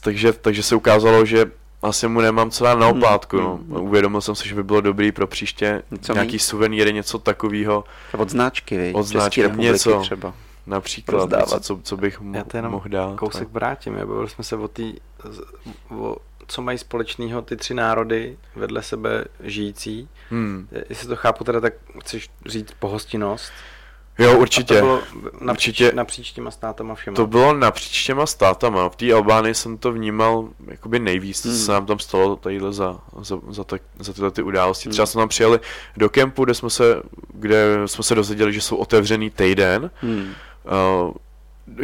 takže, 0.00 0.32
takže 0.32 0.62
se 0.62 0.74
ukázalo, 0.76 1.24
že 1.24 1.50
asi 1.82 2.08
mu 2.08 2.20
nemám 2.20 2.50
co 2.50 2.64
dát 2.64 2.74
na 2.78 2.86
Hmm, 2.86 2.96
oplátku. 2.98 3.36
No. 3.36 3.56
hmm. 3.68 3.76
Uvědomil 3.82 4.20
jsem 4.20 4.34
si, 4.34 4.48
že 4.48 4.54
by 4.54 4.62
bylo 4.62 4.80
dobrý 4.80 5.12
pro 5.12 5.26
příště 5.26 5.82
Co 6.00 6.12
nějaký 6.12 6.32
mít? 6.32 6.38
suvenýry, 6.38 6.92
něco 6.92 7.18
takového, 7.18 7.84
Od 8.18 8.30
značky, 8.30 8.76
viď? 8.78 8.94
Od 8.94 9.02
značky, 9.02 9.42
republiky 9.42 9.72
něco. 9.72 10.00
třeba. 10.00 10.34
například 10.66 11.18
Rozdávat. 11.18 11.46
něco, 11.48 11.60
co, 11.60 11.78
co 11.82 11.96
bych 11.96 12.20
mo- 12.20 12.36
Já 12.36 12.44
to 12.44 12.56
jenom 12.56 12.72
mohl 12.72 12.88
dát. 12.88 13.16
Kousek 13.16 13.48
vrátím, 13.52 13.94
já 13.96 14.06
bavili 14.06 14.28
jsme 14.28 14.44
se 14.44 14.56
o 14.56 14.68
té, 14.68 14.82
o, 15.98 16.16
co 16.46 16.62
mají 16.62 16.78
společného 16.78 17.42
ty 17.42 17.56
tři 17.56 17.74
národy 17.74 18.38
vedle 18.56 18.82
sebe 18.82 19.24
žijící. 19.40 20.08
Hmm. 20.30 20.68
Jestli 20.88 21.08
to 21.08 21.16
chápu, 21.16 21.44
teda 21.44 21.60
tak 21.60 21.74
chceš 22.00 22.30
říct 22.46 22.70
pohostinnost. 22.78 23.52
Jo, 24.18 24.30
A 24.32 24.36
určitě. 24.36 24.74
to 24.74 24.80
bylo 24.80 25.02
napříč, 25.40 25.80
Určitě. 25.80 25.92
napříč 25.96 26.32
těma 26.32 26.50
státama 26.50 26.94
všema. 26.94 27.14
To 27.16 27.26
bylo 27.26 27.54
napříč 27.54 28.06
těma 28.06 28.26
státama. 28.26 28.88
V 28.88 28.96
té 28.96 29.12
Albánii 29.12 29.54
jsem 29.54 29.78
to 29.78 29.92
vnímal 29.92 30.48
jakoby 30.66 30.98
nejvíc, 30.98 31.42
co 31.42 31.48
Hmm. 31.48 31.58
se 31.58 31.72
nám 31.72 31.86
tam 31.86 31.98
stalo 31.98 32.36
tadyhle 32.36 32.72
za, 32.72 32.98
za, 33.20 33.38
za, 33.48 33.64
tak, 33.64 33.82
za 33.98 34.12
tyhle 34.12 34.30
ty 34.30 34.42
události. 34.42 34.88
Hmm. 34.88 34.92
Třeba 34.92 35.06
jsme 35.06 35.20
tam 35.20 35.28
přijeli 35.28 35.60
do 35.96 36.08
kempu, 36.08 36.44
kde 36.44 36.54
jsme 36.54 36.70
se, 36.70 37.02
kde 37.34 37.64
jsme 37.86 38.04
se 38.04 38.14
dozvěděli, 38.14 38.52
že 38.52 38.60
jsou 38.60 38.76
otevřený 38.76 39.30
týden. 39.30 39.90
Hmm. 40.00 40.32
Uh, 41.04 41.12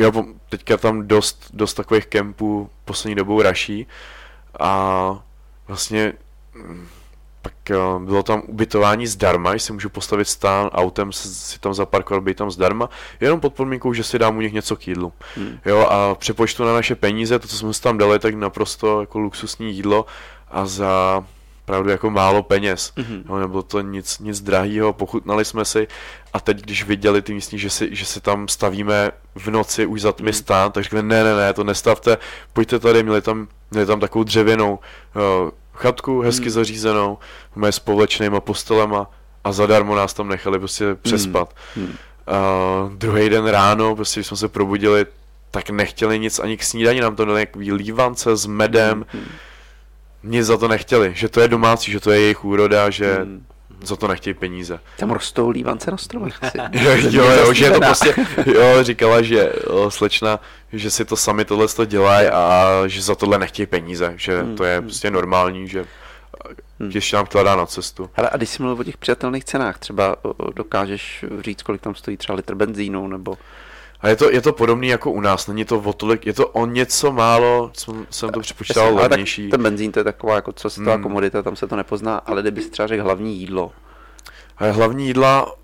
jo, 0.03 0.13
po- 0.13 0.25
teďka 0.49 0.77
tam 0.77 1.09
dost, 1.09 1.51
dost 1.53 1.75
takových 1.75 2.07
kempů 2.07 2.71
poslední 2.85 3.15
dobou 3.15 3.43
raší 3.43 3.87
a 4.61 5.23
vlastně 5.69 6.13
mm, 6.55 6.89
pak 7.43 7.53
uh, 7.71 8.03
bylo 8.03 8.23
tam 8.23 8.43
ubytování 8.47 9.07
zdarma, 9.07 9.57
že 9.57 9.61
si 9.61 9.73
můžu 9.73 9.89
postavit 9.89 10.25
stán 10.25 10.67
autem, 10.67 11.13
si, 11.13 11.29
si 11.29 11.59
tam 11.59 11.75
zaparkovat, 11.75 12.23
být 12.23 12.37
tam 12.37 12.51
zdarma, 12.51 12.89
jenom 13.21 13.41
pod 13.41 13.55
podmínkou, 13.55 13.93
že 13.93 14.05
si 14.05 14.19
dám 14.19 14.37
u 14.37 14.41
nich 14.41 14.53
něco 14.53 14.77
k 14.77 14.89
jídlu. 14.89 15.13
Hmm. 15.37 15.59
Jo, 15.67 15.79
a 15.79 16.15
přepočtu 16.15 16.65
na 16.65 16.75
naše 16.75 16.95
peníze, 16.95 17.39
to, 17.39 17.49
co 17.49 17.57
jsme 17.57 17.75
si 17.75 17.83
tam 17.83 17.99
dali, 17.99 18.19
tak 18.19 18.35
naprosto 18.35 19.01
jako 19.01 19.19
luxusní 19.19 19.75
jídlo 19.75 20.07
a 20.51 20.67
za 20.67 21.25
pravdu 21.65 21.91
jako 21.91 22.11
málo 22.11 22.43
peněz. 22.43 22.93
Mhm. 22.97 23.23
No, 23.29 23.41
nebylo 23.41 23.63
to 23.63 23.81
nic, 23.81 24.19
nic 24.19 24.41
drahého, 24.41 24.93
pochutnali 24.93 25.45
jsme 25.45 25.65
si 25.65 25.89
a 26.33 26.41
teď, 26.41 26.63
když 26.63 26.85
viděli 26.85 27.23
ty 27.23 27.35
místní, 27.35 27.59
že 27.59 27.71
si, 27.71 27.89
že 27.95 28.05
si 28.05 28.21
tam 28.21 28.49
stavíme 28.49 29.11
v 29.35 29.47
noci 29.51 29.87
už 29.87 30.01
za 30.01 30.13
tmy 30.13 30.25
Mhm. 30.31 30.33
stán, 30.33 30.73
tak 30.73 30.83
řekli, 30.85 31.03
ne, 31.03 31.25
ne, 31.25 31.35
ne, 31.37 31.53
to 31.53 31.65
nestavte, 31.65 32.19
pojďte 32.53 32.79
tady, 32.79 33.03
měli 33.03 33.23
tam, 33.23 33.49
měli 33.71 33.87
tam 33.87 34.01
takovou 34.01 34.25
dřevěnou 34.25 34.73
uh, 34.73 35.51
chatku, 35.75 36.21
hezky 36.21 36.45
Mhm. 36.47 36.51
zařízenou, 36.51 37.19
máme 37.55 37.73
s 37.73 37.79
povlečnýma 37.79 38.41
postelema 38.41 39.11
a 39.45 39.53
zadarmo 39.53 39.97
nás 39.97 40.15
tam 40.15 40.29
nechali 40.29 40.59
prostě 40.59 40.95
přespat. 41.03 41.55
Hmm. 41.77 41.87
Uh, 41.87 42.93
druhý 42.93 43.29
den 43.29 43.47
ráno, 43.47 43.97
prostě 43.97 44.21
když 44.21 44.27
jsme 44.27 44.37
se 44.37 44.49
probudili, 44.49 45.07
tak 45.51 45.71
nechtěli 45.71 46.19
nic 46.19 46.39
ani 46.39 46.57
k 46.57 46.63
snídani, 46.63 47.01
nám 47.01 47.17
to 47.17 47.25
dali 47.25 47.37
nějaký 47.37 47.73
lívance 47.73 48.37
s 48.37 48.47
medem, 48.47 49.07
Hmm. 49.13 49.25
Nic 50.23 50.47
za 50.47 50.57
to 50.57 50.69
nechtěli, 50.69 51.13
že 51.15 51.29
to 51.29 51.41
je 51.41 51.49
domácí, 51.49 51.93
že 51.93 52.01
to 52.01 52.11
je 52.11 52.21
jejich 52.21 52.45
úroda, 52.45 52.91
že 52.91 53.15
Hmm. 53.17 53.47
za 53.83 53.97
to 53.97 54.09
nechtějí 54.09 54.35
peníze. 54.35 54.81
Tam 54.99 55.11
rostou 55.11 55.51
lívance 55.51 55.91
na 55.91 55.97
stromech. 55.97 56.39
Jo, 56.73 56.91
jo, 57.11 57.25
jo, 57.25 57.53
že 57.53 57.65
je 57.65 57.71
to 57.71 57.81
prostě, 57.81 58.15
jo, 58.55 58.63
říkala, 58.85 59.23
že 59.23 59.53
jo, 59.67 59.91
slečna, 59.91 60.41
že 60.73 60.91
si 60.91 61.05
to 61.05 61.17
sami 61.17 61.45
tohle 61.45 61.69
to 61.69 61.85
dělají 61.85 62.29
a 62.29 62.67
že 62.87 63.03
za 63.03 63.15
tohle 63.15 63.39
nechtějí 63.39 63.67
peníze, 63.67 64.13
že 64.17 64.43
Hmm, 64.43 64.57
to 64.57 64.65
je 64.65 64.75
hmm. 64.79 64.83
prostě 64.87 65.11
normální, 65.11 65.69
že 65.69 65.85
Hmm. 66.81 66.91
ještě 66.95 67.17
nám 67.17 67.27
to 67.27 67.43
dá 67.43 67.57
na 67.57 67.67
cestu. 67.67 68.11
Hele, 68.13 68.31
a 68.33 68.37
když 68.37 68.49
jsi 68.49 68.63
mluvil 68.63 68.81
o 68.81 68.85
těch 68.85 68.97
přijatelných 68.97 69.45
cenách, 69.45 69.79
třeba 69.79 70.17
dokážeš 70.55 71.25
říct, 71.41 71.63
kolik 71.63 71.81
tam 71.81 71.95
stojí 71.95 72.17
třeba 72.17 72.37
litr 72.37 72.55
benzínu, 72.55 73.07
nebo 73.09 73.39
A 74.03 74.09
je 74.09 74.17
to, 74.17 74.31
je 74.31 74.41
to 74.41 74.53
podobný 74.53 74.89
jako 74.89 75.11
u 75.11 75.21
nás, 75.21 75.47
není 75.47 75.65
to 75.65 75.79
o 75.79 75.93
tolik, 75.93 76.27
je 76.27 76.33
to 76.33 76.47
o 76.49 76.67
něco 76.67 77.13
málo, 77.13 77.71
jsem, 77.75 78.07
jsem 78.11 78.31
to 78.31 78.41
připočítal 78.41 78.87
ale 78.87 78.95
tak 79.03 79.11
levnější. 79.11 79.51
ten 79.51 79.63
benzín 79.63 79.93
to 79.93 80.01
je 80.01 80.05
taková 80.05 80.35
jako 80.35 80.53
co 80.53 80.71
se 80.71 80.81
Hmm. 80.81 81.03
komodita, 81.03 81.43
tam 81.43 81.57
se 81.57 81.67
to 81.67 81.77
nepozná, 81.77 82.17
ale 82.17 82.43
kdyby 82.43 82.63
si 82.63 82.71
třeba 82.71 82.87
řekl 82.87 83.03
hlavní 83.05 83.37
jídlo, 83.37 83.73
A 84.59 84.71
Hlavní 84.71 85.07
jídla 85.07 85.55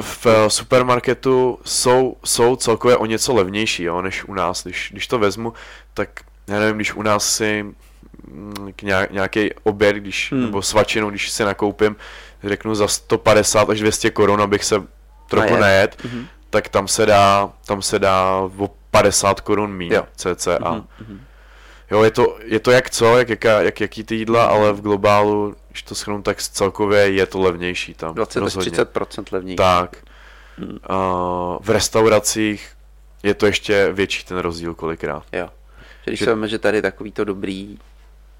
v 0.00 0.26
eh, 0.26 0.50
supermarketu 0.50 1.58
jsou, 1.64 2.16
jsou 2.24 2.56
celkově 2.56 2.96
o 2.96 3.06
něco 3.06 3.34
levnější, 3.34 3.82
jo, 3.82 4.02
než 4.02 4.24
u 4.24 4.34
nás. 4.34 4.62
Když, 4.64 4.88
když 4.92 5.06
to 5.06 5.18
vezmu, 5.18 5.52
tak 5.94 6.08
já 6.48 6.58
nevím, 6.60 6.76
když 6.76 6.94
u 6.94 7.02
nás 7.02 7.34
si 7.34 7.62
mm, 8.26 8.72
nějaký 9.10 9.50
oběd, 9.62 9.96
když, 9.96 10.32
Hmm. 10.32 10.42
nebo 10.42 10.62
svačinu, 10.62 11.10
když 11.10 11.30
si 11.30 11.44
nakoupím, 11.44 11.96
řeknu 12.44 12.74
za 12.74 12.88
150 12.88 13.70
až 13.70 13.80
200 13.80 14.10
korun, 14.10 14.40
abych 14.42 14.64
se 14.64 14.82
trochu 15.28 15.46
Najet. 15.56 15.60
najet, 15.60 15.96
Mhm. 16.04 16.26
Tak 16.52 16.68
tam 16.68 16.88
se 16.88 17.06
dá, 17.06 17.50
tam 17.66 17.82
se 17.82 17.98
dá 17.98 18.48
o 18.58 18.70
50 18.90 19.40
korun 19.40 19.72
míň 19.72 19.92
Jo. 19.92 20.06
cca. 20.16 20.58
Mhm, 20.70 20.84
mhm. 21.00 21.20
Jo, 21.90 22.02
je 22.02 22.10
to, 22.10 22.38
je 22.44 22.60
to 22.60 22.70
jak 22.70 22.90
co, 22.90 23.18
jak, 23.18 23.28
jaká, 23.28 23.60
jak 23.60 23.80
jaký 23.80 24.04
ty 24.04 24.14
jídla, 24.14 24.44
ale 24.44 24.72
v 24.72 24.80
globálu, 24.80 25.56
když 25.68 25.82
to 25.82 25.94
shrnu, 25.94 26.22
tak 26.22 26.42
celkově 26.42 27.00
je 27.12 27.26
to 27.26 27.40
levnější 27.40 27.94
tam. 27.94 28.14
20 28.14 28.38
až 28.38 28.42
rozhodně. 28.44 28.70
30 28.70 29.32
levnější. 29.32 29.56
Tak. 29.56 29.96
Hmm. 30.58 30.78
A 30.82 30.96
v 31.60 31.70
restauracích 31.70 32.68
je 33.22 33.34
to 33.34 33.46
ještě 33.46 33.88
větší 33.92 34.24
ten 34.24 34.38
rozdíl 34.38 34.74
kolikrát. 34.74 35.22
Jo. 35.32 35.48
Že 36.04 36.10
když 36.10 36.18
Že- 36.18 36.24
se 36.24 36.48
že 36.48 36.58
tady 36.58 36.78
je 36.78 36.82
takový 36.82 37.12
to 37.12 37.24
dobrý, 37.24 37.78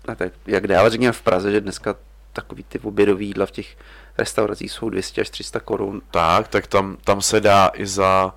a 0.09 0.15
tak, 0.15 0.33
jak 0.47 0.67
dál 0.67 0.91
řekněme 0.91 1.13
v 1.13 1.23
Praze, 1.23 1.53
že 1.53 1.61
dneska 1.61 1.95
takový 2.33 2.65
ty 2.69 2.79
obědový 2.79 3.27
jídla 3.27 3.47
v 3.47 3.51
těch 3.51 3.77
restauracích 4.19 4.73
jsou 4.73 4.91
200 4.91 5.21
až 5.21 5.31
300 5.31 5.61
korun. 5.61 6.03
Tak, 6.11 6.49
tak 6.49 6.67
tam, 6.67 6.97
tam 7.05 7.23
se 7.23 7.41
dá 7.41 7.71
i 7.75 7.87
za 7.87 8.35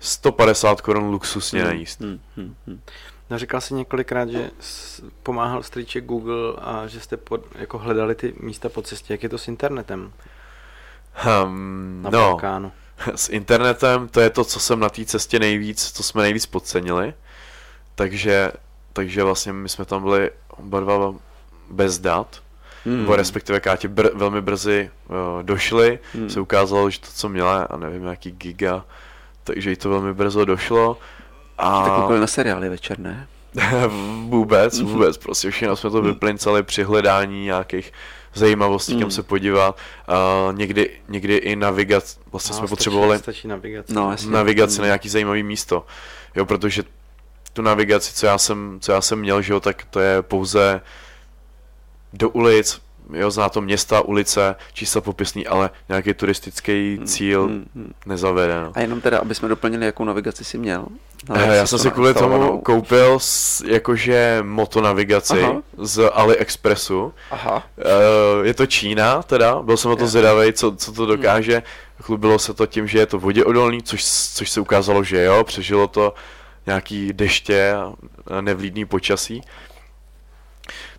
150 0.00 0.80
korun 0.80 1.04
luxusně 1.10 1.60
Hmm, 1.60 1.68
najíst. 1.68 2.00
hmm, 2.00 2.20
hmm, 2.36 2.54
hmm. 2.66 2.80
No 3.30 3.38
říkal 3.38 3.60
jsi 3.60 3.74
několikrát, 3.74 4.28
že 4.28 4.50
pomáhal 5.22 5.62
strýček 5.62 6.04
Google 6.04 6.52
a 6.58 6.86
že 6.86 7.00
jste 7.00 7.16
pod, 7.16 7.40
jako 7.54 7.78
hledali 7.78 8.14
ty 8.14 8.34
místa 8.40 8.68
po 8.68 8.82
cestě. 8.82 9.14
Jak 9.14 9.22
je 9.22 9.28
to 9.28 9.38
s 9.38 9.48
internetem 9.48 10.12
Hmm, 11.12 12.00
na 12.04 12.10
no, 12.10 12.18
Balkánu? 12.18 12.72
s 13.14 13.28
internetem 13.28 14.08
to 14.08 14.20
je 14.20 14.30
to, 14.30 14.44
co 14.44 14.60
jsem 14.60 14.80
na 14.80 14.88
té 14.88 15.04
cestě 15.04 15.38
nejvíc, 15.38 15.92
co 15.92 16.02
jsme 16.02 16.22
nejvíc 16.22 16.46
podcenili. 16.46 17.14
Takže, 17.94 18.52
takže 18.92 19.22
vlastně 19.24 19.52
my 19.52 19.68
jsme 19.68 19.84
tam 19.84 20.02
byli 20.02 20.30
oba 20.48 20.80
dva 20.80 21.14
bez 21.70 21.98
dat. 21.98 22.41
Hmm. 22.86 22.98
nebo 23.00 23.16
respektive 23.16 23.60
Kátě 23.60 23.88
br- 23.88 24.10
velmi 24.14 24.40
brzy 24.40 24.90
uh, 25.08 25.42
došli, 25.42 25.98
Hmm. 26.14 26.30
se 26.30 26.40
ukázalo, 26.40 26.90
že 26.90 27.00
to, 27.00 27.06
co 27.14 27.28
měla, 27.28 27.62
a 27.62 27.76
nevím, 27.76 28.04
jaký 28.04 28.30
giga, 28.30 28.84
takže 29.44 29.70
jí 29.70 29.76
to 29.76 29.90
velmi 29.90 30.14
brzo 30.14 30.44
došlo. 30.44 30.98
A 31.58 31.82
Tak 31.84 31.92
koukali 31.92 32.20
na 32.20 32.26
seriály 32.26 32.68
večer, 32.68 32.98
ne? 32.98 33.28
vůbec, 34.28 34.80
vůbec, 34.80 35.16
prostě 35.18 35.50
všechno 35.50 35.76
jsme 35.76 35.90
to 35.90 35.96
Hmm. 35.98 36.06
vyplincali 36.06 36.62
při 36.62 36.82
hledání 36.82 37.44
nějakých 37.44 37.92
zajímavostí, 38.34 38.92
kam 38.92 39.00
Hmm. 39.00 39.10
se 39.10 39.22
podívat. 39.22 39.76
A 40.08 40.48
někdy, 40.52 40.90
někdy 41.08 41.36
i 41.36 41.56
navigac, 41.56 42.18
vlastně 42.32 42.52
No, 42.52 42.58
jsme 42.58 42.66
stačí- 42.66 42.70
potřebovali 42.70 43.18
Stačí 43.18 43.48
navigace. 43.48 43.92
No, 43.94 44.10
jasně. 44.10 44.30
navigaci 44.30 44.74
Hmm. 44.74 44.80
na 44.82 44.86
nějaký 44.86 45.08
zajímavý 45.08 45.42
místo. 45.42 45.86
Jo, 46.36 46.46
protože 46.46 46.82
tu 47.52 47.62
navigaci, 47.62 48.14
co 48.14 48.26
já 48.26 48.38
jsem, 48.38 48.78
co 48.80 48.92
já 48.92 49.00
jsem 49.00 49.18
měl, 49.18 49.42
že 49.42 49.52
jo, 49.52 49.60
tak 49.60 49.84
to 49.90 50.00
je 50.00 50.22
pouze 50.22 50.80
do 52.12 52.28
ulic, 52.30 52.80
jo, 53.12 53.30
zná 53.30 53.48
to 53.48 53.60
města, 53.60 54.00
ulice, 54.00 54.54
čísla 54.72 55.00
popisný, 55.00 55.46
ale 55.46 55.70
nějaký 55.88 56.14
turistický 56.14 56.96
Hmm, 56.96 57.06
cíl 57.06 57.44
hmm, 57.46 57.66
hmm. 57.74 57.92
nezavedeno. 58.06 58.72
A 58.74 58.80
jenom 58.80 59.00
teda, 59.00 59.18
aby 59.18 59.34
jsme 59.34 59.48
doplnili, 59.48 59.86
jakou 59.86 60.04
navigaci 60.04 60.44
si 60.44 60.58
měl. 60.58 60.86
No, 61.28 61.36
Eh, 61.36 61.40
jak 61.40 61.56
Já 61.56 61.66
jsem 61.66 61.78
to 61.78 61.82
si 61.82 61.90
kvůli 61.90 62.14
tomu 62.14 62.60
koupil 62.60 63.18
s, 63.18 63.60
jakože 63.66 64.38
motonavigaci 64.42 65.42
Aha. 65.42 65.62
z 65.78 66.10
AliExpressu. 66.12 67.14
Aha. 67.30 67.62
Eh, 67.78 68.46
je 68.46 68.54
to 68.54 68.66
Čína 68.66 69.22
teda, 69.22 69.62
byl 69.62 69.76
jsem 69.76 69.90
na 69.90 69.96
to 69.96 70.06
zvědavý, 70.06 70.52
co, 70.52 70.76
co 70.76 70.92
to 70.92 71.06
dokáže. 71.06 71.62
Chlubilo 72.02 72.38
se 72.38 72.54
to 72.54 72.66
tím, 72.66 72.88
že 72.88 72.98
je 72.98 73.06
to 73.06 73.18
voděodolný, 73.18 73.82
což, 73.82 74.04
což 74.34 74.50
se 74.50 74.60
ukázalo, 74.60 75.04
že 75.04 75.24
jo, 75.24 75.44
přežilo 75.44 75.86
to 75.86 76.14
nějaký 76.66 77.12
deště 77.12 77.74
a 78.30 78.40
nevlídný 78.40 78.84
počasí. 78.84 79.42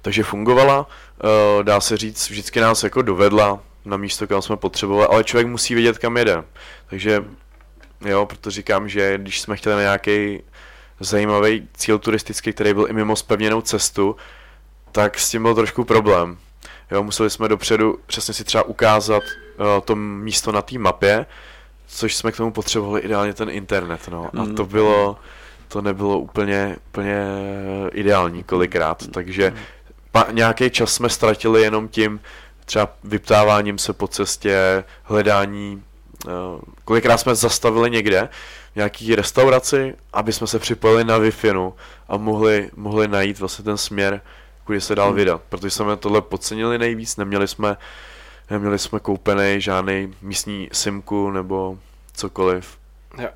Takže 0.02 0.24
fungovala, 0.24 0.88
dá 1.62 1.80
se 1.80 1.98
říct, 1.98 2.30
vždycky 2.30 2.60
nás 2.62 2.84
jako 2.84 3.02
dovedla 3.02 3.60
na 3.86 3.98
místo, 3.98 4.28
kam 4.28 4.42
jsme 4.42 4.58
potřebovali, 4.58 5.08
ale 5.08 5.24
člověk 5.24 5.48
musí 5.48 5.76
vědět, 5.76 5.98
kam 5.98 6.18
jede. 6.18 6.44
Takže 6.90 7.24
jo, 8.06 8.26
proto 8.26 8.52
říkám, 8.52 8.90
že 8.90 9.18
když 9.18 9.42
jsme 9.42 9.56
chtěli 9.56 9.76
na 9.76 9.82
nějaký 9.82 10.44
zajímavý 11.00 11.68
cíl 11.78 12.00
turistický, 12.00 12.54
který 12.54 12.74
byl 12.74 12.88
i 12.90 12.94
mimo 12.94 13.16
spevněnou 13.16 13.62
cestu, 13.62 14.16
tak 14.92 15.20
s 15.20 15.30
tím 15.30 15.42
byl 15.44 15.56
trošku 15.56 15.84
problém. 15.84 16.38
Jo, 16.92 17.04
museli 17.04 17.30
jsme 17.30 17.48
dopředu 17.48 18.00
přesně 18.06 18.34
si 18.34 18.44
třeba 18.44 18.64
ukázat 18.64 19.24
uh, 19.60 19.66
to 19.86 19.96
místo 19.96 20.52
na 20.52 20.62
té 20.62 20.78
mapě, 20.80 21.26
což 21.88 22.16
jsme 22.16 22.32
k 22.32 22.38
tomu 22.38 22.52
potřebovali 22.52 23.02
ideálně 23.02 23.34
ten 23.34 23.50
internet, 23.50 24.08
no. 24.12 24.26
A 24.26 24.46
to 24.56 24.64
Mm. 24.64 24.70
bylo, 24.70 25.18
to 25.68 25.82
nebylo 25.82 26.20
úplně, 26.20 26.78
úplně 26.88 27.26
ideální 27.94 28.44
kolikrát, 28.44 29.04
takže 29.12 29.54
pa, 30.14 30.28
nějaký 30.32 30.70
čas 30.70 30.94
jsme 30.94 31.10
ztratili 31.10 31.62
jenom 31.62 31.88
tím, 31.88 32.22
třeba 32.66 32.90
vyptáváním 33.04 33.78
se 33.78 33.94
po 33.94 34.08
cestě, 34.08 34.84
hledání, 35.04 35.84
uh, 36.26 36.32
kolikrát 36.86 37.18
jsme 37.18 37.36
zastavili 37.36 37.92
někde, 37.92 38.30
nějaký 38.76 39.16
restauraci, 39.16 39.96
aby 40.14 40.34
jsme 40.34 40.48
se 40.48 40.60
připojili 40.60 41.04
na 41.04 41.18
wi 41.18 41.32
a 42.08 42.18
mohli, 42.18 42.70
mohli 42.76 43.08
najít 43.08 43.40
vlastně 43.40 43.66
ten 43.66 43.78
směr, 43.78 44.22
kudy 44.64 44.82
se 44.82 44.96
dál 44.96 45.08
hmm. 45.08 45.16
vydat, 45.16 45.42
protože 45.50 45.70
jsme 45.70 45.98
tohle 45.98 46.22
podcenili 46.22 46.78
nejvíc, 46.78 47.18
neměli 47.18 47.48
jsme, 47.48 47.78
neměli 48.50 48.80
jsme 48.80 49.00
koupený 49.00 49.62
žádný 49.62 50.14
místní 50.22 50.70
simku 50.72 51.32
nebo 51.32 51.80
cokoliv. 52.14 52.78
Jo. 53.22 53.30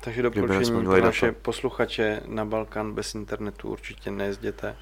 Takže 0.00 0.22
doporučení 0.22 0.84
pro 0.84 1.00
naše 1.00 1.26
data. 1.26 1.38
posluchače 1.42 2.20
na 2.26 2.44
Balkán 2.44 2.92
bez 2.92 3.14
internetu 3.14 3.68
určitě 3.68 4.10
nejezděte. 4.10 4.76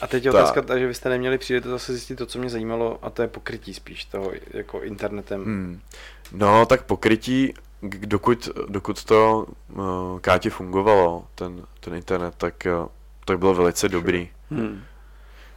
A 0.00 0.06
teď 0.06 0.24
je 0.24 0.30
otázka, 0.30 0.62
ta. 0.62 0.78
že 0.78 0.86
vy 0.86 0.94
jste 0.94 1.08
neměli 1.08 1.38
přijít 1.38 1.62
to 1.62 1.70
zase 1.70 1.92
zjistit 1.92 2.16
to, 2.16 2.26
co 2.26 2.38
mě 2.38 2.50
zajímalo, 2.50 2.98
a 3.02 3.10
to 3.10 3.22
je 3.22 3.28
pokrytí 3.28 3.74
spíš 3.74 4.04
toho 4.04 4.32
jako 4.50 4.82
internetem. 4.82 5.44
Hmm. 5.44 5.80
No, 6.32 6.66
tak 6.66 6.82
pokrytí, 6.82 7.54
dokud, 7.82 8.48
dokud 8.68 9.04
to 9.04 9.46
uh, 9.72 10.18
Káti 10.20 10.50
fungovalo, 10.50 11.24
ten, 11.34 11.66
ten 11.80 11.94
internet, 11.94 12.34
tak 12.36 12.66
uh, 12.80 12.86
to 13.24 13.38
bylo 13.38 13.54
velice 13.54 13.88
dobrý. 13.88 14.30
Hmm. 14.50 14.82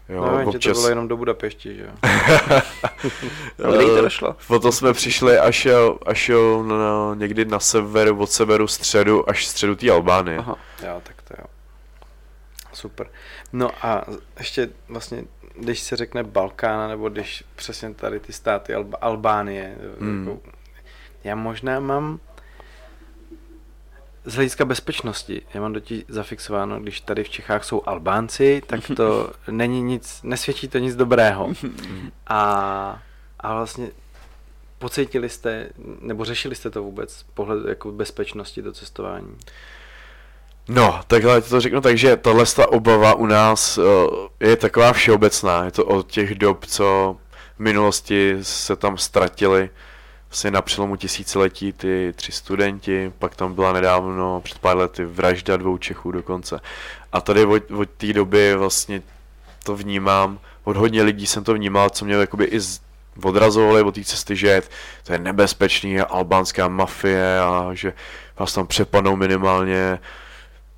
Jo, 0.09 0.25
no, 0.25 0.45
občas... 0.45 0.73
to 0.73 0.79
bylo 0.79 0.89
jenom 0.89 1.07
do 1.07 1.17
Budapešti, 1.17 1.75
že 1.75 1.83
jo. 1.83 1.91
To 3.95 4.01
došlo? 4.01 4.35
Potom 4.47 4.71
jsme 4.71 4.93
přišli 4.93 5.37
až, 5.37 5.67
až 6.05 6.31
na, 6.63 7.15
někdy 7.15 7.45
na 7.45 7.59
severu, 7.59 8.19
od 8.19 8.31
severu 8.31 8.67
středu, 8.67 9.29
až 9.29 9.45
středu 9.47 9.75
té 9.75 9.91
Albánie. 9.91 10.37
Aha. 10.37 10.55
Jo, 10.87 11.01
tak 11.03 11.21
to 11.21 11.33
jo. 11.39 11.45
Super. 12.73 13.07
No 13.55 13.85
a 13.85 14.05
ještě 14.39 14.69
vlastně, 14.87 15.23
když 15.59 15.79
se 15.79 15.95
řekne 15.95 16.23
Balkána, 16.23 16.87
nebo 16.87 17.09
když 17.09 17.43
přesně 17.55 17.93
tady 17.93 18.19
ty 18.19 18.33
státy 18.33 18.73
Alba, 18.73 18.97
Albánie, 19.01 19.77
hmm. 19.99 20.27
jako, 20.27 20.41
já 21.23 21.35
možná 21.35 21.79
mám 21.79 22.19
z 24.25 24.35
hlediska 24.35 24.65
bezpečnosti, 24.65 25.41
já 25.53 25.61
mám 25.61 25.73
totiž 25.73 26.03
zafixováno, 26.07 26.79
když 26.79 27.01
tady 27.01 27.23
v 27.23 27.29
Čechách 27.29 27.63
jsou 27.63 27.81
Albánci, 27.85 28.61
tak 28.67 28.79
to 28.95 29.33
není 29.51 29.81
nic, 29.81 30.19
nesvědčí 30.23 30.67
to 30.67 30.77
nic 30.77 30.95
dobrého. 30.95 31.53
A, 32.27 33.01
a 33.39 33.53
vlastně 33.55 33.89
pocítili 34.79 35.29
jste, 35.29 35.69
nebo 36.01 36.25
řešili 36.25 36.55
jste 36.55 36.69
to 36.69 36.83
vůbec, 36.83 37.25
pohled 37.33 37.65
jako 37.67 37.91
bezpečnosti 37.91 38.61
do 38.61 38.73
cestování? 38.73 39.37
No, 40.69 41.01
takhle 41.07 41.41
to 41.41 41.61
řeknu 41.61 41.81
tak, 41.81 41.97
že 41.97 42.17
tahle 42.17 42.45
obava 42.67 43.13
u 43.13 43.25
nás 43.25 43.77
eh, 43.77 44.47
je 44.47 44.55
taková 44.55 44.93
všeobecná. 44.93 45.65
Je 45.65 45.71
to 45.71 45.85
od 45.85 46.11
těch 46.11 46.35
dob, 46.35 46.65
co 46.65 47.17
v 47.55 47.59
minulosti 47.59 48.37
se 48.41 48.75
tam 48.75 48.97
ztratili 48.97 49.69
vlastně 50.29 50.51
na 50.51 50.61
přelomu 50.61 50.95
tisíciletí 50.95 51.73
ty 51.73 52.13
tři 52.15 52.31
studenti, 52.31 53.13
pak 53.19 53.35
tam 53.35 53.53
byla 53.53 53.73
nedávno 53.73 54.41
před 54.41 54.59
pár 54.59 54.77
lety 54.77 55.05
vražda 55.05 55.57
dvou 55.57 55.77
Čechů 55.77 56.11
dokonce. 56.11 56.59
A 57.11 57.21
tady 57.21 57.45
od, 57.45 57.71
od 57.71 57.89
té 57.89 58.13
doby 58.13 58.55
vlastně 58.55 59.01
to 59.63 59.75
vnímám, 59.75 60.39
od 60.63 60.77
hodně 60.77 61.03
lidí 61.03 61.27
jsem 61.27 61.43
to 61.43 61.53
vnímal, 61.53 61.89
co 61.89 62.05
mě 62.05 62.15
jakoby 62.15 62.45
i 62.45 62.59
odrazovali 63.23 63.81
od 63.81 63.95
té 63.95 64.03
cesty, 64.03 64.35
že 64.35 64.61
to 65.03 65.13
je 65.13 65.19
nebezpečný, 65.19 65.99
albánská 65.99 66.67
mafie 66.67 67.39
a 67.39 67.69
že 67.73 67.93
vás 68.39 68.53
tam 68.53 68.67
přepadnou 68.67 69.15
minimálně, 69.15 69.99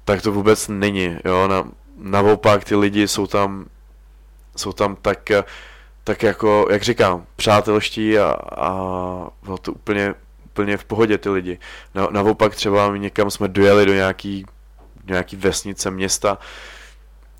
tak 0.08 0.22
to 0.22 0.32
vůbec 0.32 0.68
není, 0.68 1.18
jo, 1.26 1.48
na, 1.48 1.64
naopak 1.98 2.64
ty 2.64 2.76
lidi 2.76 3.08
jsou 3.08 3.28
tam, 3.28 3.66
jsou 4.56 4.74
tam 4.74 4.96
tak 4.96 5.30
tak 6.04 6.24
jako, 6.24 6.68
jak 6.72 6.84
říkám, 6.84 7.26
přátelští 7.36 8.20
a, 8.20 8.36
a 8.58 8.72
bylo 9.44 9.58
to 9.58 9.72
úplně, 9.72 10.14
úplně 10.46 10.78
v 10.78 10.86
pohodě 10.86 11.18
ty 11.18 11.30
lidi. 11.30 11.60
Na, 11.96 12.08
naopak 12.12 12.56
třeba 12.56 12.98
někam 12.98 13.32
jsme 13.32 13.48
dojeli 13.48 13.86
do 13.86 13.94
nějaký, 13.94 14.46
nějaký 15.06 15.36
vesnice, 15.36 15.92
města 15.92 16.38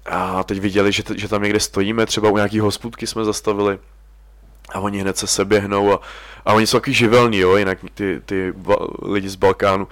a 0.06 0.44
teď 0.44 0.60
viděli, 0.60 0.92
že, 0.92 1.04
že 1.16 1.28
tam 1.28 1.44
někde 1.44 1.60
stojíme, 1.60 2.06
třeba 2.06 2.30
u 2.30 2.36
nějaký 2.36 2.60
hospůdky 2.60 3.08
jsme 3.08 3.26
zastavili 3.26 3.80
a 4.70 4.80
oni 4.80 5.00
hned 5.00 5.18
se 5.18 5.28
seběhnou 5.28 5.94
a, 5.94 6.00
a 6.46 6.54
oni 6.54 6.68
jsou 6.68 6.78
takový 6.78 6.94
živelní, 6.94 7.38
jo, 7.38 7.56
jinak 7.56 7.78
ty, 7.94 8.22
ty 8.26 8.54
lidi 9.02 9.30
z 9.30 9.36
Balkánu 9.36 9.88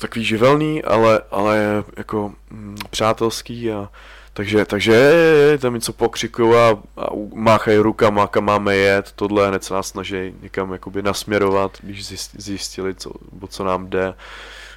takový 0.00 0.24
živelný, 0.24 0.82
ale, 0.82 1.20
ale 1.30 1.84
jako 1.96 2.32
mm, 2.50 2.76
přátelský 2.90 3.72
a, 3.72 3.88
takže, 4.32 4.64
takže 4.64 5.12
tam 5.60 5.74
něco 5.74 5.92
pokřikují 5.92 6.54
a, 6.54 6.78
a 6.96 7.06
máchají 7.34 7.78
rukama, 7.78 8.26
kam 8.26 8.44
máme 8.44 8.76
jet, 8.76 9.12
tohle 9.12 9.48
hned 9.48 9.64
se 9.64 9.74
nás 9.74 9.88
snaží 9.88 10.34
někam 10.42 10.72
jakoby 10.72 11.02
nasměrovat, 11.02 11.78
když 11.82 12.06
zjistili, 12.36 12.94
co, 12.94 13.10
o 13.40 13.46
co 13.46 13.64
nám 13.64 13.90
jde. 13.90 14.14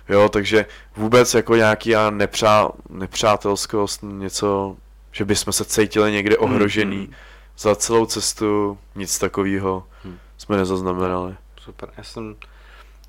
Jo, 0.09 0.29
takže 0.29 0.65
vůbec 0.95 1.33
jako 1.33 1.55
nějaký 1.55 1.93
nepřá, 2.09 2.69
nepřátelskost, 2.89 3.99
něco, 4.03 4.75
že 5.11 5.25
bychom 5.25 5.53
se 5.53 5.65
cítili 5.65 6.11
někde 6.11 6.37
ohrožený. 6.37 6.97
Mm, 6.97 7.03
hmm 7.03 7.13
Za 7.57 7.75
celou 7.75 8.05
cestu 8.05 8.77
nic 8.95 9.19
takového 9.19 9.83
hmm. 10.03 10.17
jsme 10.37 10.57
nezaznamenali. 10.57 11.35
Super, 11.61 11.89
já 11.97 12.03
jsem, 12.03 12.35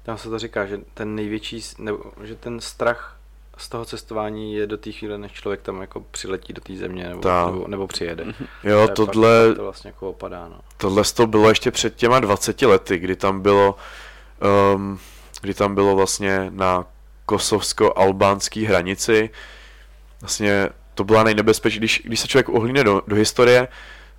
tam 0.07 0.19
se 0.19 0.31
to 0.31 0.39
říká, 0.39 0.67
že 0.67 0.81
ten 0.95 1.15
největší, 1.15 1.63
nebo, 1.79 1.99
že 2.23 2.35
ten 2.35 2.61
strach 2.61 3.17
z 3.57 3.69
toho 3.69 3.85
cestování 3.85 4.55
je 4.55 4.67
do 4.67 4.77
té 4.77 4.93
chvíle, 4.93 5.19
než 5.19 5.33
člověk 5.33 5.63
tam 5.63 5.81
jako 5.81 6.01
přiletí 6.01 6.53
do 6.53 6.61
té 6.61 6.77
země 6.77 7.09
nebo, 7.09 7.29
nebo, 7.47 7.69
nebo 7.69 7.87
přijede. 7.87 8.25
Mhm. 8.25 8.47
Jo, 8.65 8.89
to 8.89 9.07
tohle, 9.07 9.55
to 9.55 9.63
vlastně 9.63 9.89
jako 9.89 10.11
opadá, 10.11 10.49
no. 10.49 10.61
tohle 10.77 11.03
to 11.05 11.27
bylo 11.27 11.49
ještě 11.49 11.71
před 11.71 11.97
těma 11.97 12.21
20 12.21 12.63
lety, 12.63 12.99
kdy 12.99 13.17
tam 13.17 13.41
bylo 13.41 13.77
um, 14.75 14.99
kdy 15.41 15.55
tam 15.55 15.75
bylo 15.75 15.97
vlastně 15.97 16.47
na 16.51 16.85
kosovsko-albánské 17.27 18.67
hranici 18.69 19.31
vlastně 20.21 20.69
to 20.95 21.05
byla 21.05 21.23
nejnebezpečnější, 21.23 21.79
když, 21.79 22.03
když 22.05 22.21
se 22.21 22.29
člověk 22.29 22.49
ohlíne 22.49 22.85
do, 22.85 23.03
do 23.07 23.17
historie, 23.17 23.69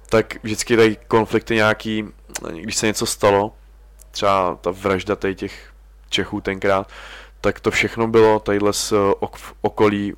tak 0.10 0.44
vždycky 0.44 0.78
tady 0.78 0.98
konflikty 1.08 1.56
nějaký, 1.56 2.06
když 2.52 2.76
se 2.76 2.88
něco 2.88 3.06
stalo, 3.06 3.54
třeba 4.12 4.58
ta 4.62 4.72
vražda 4.72 5.16
těch 5.36 5.74
Čechů 6.10 6.42
tenkrát, 6.42 6.90
tak 7.42 7.60
to 7.60 7.72
všechno 7.72 8.08
bylo 8.08 8.40
tadyhle 8.40 8.74
z 8.74 8.94
okolí 9.62 10.14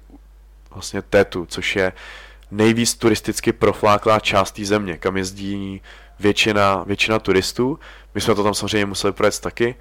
vlastně 0.71 1.01
Tetu, 1.01 1.45
což 1.45 1.75
je 1.75 1.93
nejvíc 2.51 2.95
turisticky 2.95 3.53
profláklá 3.53 4.19
část 4.19 4.51
té 4.51 4.65
země, 4.65 4.97
kam 4.97 5.17
jezdí 5.17 5.81
většina, 6.19 6.83
většina 6.87 7.19
turistů. 7.19 7.79
My 8.15 8.21
jsme 8.21 8.35
to 8.35 8.43
tam 8.43 8.53
samozřejmě 8.53 8.85
museli 8.85 9.13
projet 9.13 9.39
taky, 9.39 9.75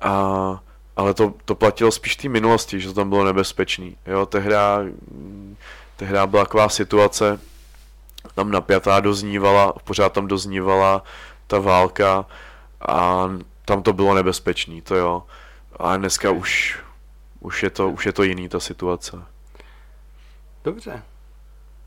a, 0.00 0.60
ale 0.96 1.14
to, 1.14 1.34
to 1.44 1.54
platilo 1.54 1.92
spíš 1.92 2.16
té 2.16 2.28
minulosti, 2.28 2.80
že 2.80 2.88
to 2.88 2.94
tam 2.94 3.08
bylo 3.08 3.24
nebezpečný. 3.24 3.96
Jo, 4.06 4.26
tehda, 4.26 4.78
tehda 5.96 6.26
byla 6.26 6.44
taková 6.44 6.68
situace, 6.68 7.40
tam 8.34 8.50
napjatá 8.50 9.00
doznívala, 9.00 9.72
pořád 9.84 10.12
tam 10.12 10.26
doznívala 10.26 11.02
ta 11.46 11.58
válka 11.58 12.26
a 12.88 13.28
tam 13.64 13.82
to 13.82 13.92
bylo 13.92 14.14
nebezpečný, 14.14 14.82
to 14.82 14.94
jo. 14.96 15.22
A 15.76 15.96
dneska 15.96 16.30
už, 16.30 16.78
už, 17.40 17.62
je 17.62 17.70
to, 17.70 17.88
už 17.88 18.06
je 18.06 18.12
to 18.12 18.22
jiný, 18.22 18.48
ta 18.48 18.60
situace. 18.60 19.16
Dobře. 20.64 21.02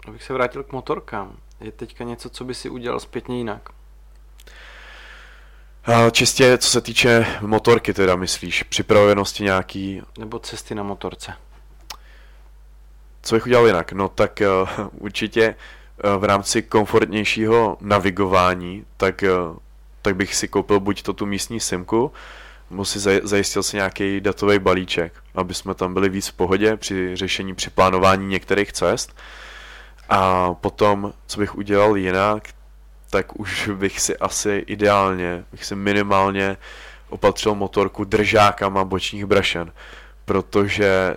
Abych 0.08 0.24
se 0.24 0.34
vrátil 0.34 0.64
k 0.64 0.72
motorkám. 0.72 1.38
Je 1.60 1.72
teďka 1.72 2.04
něco, 2.04 2.30
co 2.30 2.44
by 2.44 2.54
si 2.54 2.70
udělal 2.70 3.00
zpětně 3.00 3.38
jinak? 3.38 3.70
A 5.86 6.10
čistě, 6.10 6.58
co 6.58 6.70
se 6.70 6.82
týče 6.82 7.26
motorky 7.42 7.94
teda, 7.94 8.16
myslíš? 8.16 8.64
Připravenosti 8.64 9.44
nějaký... 9.44 10.02
Nebo 10.20 10.40
cesty 10.40 10.76
na 10.76 10.84
motorce. 10.84 11.34
Co 13.22 13.36
bych 13.36 13.46
udělal 13.46 13.68
jinak? 13.68 13.92
No 13.92 14.10
tak 14.10 14.42
uh, 14.42 14.88
určitě 14.92 15.56
uh, 16.04 16.22
v 16.22 16.24
rámci 16.24 16.62
komfortnějšího 16.62 17.78
navigování, 17.82 18.86
tak, 18.98 19.24
uh, 19.24 19.58
tak 20.06 20.16
bych 20.16 20.36
si 20.36 20.48
koupil 20.48 20.80
buď 20.80 21.02
to 21.02 21.14
tu 21.14 21.26
místní 21.26 21.60
simku, 21.60 22.12
si 22.84 23.00
zajistil 23.24 23.64
si 23.64 23.78
nějaký 23.78 24.22
datový 24.22 24.60
balíček, 24.60 25.14
aby 25.36 25.54
jsme 25.54 25.74
tam 25.74 25.94
byli 25.94 26.10
víc 26.10 26.28
v 26.28 26.34
pohodě 26.34 26.78
při 26.78 27.16
řešení, 27.16 27.56
při 27.56 27.70
plánování 27.70 28.28
některých 28.28 28.74
cest. 28.74 29.16
A 30.10 30.54
potom, 30.54 31.14
co 31.28 31.40
bych 31.40 31.56
udělal 31.56 31.98
jinak, 31.98 32.44
tak 33.10 33.40
už 33.40 33.70
bych 33.76 34.00
si 34.00 34.18
asi 34.18 34.64
ideálně, 34.68 35.44
bych 35.52 35.66
si 35.66 35.76
minimálně 35.76 36.58
opatřil 37.10 37.56
motorku 37.56 38.04
držákama 38.04 38.86
bočních 38.86 39.26
brašen, 39.26 39.72
protože 40.26 41.16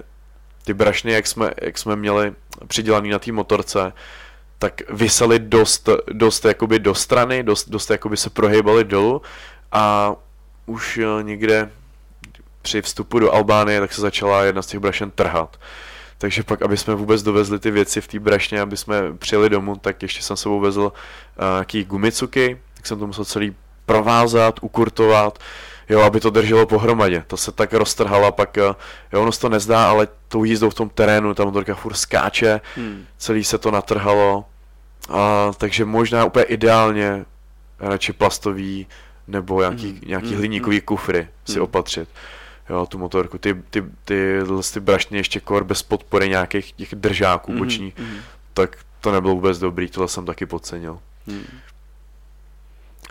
ty 0.64 0.74
brašny, 0.74 1.12
jak 1.12 1.26
jsme, 1.26 1.51
jak 1.62 1.78
jsme 1.78 1.97
měli 1.97 2.34
přidělaný 2.66 3.11
na 3.11 3.18
té 3.18 3.32
motorce, 3.32 3.93
tak 4.59 4.82
vysely 4.90 5.38
dost, 5.38 5.88
dost 6.12 6.44
jakoby 6.44 6.78
do 6.78 6.94
strany, 6.94 7.42
dost, 7.42 7.68
dost 7.68 7.90
jakoby 7.90 8.16
se 8.16 8.30
prohýbaly 8.30 8.84
dolů 8.84 9.22
a 9.72 10.14
už 10.66 10.98
eh, 10.98 11.22
někde 11.22 11.70
při 12.62 12.82
vstupu 12.82 13.18
do 13.18 13.32
Albánie, 13.32 13.80
tak 13.80 13.92
se 13.92 14.00
začala 14.00 14.44
jedna 14.44 14.62
z 14.62 14.66
těch 14.66 14.80
brašen 14.80 15.11
trhat. 15.11 15.56
Takže 16.18 16.42
pak, 16.42 16.62
aby 16.62 16.76
jsme 16.76 16.94
vůbec 16.94 17.22
dovezli 17.22 17.59
ty 17.59 17.70
věci 17.70 18.00
v 18.00 18.09
té 18.09 18.18
brašně, 18.18 18.61
aby 18.61 18.76
jsme 18.76 19.12
přijeli 19.18 19.50
domů, 19.50 19.76
tak 19.76 20.02
ještě 20.02 20.22
jsem 20.22 20.36
sebou 20.36 20.61
vezl 20.61 20.82
uh, 20.82 21.44
nějaký 21.52 21.84
gumicuky, 21.84 22.59
tak 22.74 22.86
jsem 22.86 22.98
to 22.98 23.06
musel 23.06 23.24
celý 23.24 23.56
provázat, 23.86 24.54
ukurtovat, 24.61 25.38
jo, 25.89 26.01
aby 26.01 26.20
to 26.20 26.30
drželo 26.30 26.66
pohromadě. 26.66 27.24
To 27.26 27.36
se 27.36 27.53
tak 27.53 27.72
roztrhalo 27.72 28.26
a 28.26 28.32
pak, 28.32 28.57
jo, 28.57 28.76
ono 29.12 29.32
se 29.32 29.41
to 29.41 29.49
nezdá, 29.49 29.91
ale 29.91 30.09
tou 30.28 30.45
jízdou 30.45 30.70
v 30.70 30.74
tom 30.74 30.89
terénu, 30.89 31.34
ta 31.34 31.45
motorka 31.45 31.74
furt 31.74 31.95
skáče, 31.95 32.61
hmm. 32.76 33.05
celý 33.18 33.45
se 33.45 33.59
to 33.59 33.70
natrhalo, 33.70 34.45
a, 35.09 35.53
takže 35.57 35.84
možná 35.84 36.24
úplně 36.24 36.45
ideálně 36.45 37.24
radši 37.80 38.12
plastový 38.12 38.86
nebo 39.28 39.61
nějaký, 39.61 39.91
hmm. 39.91 40.01
nějaký 40.07 40.28
hmm. 40.28 40.36
hliníkový 40.36 40.80
kufry 40.80 41.28
si 41.45 41.53
hmm. 41.53 41.62
opatřit. 41.62 42.09
Jo, 42.70 42.86
tu 42.86 42.99
motorku. 42.99 43.39
Ty, 43.39 43.55
ty, 43.70 43.84
ty, 44.05 44.41
ty 44.72 44.80
brašny 44.80 45.18
ještě 45.18 45.41
kor 45.41 45.64
bez 45.64 45.82
podpory 45.82 46.28
nějakých 46.28 46.72
těch 46.72 46.95
držáků 46.95 47.53
hmm. 47.53 47.61
boční, 47.61 47.93
hmm. 47.97 48.18
tak 48.55 48.76
to 49.01 49.12
nebylo 49.12 49.34
vůbec 49.34 49.59
dobrý, 49.59 49.89
tohle 49.89 50.09
jsem 50.09 50.26
taky 50.26 50.47
podcenil. 50.47 50.99
Hmm. 51.26 51.45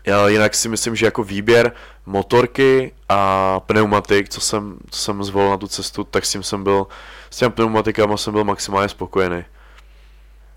Já 0.07 0.27
jinak 0.27 0.55
si 0.55 0.69
myslím, 0.69 0.95
že 0.95 1.05
jako 1.05 1.23
výběr 1.23 1.71
motorky 2.05 2.93
a 3.09 3.59
pneumatik, 3.59 4.29
co 4.29 4.41
jsem, 4.41 4.77
co 4.89 4.99
jsem 4.99 5.23
zvolil 5.23 5.49
na 5.49 5.57
tu 5.57 5.67
cestu, 5.67 6.03
tak 6.03 6.25
s 6.25 6.31
tím 6.31 6.43
jsem 6.43 6.63
byl, 6.63 6.87
s 7.29 7.37
těmi 7.37 7.51
pneumatikama 7.51 8.17
jsem 8.17 8.33
byl 8.33 8.43
maximálně 8.43 8.89
spokojený. 8.89 9.45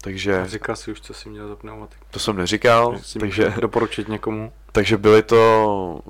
Takže... 0.01 0.43
Říkal 0.47 0.77
jsi 0.77 0.93
už, 0.93 1.01
co 1.01 1.15
jsi 1.15 1.29
měl 1.29 1.49
za 1.49 1.57
pneumatik. 1.57 1.99
To 2.11 2.19
jsem 2.19 2.37
neříkal, 2.37 2.99
takže... 3.21 3.55
Doporučit 3.61 4.09
někomu. 4.09 4.53
Takže 4.73 4.97
byly 4.97 5.23
to 5.23 6.01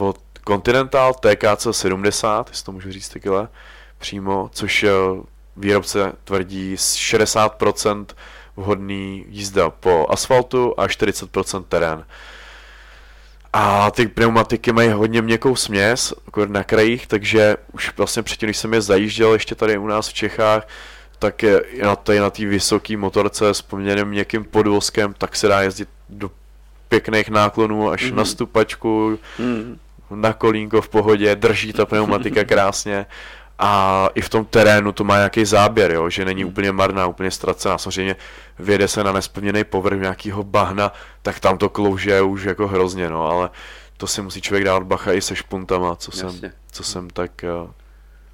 od 0.00 0.18
Continental 0.48 1.14
TKC 1.14 1.66
70, 1.70 2.48
jestli 2.48 2.64
to 2.64 2.72
můžu 2.72 2.92
říct 2.92 3.08
takhle, 3.08 3.48
přímo, 3.98 4.50
což 4.52 4.86
výrobce 5.56 6.12
tvrdí 6.24 6.74
60% 6.74 8.06
vhodný 8.56 9.24
jízda 9.28 9.70
po 9.70 10.06
asfaltu 10.10 10.74
a 10.80 10.86
40% 10.86 11.64
terén. 11.68 12.04
A 13.60 13.90
ty 13.90 14.08
pneumatiky 14.08 14.72
mají 14.72 14.88
hodně 14.90 15.22
měkkou 15.22 15.56
směs, 15.56 16.14
jako 16.26 16.46
na 16.46 16.64
krajích, 16.64 17.06
takže 17.06 17.56
už 17.72 17.92
vlastně 17.96 18.22
předtím, 18.22 18.46
když 18.46 18.56
jsem 18.56 18.74
je 18.74 18.80
zajížděl 18.80 19.32
ještě 19.32 19.54
tady 19.54 19.78
u 19.78 19.86
nás 19.86 20.08
v 20.08 20.14
Čechách, 20.14 20.68
tak 21.18 21.42
je 21.42 21.62
na 21.82 21.96
té 21.96 22.20
na 22.20 22.30
vysoké 22.38 22.96
motorce 22.96 23.54
s 23.54 23.62
poměrně 23.62 24.04
měkkým 24.04 24.44
podvozkem, 24.44 25.14
tak 25.18 25.36
se 25.36 25.48
dá 25.48 25.60
jezdit 25.60 25.88
do 26.08 26.30
pěkných 26.88 27.28
náklonů 27.28 27.90
až 27.90 28.02
mm-hmm. 28.02 28.14
na 28.14 28.24
stupačku, 28.24 29.18
mm-hmm. 29.38 29.76
na 30.10 30.32
kolínko 30.32 30.82
v 30.82 30.88
pohodě, 30.88 31.36
drží 31.36 31.72
ta 31.72 31.86
pneumatika 31.86 32.44
krásně 32.44 33.06
a 33.58 34.08
i 34.14 34.20
v 34.20 34.28
tom 34.28 34.44
terénu 34.44 34.92
to 34.92 35.04
má 35.04 35.16
nějaký 35.16 35.44
záběr, 35.44 35.92
jo, 35.92 36.10
že 36.10 36.24
není 36.24 36.44
úplně 36.44 36.72
marná, 36.72 37.06
úplně 37.06 37.30
ztracená. 37.30 37.78
Samozřejmě 37.78 38.16
vyjede 38.58 38.88
se 38.88 39.04
na 39.04 39.12
nesplněný 39.12 39.64
povrch 39.64 40.00
nějakého 40.00 40.42
bahna, 40.44 40.92
tak 41.22 41.40
tam 41.40 41.58
to 41.58 41.68
klouže 41.68 42.22
už 42.22 42.42
jako 42.42 42.68
hrozně, 42.68 43.10
no, 43.10 43.26
ale 43.26 43.50
to 43.96 44.06
si 44.06 44.22
musí 44.22 44.40
člověk 44.40 44.64
dát 44.64 44.82
bacha 44.82 45.12
i 45.12 45.20
se 45.20 45.36
špuntama, 45.36 45.96
co 45.96 46.12
jsem, 46.12 46.40
co 46.72 46.84
jsem 46.84 47.10
tak 47.10 47.44
uh, 47.62 47.70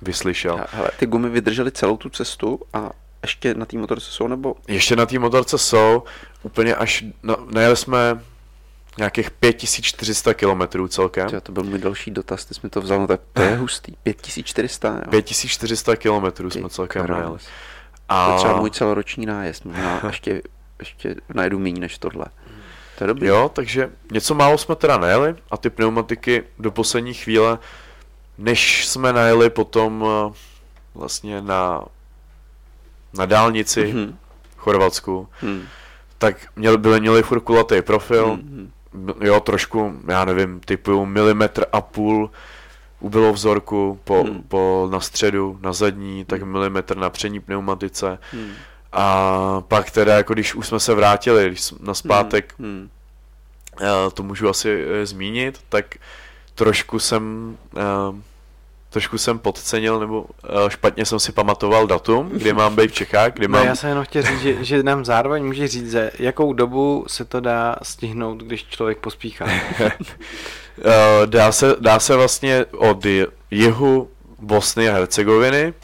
vyslyšel. 0.03 0.61
Hele, 0.73 0.91
ty 0.99 1.07
gumy 1.07 1.29
vydržely 1.29 1.71
celou 1.71 1.97
tu 1.97 2.11
cestu 2.11 2.61
a 2.73 2.91
ještě 3.23 3.55
na 3.55 3.67
té 3.67 3.79
motorce 3.79 4.11
jsou, 4.11 4.29
nebo? 4.29 4.55
Ještě 4.69 4.97
na 4.97 5.07
té 5.07 5.19
motorce 5.19 5.59
jsou, 5.59 6.03
úplně 6.43 6.75
až, 6.75 7.05
na, 7.23 7.37
najeli 7.51 7.77
jsme 7.77 8.21
nějakých 8.99 9.31
5400 9.31 10.35
km 10.35 10.89
celkem. 10.89 11.31
To, 11.31 11.41
to 11.41 11.53
byl 11.53 11.65
můj 11.65 11.79
další 11.79 12.11
dotaz, 12.11 12.45
ty 12.45 12.55
jsi 12.55 12.61
mi 12.63 12.71
to 12.71 12.81
vzal, 12.81 13.01
no 13.01 13.07
tak 13.07 13.21
to 13.33 13.43
je 13.43 13.57
hustý, 13.57 13.93
5400, 14.03 14.89
jo. 14.89 15.11
5400 15.11 15.97
km 15.97 16.51
jsme 16.51 16.69
celkem 16.69 17.07
najeli. 17.07 17.39
A... 18.09 18.27
To 18.27 18.33
je 18.33 18.39
třeba 18.39 18.61
můj 18.61 18.71
celoroční 18.71 19.27
nájezd, 19.27 19.65
možná 19.65 20.01
ještě, 20.07 20.43
ještě 20.79 21.15
najedu 21.35 21.59
méně 21.59 21.81
než 21.81 21.99
tohle. 21.99 22.27
To 22.99 23.05
je 23.05 23.09
dobrý. 23.09 23.27
Jo, 23.27 23.51
takže 23.55 23.91
něco 24.13 24.35
málo 24.35 24.59
jsme 24.59 24.77
teda 24.77 24.99
najeli 24.99 25.35
a 25.51 25.57
ty 25.57 25.71
pneumatiky 25.71 26.43
do 26.59 26.71
poslední 26.71 27.15
chvíle, 27.15 27.59
než 28.39 28.89
jsme 28.89 29.13
najeli 29.13 29.51
potom 29.51 30.05
eh, 30.07 30.33
vlastně 30.95 31.41
na, 31.41 31.85
na 33.15 33.27
dálnici 33.27 33.85
mm-hmm. 33.85 34.15
v 34.57 34.61
Chorvatsku, 34.61 35.29
mm. 35.43 35.67
tak 36.19 36.37
měli, 36.57 36.79
byli, 36.79 37.01
měli 37.01 37.23
furt 37.23 37.41
kulatý 37.41 37.83
profil, 37.83 38.37
mm-hmm 38.37 38.69
jo, 39.21 39.41
trošku, 39.41 39.93
já 40.09 40.25
nevím, 40.25 40.61
typu 40.61 41.07
milimetr 41.07 41.65
a 41.73 41.81
půl 41.81 42.31
ubylo 43.01 43.33
vzorku 43.33 44.01
po, 44.05 44.23
hmm. 44.25 44.43
po, 44.43 44.89
na 44.91 45.01
středu, 45.01 45.59
na 45.63 45.73
zadní, 45.73 46.25
tak 46.25 46.41
hmm. 46.41 46.53
milimetr 46.53 46.97
na 46.97 47.11
přední 47.11 47.41
pneumatice. 47.41 48.19
Hmm. 48.33 48.53
A 48.93 49.61
pak 49.69 49.91
teda, 49.91 50.17
jako 50.17 50.35
když 50.35 50.55
už 50.55 50.67
jsme 50.67 50.81
se 50.81 50.95
vrátili 50.95 51.47
když 51.47 51.73
na 51.81 51.95
zpátek, 51.95 52.55
hmm. 52.59 52.89
Hmm. 53.81 54.11
to 54.15 54.23
můžu 54.23 54.49
asi 54.49 54.85
eh, 54.89 55.07
zmínit, 55.07 55.61
tak 55.69 55.95
trošku 56.55 56.99
jsem 56.99 57.57
uh, 57.73 57.81
trošku 58.95 59.19
jsem 59.19 59.39
podcenil, 59.39 60.01
nebo 60.01 60.23
uh, 60.23 60.69
špatně 60.69 61.05
jsem 61.05 61.19
si 61.19 61.33
pamatoval 61.33 61.87
datum, 61.87 62.31
kdy 62.31 62.53
mám 62.53 62.77
být 62.77 62.91
v 62.91 62.95
Čechách, 62.95 63.33
kdy 63.33 63.49
no, 63.49 63.53
mám... 63.59 63.67
já 63.67 63.77
jsem 63.77 63.89
jenom 63.89 64.05
chtěl 64.05 64.23
říct, 64.23 64.41
že, 64.41 64.65
že 64.65 64.83
nám 64.83 65.05
zároveň 65.05 65.45
může 65.45 65.69
říct, 65.69 65.91
že 65.91 66.11
jakou 66.19 66.53
dobu 66.53 67.05
se 67.09 67.25
to 67.25 67.41
dá 67.41 67.77
stihnout, 67.83 68.43
když 68.43 68.65
člověk 68.65 68.99
pospíchá. 68.99 69.45
uh, 69.45 69.51
dá, 71.27 71.53
se, 71.53 71.77
dá 71.81 71.99
se 71.99 72.17
vlastně 72.17 72.65
od 72.65 73.07
jihu 73.51 74.11
Bosny 74.39 74.89
a 74.89 74.93
Hercegoviny, 74.93 75.75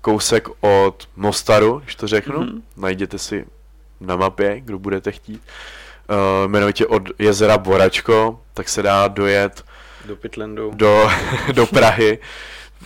kousek 0.00 0.48
od 0.60 1.08
Mostaru, 1.16 1.78
když 1.84 1.94
to 1.94 2.06
řeknu, 2.06 2.40
mm-hmm. 2.40 2.62
najděte 2.76 3.18
si 3.18 3.46
na 4.00 4.16
mapě, 4.16 4.60
kdo 4.60 4.78
budete 4.78 5.12
chtít, 5.12 5.42
uh, 6.10 6.16
jmenovitě 6.44 6.86
od 6.86 7.02
jezera 7.18 7.58
Boračko, 7.58 8.40
tak 8.54 8.68
se 8.68 8.82
dá 8.82 9.08
dojet 9.08 9.64
do 10.04 10.16
Pitlandu. 10.16 10.70
Do, 10.74 11.10
do 11.52 11.66
Prahy 11.66 12.18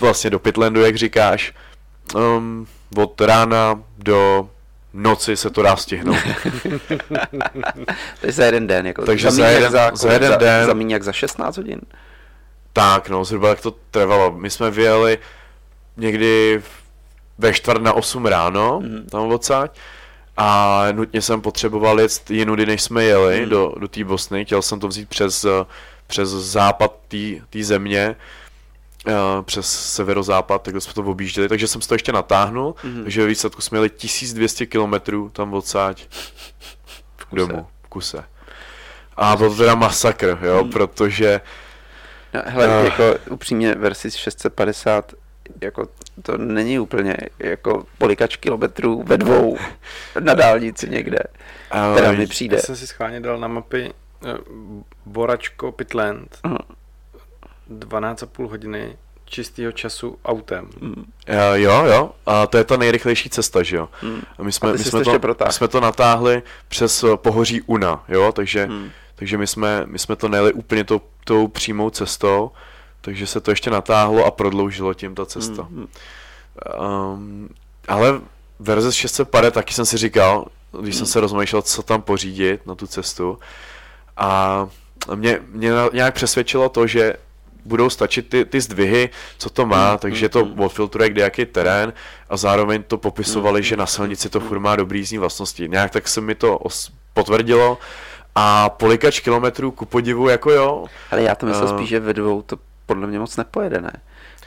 vlastně 0.00 0.30
do 0.30 0.38
Pitlandu, 0.38 0.80
jak 0.84 0.96
říkáš, 0.96 1.52
um, 2.14 2.66
od 2.96 3.20
rána 3.20 3.82
do 3.98 4.48
noci 4.94 5.36
se 5.36 5.50
to 5.50 5.62
dá 5.62 5.76
stihnout. 5.76 6.16
to 8.20 8.26
je 8.26 8.32
za 8.32 8.44
jeden 8.44 8.66
den, 8.66 8.86
jako 8.86 9.04
Takže 9.04 9.30
za 9.30 9.48
jeden, 9.48 9.72
za, 9.72 9.90
za 9.94 10.12
jeden 10.12 10.30
za, 10.30 10.36
den. 10.36 10.66
Za 10.66 10.74
jak 10.88 11.02
za 11.02 11.12
16 11.12 11.56
hodin? 11.56 11.80
Tak, 12.72 13.08
no, 13.08 13.24
zhruba 13.24 13.48
jak 13.48 13.60
to 13.60 13.70
trvalo. 13.90 14.32
My 14.32 14.50
jsme 14.50 14.70
vyjeli 14.70 15.18
někdy 15.96 16.62
ve 17.38 17.52
čtvrt 17.52 17.82
na 17.82 17.92
8 17.92 18.26
ráno, 18.26 18.80
mm. 18.80 19.06
tam 19.10 19.32
odsaď, 19.32 19.78
a 20.36 20.86
nutně 20.92 21.22
jsem 21.22 21.40
potřeboval 21.40 22.00
jet 22.00 22.30
jinudy, 22.30 22.66
než 22.66 22.82
jsme 22.82 23.04
jeli 23.04 23.42
mm. 23.42 23.48
do, 23.48 23.72
do 23.78 23.88
té 23.88 24.04
Bosny. 24.04 24.44
Chtěl 24.44 24.62
jsem 24.62 24.80
to 24.80 24.88
vzít 24.88 25.08
přes, 25.08 25.46
přes 26.06 26.28
západ 26.28 26.94
té 27.50 27.64
země, 27.64 28.16
přes 29.42 29.94
severozápad, 29.94 30.62
takhle 30.62 30.80
jsme 30.80 30.92
to 30.92 31.02
objížděli, 31.02 31.48
takže 31.48 31.68
jsem 31.68 31.82
si 31.82 31.88
to 31.88 31.94
ještě 31.94 32.12
natáhnul, 32.12 32.72
mm-hmm. 32.72 33.02
takže 33.02 33.22
ve 33.22 33.26
výsledku 33.26 33.60
jsme 33.60 33.78
jeli 33.78 33.90
1200 33.90 34.66
km 34.66 34.94
tam 35.32 35.54
odsáď 35.54 36.06
v 37.16 37.24
kuse. 37.24 37.36
domů, 37.36 37.66
v 37.82 37.88
kuse. 37.88 38.24
A 39.16 39.36
byl 39.36 39.50
to 39.50 39.56
teda 39.56 39.74
masakr, 39.74 40.38
jo, 40.42 40.64
mm. 40.64 40.70
protože... 40.70 41.40
No, 42.34 42.42
hele, 42.44 42.78
uh, 42.78 42.84
jako 42.84 43.14
upřímně 43.30 43.74
versi 43.74 44.10
650, 44.10 45.12
jako 45.60 45.88
to 46.22 46.38
není 46.38 46.78
úplně 46.78 47.16
jako 47.38 47.86
polikač 47.98 48.36
kilometrů 48.36 49.02
ve 49.02 49.18
dvou 49.18 49.58
na 50.20 50.34
dálnici 50.34 50.90
někde, 50.90 51.18
uh, 51.74 51.96
teda 51.96 52.12
mi 52.12 52.26
přijde. 52.26 52.56
Já 52.56 52.62
jsem 52.62 52.76
si 52.76 52.86
schválně 52.86 53.20
dal 53.20 53.38
na 53.38 53.48
mapy 53.48 53.92
uh, 54.24 54.30
Boračko 55.06 55.72
Pitland. 55.72 56.38
Uh-huh 56.44 56.58
12,5 57.70 58.48
hodiny 58.48 58.96
čistého 59.24 59.72
času 59.72 60.18
autem. 60.24 60.68
Mm. 60.80 61.04
Jo, 61.54 61.84
jo, 61.84 62.10
a 62.26 62.46
to 62.46 62.58
je 62.58 62.64
ta 62.64 62.76
nejrychlejší 62.76 63.30
cesta, 63.30 63.62
že 63.62 63.76
jo. 63.76 63.88
Mm. 64.02 64.22
A 64.38 64.42
my 64.42 64.52
jsme, 64.52 64.70
a 64.70 64.72
my 64.72 64.78
jsme, 64.78 65.04
to, 65.04 65.10
my 65.46 65.52
jsme 65.52 65.68
to 65.68 65.80
natáhli 65.80 66.42
přes 66.68 67.04
eh, 67.04 67.16
pohoří 67.16 67.62
Una, 67.62 68.04
jo, 68.08 68.32
takže, 68.32 68.66
mm. 68.66 68.90
takže 69.14 69.38
my, 69.38 69.46
jsme, 69.46 69.82
my 69.86 69.98
jsme 69.98 70.16
to 70.16 70.28
nejeli 70.28 70.52
úplně 70.52 70.84
tou, 70.84 71.00
tou 71.24 71.48
přímou 71.48 71.90
cestou, 71.90 72.50
takže 73.00 73.26
se 73.26 73.40
to 73.40 73.50
ještě 73.50 73.70
natáhlo 73.70 74.24
a 74.24 74.30
prodloužilo 74.30 74.94
tím 74.94 75.14
ta 75.14 75.26
cesta. 75.26 75.66
Mm. 75.70 75.86
Um, 76.80 77.48
ale 77.88 78.20
verze 78.58 78.92
650 78.92 79.54
taky 79.54 79.74
jsem 79.74 79.86
si 79.86 79.96
říkal, 79.96 80.46
když 80.80 80.94
mm. 80.94 80.98
jsem 80.98 81.06
se 81.06 81.20
rozmýšlel, 81.20 81.62
co 81.62 81.82
tam 81.82 82.02
pořídit 82.02 82.66
na 82.66 82.74
tu 82.74 82.86
cestu 82.86 83.38
a 84.16 84.68
mě, 85.14 85.40
mě 85.50 85.70
nějak 85.92 86.14
přesvědčilo 86.14 86.68
to, 86.68 86.86
že 86.86 87.14
budou 87.64 87.90
stačit 87.90 88.28
ty, 88.28 88.44
ty 88.44 88.60
zdvihy, 88.60 89.10
co 89.38 89.50
to 89.50 89.66
má, 89.66 89.92
mm, 89.92 89.98
takže 89.98 90.26
mm, 90.26 90.30
to 90.30 90.44
mm. 90.44 90.60
odfiltruje 90.60 91.08
kde 91.08 91.22
jaký 91.22 91.46
terén 91.46 91.92
a 92.30 92.36
zároveň 92.36 92.82
to 92.82 92.98
popisovali, 92.98 93.60
mm, 93.60 93.62
že 93.64 93.76
na 93.76 93.86
silnici 93.86 94.28
to 94.28 94.40
furt 94.40 94.58
má 94.58 94.76
dobrý 94.76 94.98
jízdní 94.98 95.18
vlastnosti. 95.18 95.68
Nějak 95.68 95.90
tak 95.90 96.08
se 96.08 96.20
mi 96.20 96.34
to 96.34 96.58
os- 96.58 96.90
potvrdilo 97.14 97.78
a 98.34 98.68
polikač 98.68 99.20
kilometrů 99.20 99.70
ku 99.70 99.84
podivu 99.84 100.28
jako 100.28 100.50
jo. 100.50 100.84
Ale 101.10 101.22
já 101.22 101.34
to 101.34 101.46
myslím 101.46 101.64
uh, 101.64 101.76
spíš, 101.76 101.88
že 101.88 102.00
ve 102.00 102.12
dvou 102.12 102.42
to 102.42 102.56
podle 102.86 103.06
mě 103.06 103.18
moc 103.18 103.36
nepojede, 103.36 103.80
ne? 103.80 103.92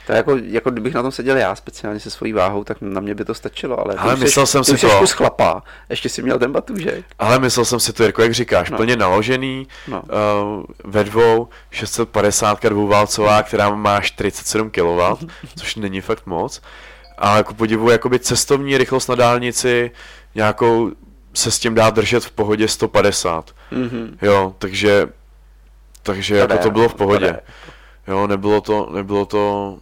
To 0.08 0.14
jako, 0.14 0.36
jako 0.36 0.70
kdybych 0.70 0.94
na 0.94 1.02
tom 1.02 1.12
seděl 1.12 1.36
já 1.36 1.54
speciálně 1.54 2.00
se 2.00 2.10
svojí 2.10 2.32
váhou, 2.32 2.64
tak 2.64 2.76
na 2.80 3.00
mě 3.00 3.14
by 3.14 3.24
to 3.24 3.34
stačilo, 3.34 3.80
ale, 3.80 3.94
Ale 3.94 4.14
ty 4.16 4.20
myslel 4.20 4.46
jsi, 4.46 4.52
jsem 4.52 4.62
ty 4.64 4.70
si 4.70 4.78
jsi 4.78 4.86
to. 4.86 4.98
kus 4.98 5.10
chlapa, 5.12 5.62
ještě 5.90 6.08
si 6.08 6.22
měl 6.22 6.38
ten 6.38 6.52
batůžek. 6.52 7.04
Ale 7.18 7.38
myslel 7.38 7.64
jsem 7.64 7.80
si 7.80 7.92
to, 7.92 8.02
Jirko, 8.02 8.22
jak 8.22 8.34
říkáš, 8.34 8.70
No. 8.70 8.76
plně 8.76 8.96
naložený, 8.96 9.68
No. 9.88 10.02
uh, 10.02 10.64
ve 10.84 11.04
dvou, 11.04 11.48
650 11.70 12.68
dvouválcová, 12.68 13.42
která 13.42 13.70
má 13.74 14.00
47 14.00 14.70
kW, 14.70 15.26
což 15.56 15.76
není 15.76 16.00
fakt 16.00 16.26
moc. 16.26 16.60
A 17.18 17.36
jako 17.36 17.54
podivu, 17.54 17.90
jakoby 17.90 18.18
cestovní 18.18 18.78
rychlost 18.78 19.08
na 19.08 19.14
dálnici, 19.14 19.90
nějakou 20.34 20.90
se 21.34 21.50
s 21.50 21.58
tím 21.58 21.74
dá 21.74 21.90
držet 21.90 22.24
v 22.24 22.30
pohodě 22.30 22.68
150. 22.68 23.54
Mhm. 23.70 24.18
Jo, 24.22 24.54
takže, 24.58 25.08
takže 26.02 26.34
To 26.34 26.40
jako 26.52 26.62
to 26.62 26.70
bylo 26.70 26.88
v 26.88 26.92
no, 26.92 26.98
pohodě. 26.98 27.26
jde. 27.26 27.40
Jo, 28.08 28.26
nebylo 28.26 28.60
to, 28.60 28.88
nebylo 28.94 29.26
to, 29.26 29.76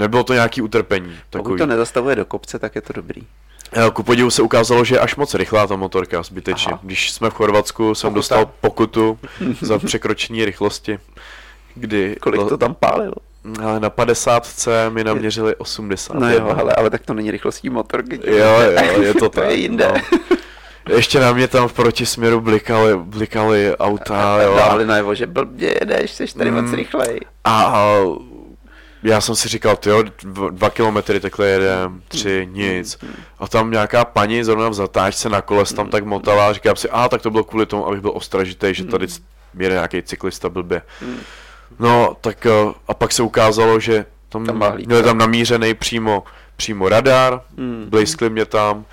nebylo 0.00 0.24
to 0.24 0.32
nějaký 0.34 0.62
utrpení. 0.62 1.08
Pokud 1.30 1.42
Takový. 1.42 1.58
to 1.58 1.66
nezastavuje 1.66 2.16
do 2.16 2.24
kopce, 2.24 2.58
tak 2.58 2.74
je 2.74 2.80
to 2.80 2.92
dobrý. 2.92 3.22
Jo, 3.76 3.90
Ku 3.90 4.02
podivu 4.02 4.30
se 4.30 4.42
ukázalo, 4.42 4.84
že 4.84 4.94
je 4.94 4.98
až 5.00 5.16
moc 5.16 5.34
rychlá 5.34 5.66
ta 5.66 5.76
motorka, 5.76 6.22
zbytečně. 6.22 6.72
Aha. 6.72 6.80
Když 6.82 7.10
jsme 7.12 7.30
v 7.30 7.34
Chorvatsku, 7.34 7.94
jsem 7.94 8.08
Pokuta. 8.08 8.18
dostal 8.18 8.50
pokutu 8.60 9.18
za 9.60 9.78
překročení 9.78 10.44
rychlosti, 10.44 10.98
kdy 11.74 12.16
Kolik 12.20 12.48
to 12.48 12.58
tam 12.58 12.74
pálilo? 12.74 13.14
ale 13.64 13.80
na 13.80 13.90
50C 13.90 14.90
mi 14.92 15.04
naměřili 15.04 15.56
80. 15.56 16.14
No 16.14 16.30
jo, 16.30 16.54
ale, 16.60 16.74
ale 16.74 16.90
tak 16.90 17.02
to 17.06 17.14
není 17.14 17.30
rychlostí 17.30 17.70
motorky. 17.70 18.20
Jo, 18.26 18.36
jo, 18.60 19.02
je 19.02 19.14
to 19.14 19.28
to 19.28 19.42
je 19.42 19.54
jinde. 19.54 19.88
no. 19.88 20.00
Ještě 20.96 21.20
na 21.20 21.32
mě 21.32 21.48
tam 21.48 21.68
v 21.68 21.72
protisměru 21.72 22.40
blikaly, 22.40 22.96
blikaly 22.96 23.76
auta, 23.76 24.42
jo. 24.42 24.54
Dávali 24.56 24.86
najevo, 24.86 25.14
že 25.14 25.26
blbě 25.26 25.74
jedeš, 25.80 26.10
jsi 26.10 26.26
tady 26.38 26.50
moc 26.50 26.64
Mm. 26.64 26.74
rychlej. 26.74 27.20
A, 27.44 27.62
a 27.64 27.96
já 29.02 29.20
jsem 29.20 29.34
si 29.34 29.48
říkal, 29.48 29.78
jo, 29.86 30.04
dva 30.50 30.70
kilometry 30.70 31.20
takhle 31.20 31.46
jedem, 31.48 32.02
tři, 32.08 32.48
nic. 32.52 32.98
A 33.38 33.48
tam 33.48 33.70
nějaká 33.70 34.04
paní 34.04 34.44
zrovna 34.44 34.68
v 34.68 34.74
zatáčce 34.74 35.28
na 35.28 35.42
kole 35.42 35.64
tam 35.64 35.88
tak 35.88 36.04
motala 36.04 36.48
a 36.48 36.52
říkám 36.52 36.76
si, 36.76 36.90
a 36.90 37.08
tak 37.08 37.22
to 37.22 37.30
bylo 37.30 37.44
kvůli 37.44 37.66
tomu, 37.66 37.86
abych 37.86 38.00
byl 38.00 38.12
ostražitý, 38.14 38.74
že 38.74 38.84
tady 38.84 39.06
jede 39.58 39.74
nějaký 39.74 40.02
cyklista 40.02 40.48
blbě. 40.48 40.82
No, 41.78 42.16
tak 42.20 42.46
eh, 42.46 42.50
a 42.88 42.94
pak 42.94 43.12
se 43.12 43.22
ukázalo, 43.22 43.80
že 43.80 44.06
tam, 44.28 44.46
Tam 44.46 44.76
měli 44.86 45.02
tam 45.02 45.18
namířený 45.18 45.74
přímo, 45.74 46.24
přímo 46.56 46.88
radar, 46.88 47.40
Hmm. 47.58 47.86
blízkli 47.88 48.30
mě 48.30 48.44
tam, 48.44 48.84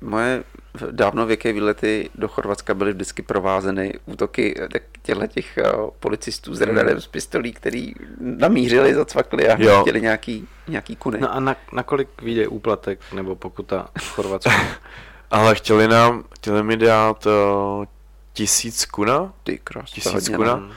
Moje 0.00 0.44
dávno 0.90 1.26
věké 1.26 1.52
výlety 1.52 2.10
do 2.14 2.28
Chorvatska 2.28 2.74
byly 2.74 2.92
vždycky 2.92 3.22
provázeny 3.22 3.94
útoky 4.06 4.54
eh, 4.60 4.80
těchto 5.02 5.26
těch 5.26 5.58
eh, 5.58 5.64
policistů 6.00 6.54
s 6.54 6.60
radarem 6.60 7.00
z 7.00 7.06
pistolí, 7.06 7.52
který 7.52 7.92
namířili, 8.20 8.94
zacvakli 8.94 9.48
a 9.48 9.62
Jo. 9.62 9.80
chtěli 9.80 10.00
nějaký, 10.00 10.48
nějaký 10.68 10.96
kuny. 10.96 11.20
No 11.20 11.34
a 11.34 11.40
na, 11.40 11.56
na 11.72 11.82
kolik 11.82 12.22
vyjde 12.22 12.48
úplatek 12.48 13.00
nebo 13.12 13.36
pokuta 13.36 13.88
v 13.98 14.10
Chorvatsku? 14.10 14.52
ale 15.30 15.54
chtěli 15.54 15.88
nám, 15.88 16.24
chtěli 16.34 16.62
mi 16.62 16.76
dát 16.76 17.26
uh, 17.26 17.84
tisíc 18.32 18.84
kuna, 18.84 19.32
Ty 19.42 19.58
krás, 19.64 19.90
to 19.90 19.94
tisíc 19.94 20.28
kuna. 20.28 20.54
Uh, 20.54 20.70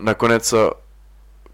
nakonec 0.00 0.52
uh, 0.52 0.58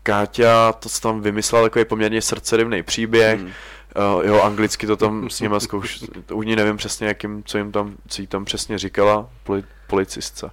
Káťa 0.03 0.73
to 0.73 0.89
tam 1.03 1.21
vymyslela 1.21 1.65
takový 1.65 1.85
poměrně 1.85 2.23
srdcerivný 2.23 2.83
příběh. 2.83 3.41
Hmm. 3.41 3.51
Uh, 3.97 4.27
jo, 4.27 4.43
anglicky 4.43 4.87
to 4.87 4.97
tam 4.97 5.31
s 5.31 5.41
nima 5.45 5.61
zkouš, 5.61 6.05
to 6.27 6.37
u 6.37 6.43
ní 6.43 6.57
nevím 6.57 6.77
přesně, 6.77 7.07
jakým, 7.07 7.43
co 7.45 7.59
jim 7.59 7.73
tam, 7.73 7.95
co 8.09 8.21
jí 8.21 8.27
tam 8.27 8.45
přesně 8.45 8.79
říkala, 8.79 9.29
poli, 9.45 9.65
policistce. 9.87 10.51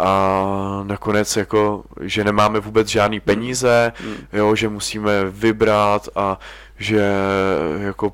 A 0.00 0.80
nakonec 0.86 1.36
jako, 1.36 1.84
že 2.00 2.24
nemáme 2.24 2.60
vůbec 2.60 2.88
žádný 2.88 3.20
peníze, 3.20 3.92
Hmm. 4.00 4.16
jo, 4.32 4.54
že 4.54 4.68
musíme 4.68 5.24
vybrat 5.24 6.08
a 6.16 6.38
že 6.78 7.12
jako 7.80 8.12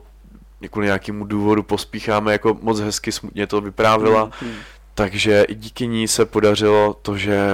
kvůli 0.70 0.86
nějakému 0.86 1.24
důvodu 1.24 1.62
pospícháme, 1.62 2.32
jako 2.32 2.58
moc 2.62 2.80
hezky 2.80 3.12
smutně 3.12 3.46
to 3.46 3.60
vyprávila. 3.60 4.30
Hmm. 4.40 4.52
Takže 4.94 5.42
i 5.42 5.54
díky 5.54 5.86
ní 5.86 6.08
se 6.08 6.24
podařilo 6.24 6.94
to, 7.02 7.16
že 7.16 7.48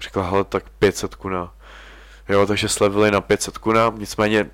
řekla, 0.00 0.30
hele, 0.30 0.44
tak 0.44 0.64
500 0.78 1.14
kuna. 1.14 1.52
Jo, 2.28 2.46
takže 2.46 2.68
slevili 2.68 3.10
na 3.10 3.20
500 3.20 3.58
kuna, 3.58 3.92
nicméně 3.98 4.50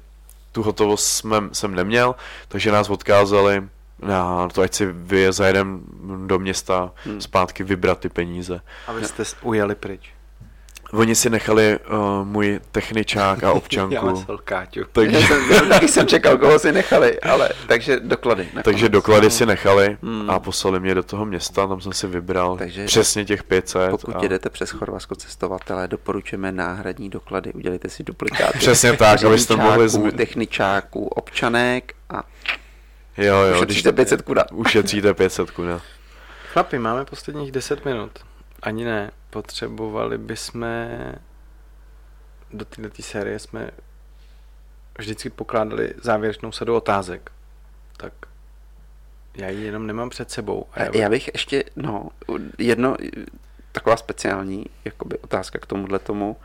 tu 0.53 0.63
hotovost 0.63 1.07
jsme, 1.07 1.37
jsem 1.53 1.75
neměl, 1.75 2.15
takže 2.49 2.73
nás 2.73 2.91
odkázali 2.91 3.69
na 4.03 4.49
to, 4.49 4.63
ať 4.63 4.75
si 4.75 4.87
vy 4.87 5.33
zajedem 5.33 5.81
do 6.27 6.39
města 6.39 6.93
Hmm. 7.05 7.21
zpátky 7.21 7.63
vybrat 7.65 7.99
ty 7.99 8.09
peníze. 8.09 8.61
A 8.87 8.93
vy 8.93 9.05
jste 9.05 9.23
ujeli 9.43 9.75
pryč. 9.75 10.13
Oni 10.93 11.15
si 11.15 11.31
nechali 11.31 11.79
uh, 11.79 12.27
můj 12.27 12.61
techničák 12.73 13.45
a 13.45 13.47
Já 13.47 13.53
občanku, 13.53 14.23
Káťu. 14.45 14.81
Já 14.81 14.87
takže, 14.93 15.21
jsem, 15.21 15.53
já 15.53 15.61
taky 15.61 15.89
jsem 15.89 16.07
čekal, 16.07 16.39
koho 16.39 16.59
si 16.59 16.73
nechali, 16.73 17.21
ale 17.21 17.49
takže 17.69 18.01
doklady. 18.01 18.43
nakonec. 18.47 18.65
takže 18.65 18.89
doklady 18.89 19.31
si 19.31 19.47
nechali 19.47 19.97
Hmm. 20.03 20.31
a 20.31 20.41
poslali 20.41 20.81
mě 20.81 20.95
do 20.95 21.03
toho 21.03 21.25
města, 21.27 21.67
tam 21.67 21.81
jsem 21.81 21.93
si 21.93 22.07
vybral 22.07 22.57
Takže- 22.57 22.85
přesně 22.85 23.25
těch 23.25 23.45
500. 23.45 23.91
Pokud 23.91 24.17
a... 24.17 24.23
jedete 24.23 24.51
přes 24.51 24.71
Chorvatsko 24.71 25.15
cestovatelé, 25.15 25.89
doporučujeme 25.89 26.53
náhradní 26.53 27.09
doklady, 27.11 27.53
udělejte 27.53 27.89
si 27.89 28.03
duplikáty. 28.05 28.59
Přesně 28.59 28.97
tak, 28.97 29.25
abyste 29.25 29.57
mohli 29.57 29.87
zmi- 29.87 30.13
techničáků, 30.13 31.05
občanek 31.07 31.93
a 32.11 32.23
Jo, 33.19 33.37
jo, 33.37 33.57
ušetříte 33.57 33.93
500 33.93 34.23
kuna. 34.23 34.45
Ušetříte 34.53 35.15
500 35.15 35.51
kuna. 35.51 35.81
Chlapi, 36.53 36.79
máme 36.79 37.05
posledních 37.05 37.53
10 37.53 37.85
minut. 37.85 38.11
Ani 38.63 38.85
ne. 38.85 39.11
Potřebovali 39.31 40.19
bychom 40.19 40.67
do 42.53 42.65
této 42.65 43.03
série 43.03 43.39
jsme 43.39 43.71
vždycky 44.99 45.31
pokládali 45.31 45.95
závěrečnou 46.03 46.53
sadu 46.53 46.77
otázek. 46.77 47.33
Tak 47.97 48.13
já 49.35 49.49
ji 49.49 49.65
jenom 49.65 49.87
nemám 49.87 50.11
před 50.11 50.31
sebou. 50.31 50.67
A 50.73 50.97
Já 50.97 51.09
bych 51.09 51.31
ještě, 51.35 51.65
no, 51.77 52.09
jedno, 52.59 52.97
taková 53.73 53.97
speciální 53.97 54.67
jakoby, 54.85 55.19
otázka 55.19 55.59
k 55.59 55.67
tomuhle 55.67 55.99
tomu 55.99 56.37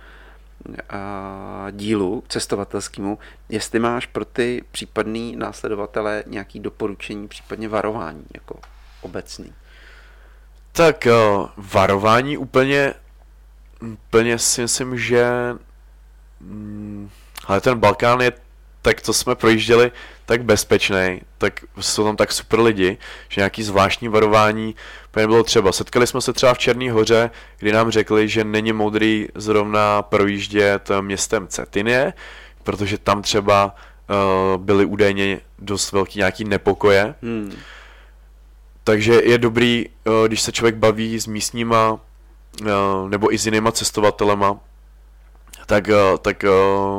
a, 0.90 1.68
dílu 1.72 2.24
cestovatelskému, 2.28 3.20
jestli 3.50 3.80
máš 3.80 4.06
pro 4.06 4.26
ty 4.26 4.64
případný 4.72 5.36
následovatele 5.36 6.24
nějaký 6.28 6.60
doporučení, 6.60 7.28
případně 7.28 7.70
varování, 7.70 8.26
jako 8.34 8.60
obecný. 9.02 9.54
Tak 10.76 11.08
uh, 11.08 11.48
varování 11.58 12.38
úplně, 12.38 12.94
úplně 13.82 14.40
si 14.40 14.62
myslím, 14.62 14.98
že 14.98 15.26
mm, 16.42 17.10
ale 17.48 17.62
ten 17.62 17.80
Balkán 17.80 18.22
je 18.22 18.32
tak 18.82 19.02
to 19.02 19.14
jsme 19.14 19.36
projížděli 19.36 19.92
tak 20.26 20.44
bezpečný, 20.44 21.22
tak 21.38 21.66
jsou 21.80 22.04
tam 22.04 22.16
tak 22.16 22.32
super 22.32 22.60
lidi, 22.60 22.98
že 23.30 23.42
nějaký 23.42 23.64
zvláštní 23.64 24.08
varování 24.08 24.76
úplně 25.10 25.24
nebylo 25.24 25.44
třeba. 25.44 25.72
Setkali 25.72 26.08
jsme 26.08 26.22
se 26.22 26.34
třeba 26.34 26.54
v 26.54 26.58
Černý 26.58 26.90
hoře, 26.90 27.30
kdy 27.60 27.72
nám 27.72 27.92
řekli, 27.92 28.30
že 28.30 28.44
není 28.44 28.74
moudrý 28.74 29.28
zrovna 29.36 30.02
projíždět 30.02 30.92
městem 31.02 31.48
Cetině, 31.48 32.14
protože 32.64 32.98
tam 32.98 33.22
třeba 33.22 33.76
uh, 34.56 34.62
byly 34.62 34.86
údajně 34.86 35.40
dost 35.60 35.92
velký 35.92 36.20
nějaký 36.20 36.44
nepokoje, 36.44 37.16
Hmm. 37.22 37.54
Takže 38.86 39.22
je 39.24 39.38
dobrý, 39.38 39.86
eh, 39.86 40.28
když 40.28 40.42
se 40.42 40.52
člověk 40.52 40.76
baví 40.76 41.20
s 41.20 41.28
místníma 41.28 42.00
eh, 42.62 42.66
nebo 43.10 43.34
i 43.34 43.38
s 43.38 43.46
jinýma 43.46 43.72
cestovatelema, 43.72 44.60
tak, 45.66 45.90
eh, 45.90 46.18
tak 46.22 46.46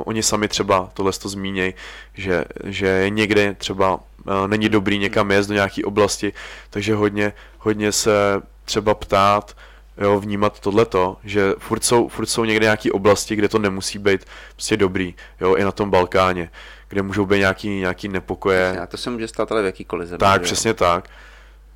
oni 0.04 0.22
sami 0.22 0.48
třeba 0.48 0.90
tohle 0.94 1.12
to 1.12 1.28
zmínějí, 1.28 1.74
že, 2.14 2.44
že 2.64 3.06
někde 3.08 3.54
třeba 3.54 4.00
není 4.46 4.68
dobrý 4.68 4.98
někam 4.98 5.30
jet 5.30 5.46
do 5.46 5.54
nějaké 5.54 5.84
oblasti, 5.84 6.32
takže 6.70 6.94
hodně, 6.94 7.32
hodně 7.58 7.92
se 7.92 8.42
třeba 8.64 8.94
ptát, 8.94 9.56
jo, 9.98 10.20
vnímat 10.20 10.60
tohleto, 10.60 11.16
že 11.24 11.54
furt 11.58 11.84
jsou, 11.84 12.08
furt 12.08 12.26
jsou 12.26 12.44
někde 12.44 12.64
nějaké 12.64 12.92
oblasti, 12.92 13.36
kde 13.36 13.48
to 13.48 13.58
nemusí 13.58 13.98
být 13.98 14.24
prostě 14.52 14.76
dobrý, 14.76 15.14
jo, 15.40 15.54
i 15.54 15.64
na 15.64 15.72
tom 15.72 15.90
Balkáně, 15.90 16.50
kde 16.88 17.02
můžou 17.02 17.26
být 17.26 17.38
nějaký, 17.38 17.68
nějaký 17.68 18.08
nepokoje, 18.08 18.80
A 18.80 18.86
to 18.86 18.96
se 18.96 19.10
může 19.10 19.28
stát 19.28 19.52
ale 19.52 19.62
v 19.62 19.66
jakýkoliv 19.66 20.08
zemi. 20.08 20.18
tak, 20.18 20.40
že 20.40 20.44
přesně 20.44 20.74
tak. 20.74 21.08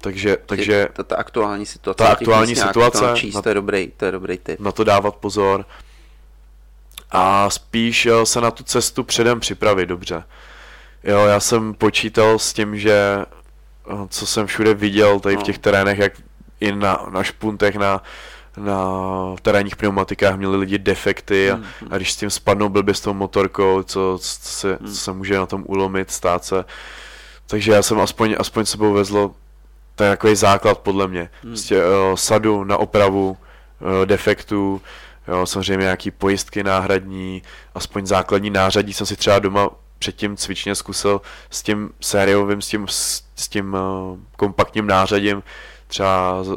Takže, 0.03 0.37
takže 0.47 0.89
ta, 0.93 1.03
ta 1.03 1.17
aktuální 1.17 1.67
situace. 1.67 2.05
Ta 2.05 2.09
aktuální 2.13 2.57
situace 2.57 2.99
to 2.99 3.07
načíst, 3.07 3.35
na- 3.35 3.43
to 3.43 3.49
je 3.49 3.55
dobrý, 3.55 3.93
to 3.97 4.05
je 4.05 4.13
dobrý 4.13 4.39
tip. 4.39 4.61
na 4.61 4.73
to 4.73 4.85
dávat 4.85 5.17
pozor 5.17 5.65
a 7.11 7.51
spíš 7.51 8.07
eh, 8.07 8.27
se 8.27 8.41
na 8.41 8.51
tu 8.51 8.65
cestu 8.65 9.05
předem 9.05 9.41
připravit 9.41 9.87
dobře. 9.87 10.25
Jo, 11.05 11.19
já 11.27 11.41
jsem 11.41 11.75
počítal 11.75 12.39
s 12.39 12.53
tím, 12.53 12.79
že 12.79 12.93
eh, 12.93 13.95
co 14.09 14.27
jsem 14.27 14.47
všude 14.47 14.75
viděl 14.75 15.21
tady 15.21 15.35
v 15.35 15.39
No. 15.39 15.45
těch 15.45 15.59
terénech, 15.59 15.99
jak 15.99 16.13
i 16.61 16.73
na, 16.73 17.07
na 17.11 17.23
špuntech, 17.23 17.77
na, 17.77 18.03
na 18.57 18.85
terénních 19.43 19.77
pneumatikách 19.77 20.37
měli 20.37 20.57
lidi 20.57 20.79
defekty 20.79 21.51
a, 21.51 21.55
Hmm, 21.55 21.65
hmm. 21.81 21.89
a 21.93 21.97
když 21.97 22.13
s 22.13 22.17
tím 22.17 22.31
spadnou 22.31 22.69
blbě 22.69 22.95
s 22.95 23.01
tou 23.01 23.15
motorkou, 23.15 23.83
co, 23.83 24.19
co, 24.21 24.49
se, 24.49 24.79
Hmm. 24.81 24.89
co 24.89 24.97
se 24.97 25.13
může 25.13 25.37
na 25.39 25.47
tom 25.47 25.65
ulomit, 25.67 26.11
stát 26.11 26.45
se. 26.45 26.65
Takže 27.47 27.73
já 27.73 27.83
jsem 27.83 28.01
aspoň, 28.01 28.37
aspoň 28.39 28.65
sebou 28.65 28.93
vezl 28.93 29.31
to 30.01 30.05
je 30.05 30.11
takový 30.11 30.37
základ 30.37 30.79
podle 30.79 31.09
mě. 31.09 31.31
Hmm. 31.43 31.53
Prostě 31.53 31.83
uh, 31.85 32.15
sadu 32.15 32.65
na 32.65 32.77
opravu 32.77 33.31
uh, 33.81 34.07
defektů, 34.07 34.83
Jo, 35.29 35.47
samozřejmě 35.47 35.83
nějaký 35.83 36.11
pojistky 36.11 36.65
náhradní, 36.65 37.43
aspoň 37.75 38.07
základní 38.07 38.51
nářadí 38.51 38.93
jsem 38.93 39.07
si 39.07 39.17
třeba 39.17 39.39
doma 39.39 39.71
předtím 39.99 40.37
cvičně 40.37 40.75
zkusil 40.75 41.21
s 41.51 41.63
tím 41.63 41.91
sériovým, 42.01 42.63
s 42.63 42.69
tím, 42.69 42.89
s, 42.89 43.23
s 43.37 43.49
tím 43.49 43.75
uh, 43.75 44.19
kompaktním 44.37 44.87
nářadím, 44.87 45.43
třeba 45.87 46.41
uh, 46.41 46.57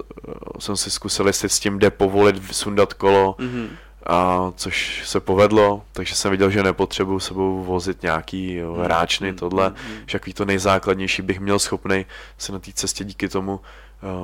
jsem 0.60 0.78
si 0.78 0.91
zkusil, 0.91 1.28
jestli 1.28 1.50
s 1.50 1.60
tím 1.60 1.80
jde 1.80 1.89
povolit 1.89 2.56
sundat 2.56 2.94
kolo, 2.94 3.36
mm-hmm. 3.39 3.68
A 4.08 4.51
což 4.56 5.01
se 5.06 5.20
povedlo, 5.20 5.84
takže 5.93 6.16
jsem 6.16 6.32
viděl, 6.32 6.49
že 6.49 6.64
nepotřebuji 6.64 7.20
sebou 7.20 7.64
vozit 7.64 8.01
nějaký 8.01 8.54
jo, 8.54 8.74
mm-hmm. 8.74 8.86
ráčny, 8.86 9.32
mm-hmm. 9.32 9.39
tohle, 9.39 9.74
že 10.06 10.16
jaký 10.16 10.34
to 10.34 10.45
nejzákladnější 10.45 11.22
bych 11.22 11.39
měl 11.39 11.60
schopný 11.60 12.06
se 12.38 12.51
na 12.51 12.60
té 12.60 12.72
cestě 12.74 13.04
díky 13.04 13.30
tomu 13.30 13.60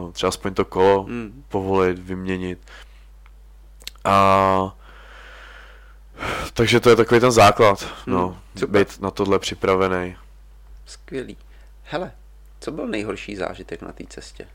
uh, 0.06 0.12
třeba 0.12 0.28
aspoň 0.28 0.54
to 0.54 0.66
kolo 0.66 1.04
mm-hmm. 1.04 1.32
povolit, 1.50 2.00
vyměnit. 2.00 2.60
A 4.06 4.76
takže 6.54 6.80
to 6.80 6.90
je 6.90 6.96
takový 6.96 7.20
ten 7.20 7.32
základ, 7.32 7.82
hmm, 7.82 8.16
no, 8.16 8.42
hmm, 8.56 8.72
být 8.72 9.02
na 9.02 9.12
tohle 9.12 9.40
připravený. 9.40 10.16
Skvělý. 10.86 11.38
Hele, 11.84 12.12
co 12.60 12.72
byl 12.72 12.88
nejhorší 12.88 13.36
zážitek 13.36 13.82
na 13.82 13.92
té 13.92 14.04
cestě? 14.10 14.48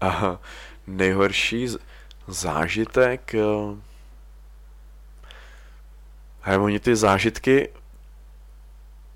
Aha, 0.00 0.40
nejhorší 0.86 1.68
z- 1.68 1.78
zážitek... 2.28 3.34
Hej, 6.46 6.58
oni 6.58 6.80
ty 6.80 6.96
zážitky, 6.96 7.68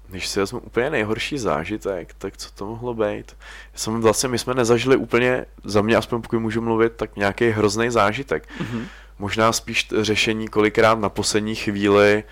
když 0.08 0.28
si 0.28 0.40
vezmu 0.40 0.58
úplně 0.58 0.90
nejhorší 0.90 1.38
zážitek, 1.38 2.14
tak 2.18 2.36
co 2.36 2.50
to 2.50 2.66
mohlo 2.66 2.94
být? 2.94 3.36
Já 3.72 3.78
jsem 3.78 4.00
vlastně, 4.00 4.28
my 4.28 4.38
jsme 4.38 4.54
nezažili 4.54 4.96
úplně, 4.96 5.44
za 5.64 5.82
mě 5.82 5.96
aspoň 5.96 6.22
pokud 6.22 6.38
můžu 6.38 6.60
mluvit, 6.60 6.92
tak 6.92 7.16
nějaký 7.16 7.50
hrozný 7.50 7.90
zážitek. 7.90 8.48
Mm-hmm 8.60 8.84
možná 9.18 9.52
spíš 9.52 9.88
řešení 10.00 10.48
kolikrát 10.48 10.98
na 10.98 11.08
poslední 11.08 11.54
chvíli. 11.54 12.24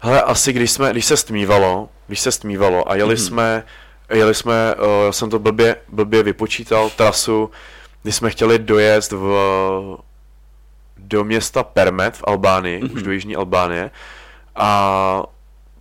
Ale 0.00 0.22
asi 0.22 0.52
když 0.52 0.70
jsme, 0.70 0.90
když 0.90 1.04
se 1.04 1.16
stmívalo, 1.16 1.88
když 2.06 2.20
se 2.20 2.32
stmívalo 2.32 2.90
a 2.90 2.94
jeli 2.94 3.14
mm-hmm. 3.14 3.26
jsme, 3.26 3.64
jeli 4.08 4.34
jsme, 4.34 4.74
uh, 4.74 5.10
jsem 5.10 5.30
to 5.30 5.38
blbě, 5.38 5.76
blbě 5.88 6.22
vypočítal, 6.22 6.90
trasu, 6.90 7.50
kdy 8.02 8.12
jsme 8.12 8.30
chtěli 8.30 8.58
dojet 8.58 9.12
v, 9.12 9.24
do 11.08 11.24
města 11.24 11.62
Permet 11.62 12.16
v 12.16 12.24
Albánii, 12.26 12.82
mm-hmm. 12.82 12.94
už 12.94 13.02
do 13.02 13.12
Jižní 13.12 13.36
Albánie 13.36 13.90
a 14.56 15.22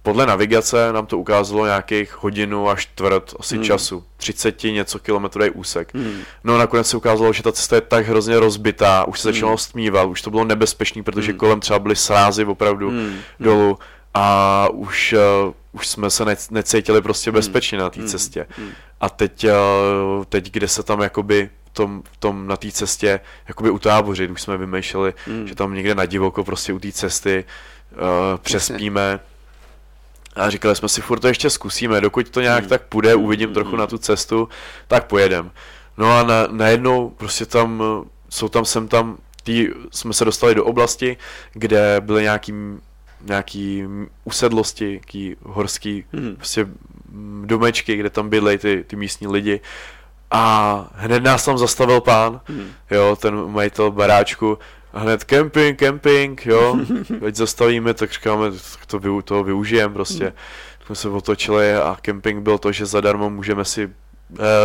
podle 0.06 0.26
navigace 0.26 0.94
nám 0.94 1.06
to 1.06 1.18
ukázalo 1.18 1.66
nějakých 1.66 2.24
hodinu 2.24 2.70
až 2.70 2.82
čtvrt 2.82 3.34
asi 3.40 3.56
hmm. 3.56 3.64
času. 3.64 4.04
30 4.18 4.64
něco 4.64 5.00
kilometrový 5.00 5.50
úsek. 5.50 5.94
Hmm. 5.94 6.20
No 6.44 6.56
a 6.56 6.58
nakonec 6.58 6.88
se 6.88 6.98
ukázalo, 6.98 7.34
že 7.34 7.44
ta 7.44 7.52
cesta 7.52 7.76
je 7.76 7.82
tak 7.82 8.08
hrozně 8.08 8.40
rozbitá, 8.40 9.08
už 9.08 9.20
se 9.20 9.34
začalo 9.34 9.52
hmm. 9.52 9.58
stmívat, 9.58 10.04
už 10.04 10.22
to 10.22 10.30
bylo 10.30 10.44
nebezpečné, 10.44 11.04
protože 11.04 11.32
hmm. 11.32 11.40
kolem 11.40 11.60
třeba 11.60 11.80
byly 11.80 11.96
srázy 11.96 12.46
opravdu 12.46 12.90
hmm. 12.90 13.16
dolů 13.40 13.80
a 14.14 14.68
už, 14.74 15.16
uh, 15.48 15.54
už 15.72 15.88
jsme 15.88 16.10
se 16.10 16.26
ne, 16.26 16.36
necítili 16.52 17.02
prostě 17.02 17.30
hmm. 17.30 17.36
bezpečně 17.36 17.78
na 17.78 17.90
té 17.90 18.04
cestě. 18.04 18.48
Hmm. 18.50 18.70
A 19.02 19.10
teď, 19.10 19.46
uh, 19.46 20.26
teď, 20.26 20.52
kde 20.52 20.68
se 20.68 20.84
tam 20.84 21.02
jakoby 21.02 21.50
tom, 21.76 22.04
tom 22.20 22.48
na 22.48 22.58
té 22.58 22.72
cestě 22.72 23.20
jakoby 23.48 23.70
utábořit, 23.70 24.32
už 24.32 24.42
jsme 24.42 24.58
vymýšleli, 24.58 25.14
hmm. 25.26 25.48
že 25.48 25.56
tam 25.56 25.74
někde 25.74 25.96
na 25.96 26.06
divoko 26.06 26.44
prostě 26.44 26.74
u 26.74 26.80
té 26.80 26.92
cesty 26.92 27.46
uh, 27.92 28.00
přespíme. 28.38 29.20
A 30.36 30.50
říkali 30.50 30.76
jsme 30.76 30.90
si, 30.90 31.02
furt 31.02 31.20
to 31.20 31.28
ještě 31.28 31.50
zkusíme, 31.50 32.02
dokud 32.02 32.30
to 32.30 32.42
nějak 32.42 32.60
hmm. 32.60 32.70
tak 32.70 32.82
půjde, 32.82 33.16
uvidím 33.16 33.54
trochu 33.54 33.70
hmm. 33.70 33.80
na 33.80 33.88
tu 33.88 33.98
cestu, 33.98 34.50
tak 34.88 35.08
pojedem. 35.08 35.52
No 35.98 36.18
a 36.18 36.24
na, 36.24 36.48
najednou 36.52 37.10
prostě 37.10 37.46
tam, 37.46 37.84
jsou 38.30 38.50
tam 38.50 38.66
sem 38.66 38.88
tam, 38.88 39.18
tý, 39.44 39.68
jsme 39.92 40.14
se 40.14 40.26
dostali 40.26 40.56
do 40.56 40.66
oblasti, 40.66 41.18
kde 41.54 41.98
byly 42.00 42.24
nějaký, 42.24 42.54
nějaký 43.22 43.84
usedlosti, 44.24 44.86
nějaký 44.86 45.36
horský 45.44 46.06
hmm. 46.14 46.36
prostě 46.36 46.68
domečky, 47.46 47.96
kde 47.96 48.10
tam 48.10 48.30
bydlej 48.30 48.58
ty, 48.58 48.84
ty 48.88 48.96
místní 48.96 49.28
lidi. 49.28 49.60
A 50.32 50.88
hned 50.94 51.24
nás 51.24 51.46
tam 51.46 51.58
zastavil 51.58 52.02
pán, 52.02 52.42
hmm. 52.46 52.72
jo, 52.92 53.16
ten 53.16 53.52
majitel 53.52 53.92
baráčku 53.92 54.58
a 54.94 55.00
hned 55.00 55.24
camping, 55.24 55.80
camping, 55.80 56.46
jo, 56.46 56.78
veď 57.20 57.36
zastavíme, 57.36 57.94
tak 57.94 58.12
říkáme, 58.12 58.52
tak 58.52 58.86
to, 58.86 59.22
toho 59.22 59.44
využijeme 59.44 59.94
prostě. 59.94 60.34
Jsme 60.86 60.96
se 60.96 61.10
otočili 61.10 61.76
a 61.76 61.98
camping 62.06 62.44
byl 62.44 62.58
to, 62.58 62.72
že 62.72 62.86
zadarmo 62.86 63.30
můžeme 63.30 63.66
si 63.66 63.90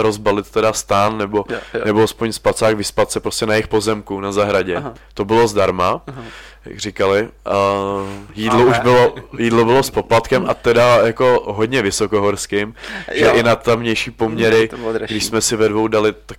rozbalit 0.00 0.50
teda 0.50 0.72
stán 0.72 1.18
nebo, 1.18 1.44
yeah, 1.50 1.62
yeah. 1.74 1.86
nebo 1.86 2.02
aspoň 2.02 2.32
spacák 2.32 2.76
vyspat 2.76 3.10
se 3.10 3.20
prostě 3.20 3.46
na 3.46 3.54
jejich 3.54 3.68
pozemku, 3.68 4.20
na 4.20 4.32
zahradě. 4.32 4.76
Aha. 4.76 4.94
To 5.14 5.24
bylo 5.24 5.48
zdarma, 5.48 6.02
Aha. 6.06 6.22
jak 6.64 6.78
říkali. 6.78 7.28
A 7.44 7.54
jídlo 8.34 8.60
Ale. 8.60 8.70
už 8.70 8.78
bylo, 8.78 9.14
jídlo 9.38 9.64
bylo 9.64 9.82
s 9.82 9.90
poplatkem 9.90 10.46
a 10.48 10.54
teda 10.54 11.06
jako 11.06 11.42
hodně 11.46 11.82
vysokohorským, 11.82 12.74
že 13.14 13.24
jo. 13.24 13.34
i 13.34 13.42
na 13.42 13.56
tamnější 13.56 14.10
poměry, 14.10 14.68
když 15.06 15.24
jsme 15.24 15.40
si 15.40 15.56
ve 15.56 15.68
dvou 15.68 15.88
dali 15.88 16.14
tak 16.26 16.38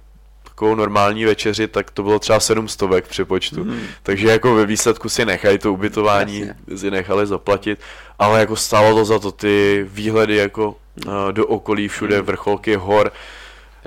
takovou 0.62 0.76
normální 0.76 1.26
večeři, 1.26 1.68
tak 1.68 1.92
to 1.92 2.04
bylo 2.04 2.20
třeba 2.20 2.40
700 2.40 2.82
v 2.82 3.02
přepočtu. 3.02 3.64
Mm. 3.64 3.82
Takže 4.04 4.28
jako 4.28 4.56
ve 4.56 4.66
výsledku 4.66 5.10
si 5.10 5.26
nechají 5.26 5.58
to 5.58 5.74
ubytování, 5.74 6.40
Jasně. 6.40 6.78
si 6.78 6.92
nechali 6.92 7.28
zaplatit, 7.28 7.80
ale 8.20 8.40
jako 8.40 8.56
stálo 8.56 8.96
to 8.96 9.06
za 9.06 9.20
to 9.20 9.32
ty 9.32 9.86
výhledy 9.90 10.36
jako 10.36 10.70
uh, 10.70 11.14
do 11.32 11.48
okolí, 11.48 11.88
všude 11.88 12.20
mm. 12.20 12.26
vrcholky 12.26 12.76
hor, 12.76 13.12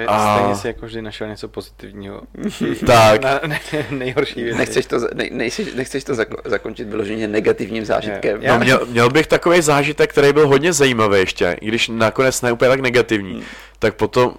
a... 0.07 0.37
Stejně 0.37 0.57
si 0.57 0.67
jako 0.67 0.87
vždy 0.87 1.03
našel 1.03 1.29
něco 1.29 1.49
pozitivního. 1.49 2.21
tak. 2.87 3.23
Na, 3.23 3.41
ne, 3.47 3.61
nejhorší 3.91 4.43
věc. 4.43 4.57
Nechceš 4.57 4.87
to, 4.87 4.99
ne, 5.15 5.29
nechceš, 5.31 5.75
nechceš 5.75 6.05
to 6.05 6.15
zako, 6.15 6.37
zakončit 6.45 6.89
vyloženě 6.89 7.29
negativním 7.29 7.85
zážitkem. 7.85 8.41
No, 8.47 8.59
měl, 8.59 8.87
měl, 8.87 9.11
bych 9.11 9.27
takový 9.27 9.63
zážitek, 9.63 10.11
který 10.11 10.33
byl 10.33 10.49
hodně 10.49 10.73
zajímavý 10.73 11.19
ještě, 11.19 11.57
i 11.61 11.67
když 11.67 11.89
nakonec 11.89 12.43
ne 12.43 12.53
úplně 12.53 12.69
tak 12.69 12.81
negativní, 12.81 13.33
hmm. 13.33 13.43
tak 13.79 13.95
potom 13.95 14.31
po 14.31 14.39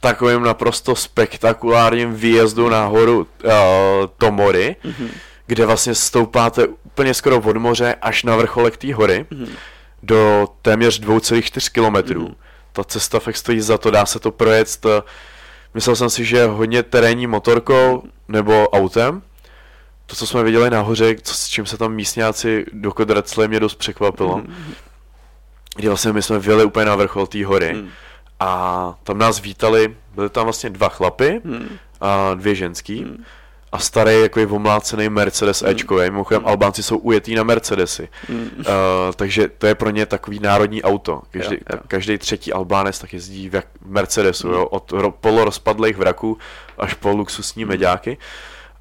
takovým 0.00 0.42
naprosto 0.42 0.96
spektakulárním 0.96 2.14
výjezdu 2.14 2.68
na 2.68 2.86
horu 2.86 3.18
uh, 3.44 3.50
Tomory, 4.18 4.76
mm-hmm. 4.84 5.08
kde 5.46 5.66
vlastně 5.66 5.94
stoupáte 5.94 6.66
úplně 6.66 7.14
skoro 7.14 7.36
od 7.36 7.56
moře 7.56 7.96
až 8.02 8.22
na 8.22 8.36
vrcholek 8.36 8.76
té 8.76 8.94
hory 8.94 9.26
mm-hmm. 9.30 9.48
do 10.02 10.48
téměř 10.62 11.00
2,4 11.00 11.72
kilometrů. 11.72 12.26
Mm-hmm. 12.26 12.34
Ta 12.72 12.84
cesta 12.84 13.20
fakt 13.20 13.36
stojí 13.36 13.60
za 13.60 13.78
to, 13.78 13.90
dá 13.90 14.06
se 14.06 14.18
to 14.18 14.30
projet. 14.30 14.86
Myslel 15.74 15.96
jsem 15.96 16.10
si, 16.10 16.24
že 16.24 16.46
hodně 16.46 16.82
terénní 16.82 17.26
motorkou 17.26 17.96
mm-hmm. 17.96 18.10
nebo 18.28 18.68
autem. 18.68 19.22
To, 20.06 20.16
co 20.16 20.26
jsme 20.26 20.42
viděli 20.42 20.70
nahoře, 20.70 21.14
co, 21.22 21.34
s 21.34 21.48
čím 21.48 21.66
se 21.66 21.76
tam 21.76 21.94
místňáci 21.94 22.66
dokodrecli, 22.72 23.48
mě 23.48 23.60
dost 23.60 23.74
překvapilo. 23.74 24.36
Mm-hmm. 24.36 24.74
Kdy 25.76 25.88
vlastně 25.88 26.12
my 26.12 26.22
jsme 26.22 26.38
vyjeli 26.38 26.64
úplně 26.64 26.86
na 26.86 26.96
vrchol 26.96 27.26
té 27.26 27.44
hory. 27.44 27.74
Mm 27.74 27.90
a 28.40 28.94
tam 29.04 29.18
nás 29.18 29.40
vítali, 29.40 29.96
byli 30.14 30.30
tam 30.30 30.44
vlastně 30.44 30.70
dva 30.70 30.88
chlapy 30.88 31.40
hmm. 31.44 31.68
a 32.00 32.34
dvě 32.34 32.54
ženský. 32.54 33.02
Hmm. 33.02 33.24
A 33.72 33.78
starý 33.78 34.20
jako 34.20 34.40
je 34.40 34.46
omlácený 34.46 35.08
Mercedes 35.08 35.62
hmm. 35.62 35.70
Ečkový. 35.70 36.10
Mimochodem, 36.10 36.42
hmm. 36.42 36.48
Albánci 36.48 36.82
jsou 36.82 36.98
ujetí 36.98 37.34
na 37.34 37.42
Mercedesy. 37.42 38.08
Hmm. 38.28 38.50
Uh, 38.58 38.64
takže 39.16 39.48
to 39.48 39.66
je 39.66 39.74
pro 39.74 39.90
ně 39.90 40.06
takový 40.06 40.38
národní 40.38 40.82
auto. 40.82 41.22
Každý, 41.30 41.54
jo, 41.54 41.60
jo. 41.72 41.78
každý 41.88 42.18
třetí 42.18 42.52
Albánec 42.52 42.98
tak 42.98 43.12
jezdí 43.12 43.50
v 43.50 43.62
Mercedesu, 43.84 44.48
hmm. 44.48 44.56
jo, 44.56 44.66
od 44.66 44.92
ro, 44.92 45.10
polorozpadlých 45.10 45.96
vraků 45.96 46.38
až 46.78 46.94
po 46.94 47.10
luxusní 47.10 47.62
hmm. 47.62 47.70
mediáky. 47.70 48.18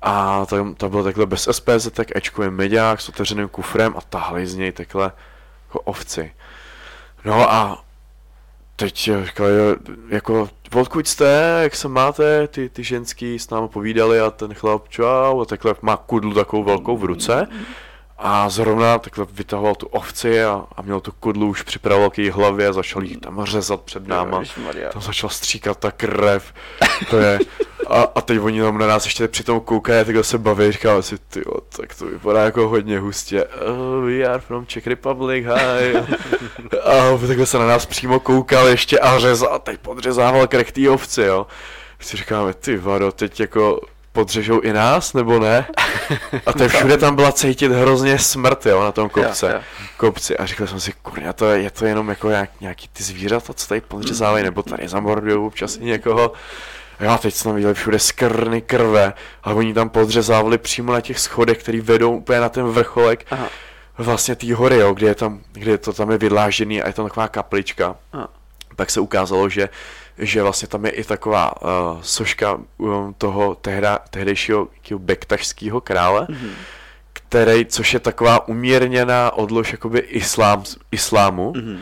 A 0.01 0.45
tam, 0.45 0.75
tam 0.75 0.89
bylo 0.89 1.03
takhle 1.03 1.25
bez 1.25 1.47
SPZ, 1.51 1.87
tak 1.91 2.15
Ečkový 2.15 2.49
mediák 2.49 3.01
s 3.01 3.09
otevřeným 3.09 3.49
kufrem 3.49 3.93
a 3.97 4.01
tahli 4.01 4.47
z 4.47 4.55
něj 4.55 4.71
takhle 4.71 5.11
jako 5.67 5.79
ovci. 5.79 6.31
No 7.25 7.51
a 7.51 7.83
teď 8.79 9.11
říkali, 9.23 9.51
jako, 10.09 10.49
odkud 10.75 11.07
jste, 11.07 11.59
jak 11.63 11.75
se 11.75 11.87
máte, 11.87 12.47
ty, 12.47 12.69
ty 12.69 12.83
ženský 12.83 13.39
s 13.39 13.49
námi 13.49 13.67
povídali 13.67 14.19
a 14.19 14.29
ten 14.31 14.53
chlap, 14.53 14.89
čau, 14.89 15.41
a 15.41 15.45
takhle 15.45 15.75
má 15.81 15.97
kudlu 15.97 16.33
takovou 16.33 16.63
velkou 16.63 16.97
v 16.97 17.03
ruce 17.03 17.47
a 18.17 18.49
zrovna 18.49 18.99
takhle 18.99 19.25
vytahoval 19.31 19.75
tu 19.75 19.87
ovci 19.87 20.43
a, 20.43 20.65
a 20.75 20.81
měl 20.81 20.99
tu 20.99 21.11
kudlu 21.11 21.47
už 21.47 21.61
připravoval 21.61 22.09
k 22.09 22.17
její 22.17 22.29
hlavě 22.29 22.67
a 22.67 22.73
začal 22.73 23.03
jí 23.03 23.17
tam 23.17 23.45
řezat 23.45 23.81
před 23.81 24.07
náma. 24.07 24.37
Tam 24.89 25.01
začal 25.01 25.29
stříkat 25.29 25.77
ta 25.77 25.91
krev. 25.91 26.53
To 27.09 27.17
je, 27.17 27.39
a, 27.89 28.07
a 28.15 28.21
teď 28.21 28.39
oni 28.39 28.61
tam 28.61 28.77
na 28.77 28.87
nás 28.87 29.05
ještě 29.05 29.27
přitom 29.27 29.59
koukají, 29.59 30.05
takhle 30.05 30.23
se 30.23 30.37
baví, 30.37 30.71
říkám 30.71 31.03
si, 31.03 31.17
ty 31.17 31.43
tak 31.77 31.95
to 31.95 32.05
vypadá 32.05 32.43
jako 32.43 32.67
hodně 32.67 32.99
hustě. 32.99 33.45
Oh, 33.45 34.05
we 34.05 34.23
are 34.23 34.39
from 34.39 34.65
Czech 34.65 34.87
Republic, 34.87 35.45
hi. 35.45 35.95
a 36.83 37.17
takhle 37.27 37.45
se 37.45 37.59
na 37.59 37.67
nás 37.67 37.85
přímo 37.85 38.19
koukal 38.19 38.67
ještě 38.67 38.99
a 38.99 39.19
řezal, 39.19 39.53
a 39.53 39.59
teď 39.59 39.79
podřezával 39.79 40.47
krek 40.47 40.71
té 40.71 40.89
ovci, 40.89 41.21
jo. 41.21 41.47
Si 41.99 42.17
říkáme, 42.17 42.53
ty 42.53 42.77
vado, 42.77 43.11
teď 43.11 43.39
jako 43.39 43.79
podřežou 44.11 44.59
i 44.59 44.73
nás, 44.73 45.13
nebo 45.13 45.39
ne? 45.39 45.67
A 46.45 46.53
to 46.53 46.67
všude 46.67 46.97
tam 46.97 47.15
byla 47.15 47.31
cítit 47.31 47.71
hrozně 47.71 48.19
smrt, 48.19 48.65
jo, 48.65 48.83
na 48.83 48.91
tom 48.91 49.09
kopce, 49.09 49.63
kopci. 49.97 50.37
A 50.37 50.45
říkal 50.45 50.67
jsem 50.67 50.79
si, 50.79 50.93
kurňa, 51.01 51.33
to 51.33 51.45
je, 51.49 51.61
je 51.61 51.71
to 51.71 51.85
jenom 51.85 52.09
jako 52.09 52.29
nějak, 52.29 52.49
nějaký 52.61 52.87
ty 52.93 53.03
zvířata, 53.03 53.53
co 53.53 53.67
tady 53.67 53.81
podřezávají, 53.81 54.43
nebo 54.43 54.63
tady 54.63 54.87
zamordují 54.87 55.35
občas 55.35 55.77
i 55.77 55.85
někoho. 55.85 56.33
Já 56.99 57.17
teď 57.17 57.33
jsme 57.33 57.53
viděli 57.53 57.73
všude 57.73 57.99
skrny 57.99 58.61
krve 58.61 59.13
a 59.43 59.53
oni 59.53 59.73
tam 59.73 59.89
podřezávali 59.89 60.57
přímo 60.57 60.93
na 60.93 61.01
těch 61.01 61.19
schodech, 61.19 61.57
které 61.57 61.81
vedou 61.81 62.17
úplně 62.17 62.39
na 62.39 62.49
ten 62.49 62.65
vrcholek 62.65 63.25
Aha. 63.31 63.49
vlastně 63.97 64.35
té 64.35 64.53
hory, 64.55 64.75
jo, 64.75 64.93
kde 64.93 65.07
je 65.07 65.15
tam, 65.15 65.39
kde 65.51 65.77
to 65.77 65.93
tam 65.93 66.11
je 66.11 66.17
vydlážený 66.17 66.81
a 66.81 66.87
je 66.87 66.93
tam 66.93 67.05
taková 67.05 67.27
kaplička. 67.27 67.95
Aha. 68.13 68.29
Tak 68.75 68.89
se 68.89 68.99
ukázalo, 68.99 69.49
že 69.49 69.69
že 70.19 70.43
vlastně 70.43 70.67
tam 70.67 70.85
je 70.85 70.91
i 70.91 71.03
taková 71.03 71.61
uh, 71.61 71.69
soška 72.01 72.59
um, 72.77 73.15
toho 73.17 73.55
tehda, 73.55 73.99
tehdejšího 74.09 74.67
bektašského 74.97 75.81
krále, 75.81 76.27
mm-hmm. 76.29 76.51
který, 77.13 77.65
což 77.65 77.93
je 77.93 77.99
taková 77.99 78.47
umírněná 78.47 79.31
odlož 79.31 79.71
jakoby 79.71 79.99
islám, 79.99 80.63
islámu. 80.91 81.53
Mm-hmm. 81.53 81.79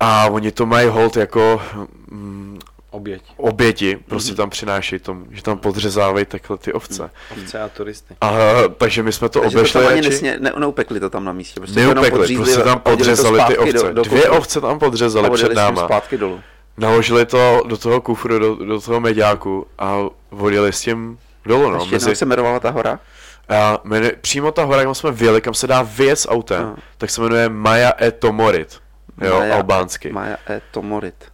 A 0.00 0.26
oni 0.26 0.52
to 0.52 0.66
mají 0.66 0.88
hold 0.88 1.16
jako 1.16 1.62
um, 2.10 2.58
oběť. 2.92 3.22
oběti, 3.36 3.98
prostě 4.08 4.32
mm-hmm. 4.32 4.36
tam 4.36 4.50
přinášejí 4.50 4.98
tomu, 4.98 5.26
že 5.30 5.42
tam 5.42 5.58
podřezávají 5.58 6.26
takhle 6.26 6.58
ty 6.58 6.72
ovce. 6.72 7.02
Mm, 7.02 7.42
ovce 7.42 7.60
a 7.60 7.68
turisty. 7.68 8.16
A, 8.20 8.32
takže 8.76 9.02
my 9.02 9.12
jsme 9.12 9.28
to 9.28 9.40
takže 9.40 9.58
obešli. 9.58 9.80
To 9.80 9.86
tam 9.86 9.92
ani 9.92 10.08
nesně, 10.08 10.36
ne, 10.40 10.52
neupekli 10.58 11.00
to 11.00 11.10
tam 11.10 11.24
na 11.24 11.32
místě. 11.32 11.60
Prostě 11.60 11.80
neupekli, 11.80 12.36
prostě 12.36 12.60
tam 12.60 12.80
podřezali 12.80 13.40
ty 13.46 13.58
ovce. 13.58 13.86
Do, 13.86 13.92
do 13.92 14.02
Dvě 14.02 14.30
ovce 14.30 14.60
tam 14.60 14.78
podřezali 14.78 15.30
před 15.30 15.54
náma. 15.54 15.84
zpátky 15.84 16.18
dolů 16.18 16.40
naložili 16.76 17.26
to 17.26 17.62
do 17.66 17.76
toho 17.76 18.00
kufru, 18.00 18.38
do, 18.38 18.54
do 18.54 18.80
toho 18.80 19.00
mediáku 19.00 19.66
a 19.78 19.98
vodili 20.30 20.72
s 20.72 20.80
tím 20.80 21.18
dolů, 21.46 21.70
no. 21.70 21.78
Ještě 21.78 21.94
Mezi... 21.94 22.16
se 22.16 22.24
jmenovala 22.24 22.60
ta 22.60 22.70
hora? 22.70 23.00
A 23.48 23.78
jmenuje, 23.84 24.12
přímo 24.20 24.52
ta 24.52 24.64
hora, 24.64 24.82
kam 24.84 24.94
jsme 24.94 25.10
vyjeli, 25.10 25.40
kam 25.40 25.54
se 25.54 25.66
dá 25.66 25.82
vyjet 25.82 26.18
s 26.18 26.28
autem, 26.28 26.62
no. 26.62 26.76
tak 26.98 27.10
se 27.10 27.20
jmenuje 27.20 27.48
Maja 27.48 27.92
e 28.02 28.10
Tomorit. 28.10 28.80
Jo, 29.20 29.38
Maja, 29.38 29.54
albánsky. 29.54 30.12
Maja 30.12 30.36
e 30.50 30.60
Tomorit. 30.70 31.31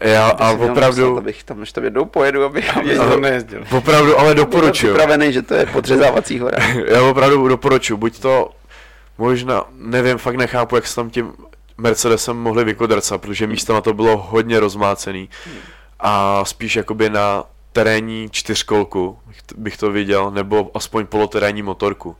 Já 0.00 0.28
a 0.28 0.50
opravdu... 0.50 1.02
Napsat, 1.02 1.18
abych 1.18 1.44
tam, 1.44 1.60
než 1.60 1.72
tam 1.72 1.84
jednou 1.84 2.04
pojedu, 2.04 2.44
abych 2.44 2.72
tam 2.96 3.20
nejezdil. 3.20 3.64
Opravdu, 3.76 4.18
ale 4.18 4.34
doporučuju. 4.34 4.92
Jsem 4.92 5.00
připravený, 5.00 5.32
že 5.32 5.42
to 5.42 5.54
je 5.54 5.66
podřezávací 5.66 6.38
hora. 6.38 6.58
Já 6.88 7.02
opravdu 7.02 7.48
doporučuju, 7.48 7.96
buď 7.96 8.18
to 8.18 8.50
možná, 9.18 9.64
nevím, 9.72 10.18
fakt 10.18 10.36
nechápu, 10.36 10.76
jak 10.76 10.86
se 10.86 10.94
tam 10.96 11.10
tím 11.10 11.32
Mercedesem 11.78 12.36
mohli 12.36 12.64
vykodrcat, 12.64 13.20
protože 13.20 13.46
místo 13.46 13.74
na 13.74 13.80
to 13.80 13.94
bylo 13.94 14.16
hodně 14.16 14.60
rozmácený 14.60 15.28
a 16.00 16.44
spíš 16.44 16.76
jakoby 16.76 17.10
na 17.10 17.44
terénní 17.72 18.28
čtyřkolku 18.30 19.18
bych 19.56 19.76
to 19.76 19.90
viděl, 19.90 20.30
nebo 20.30 20.70
aspoň 20.74 21.06
poloterénní 21.06 21.62
motorku. 21.62 22.16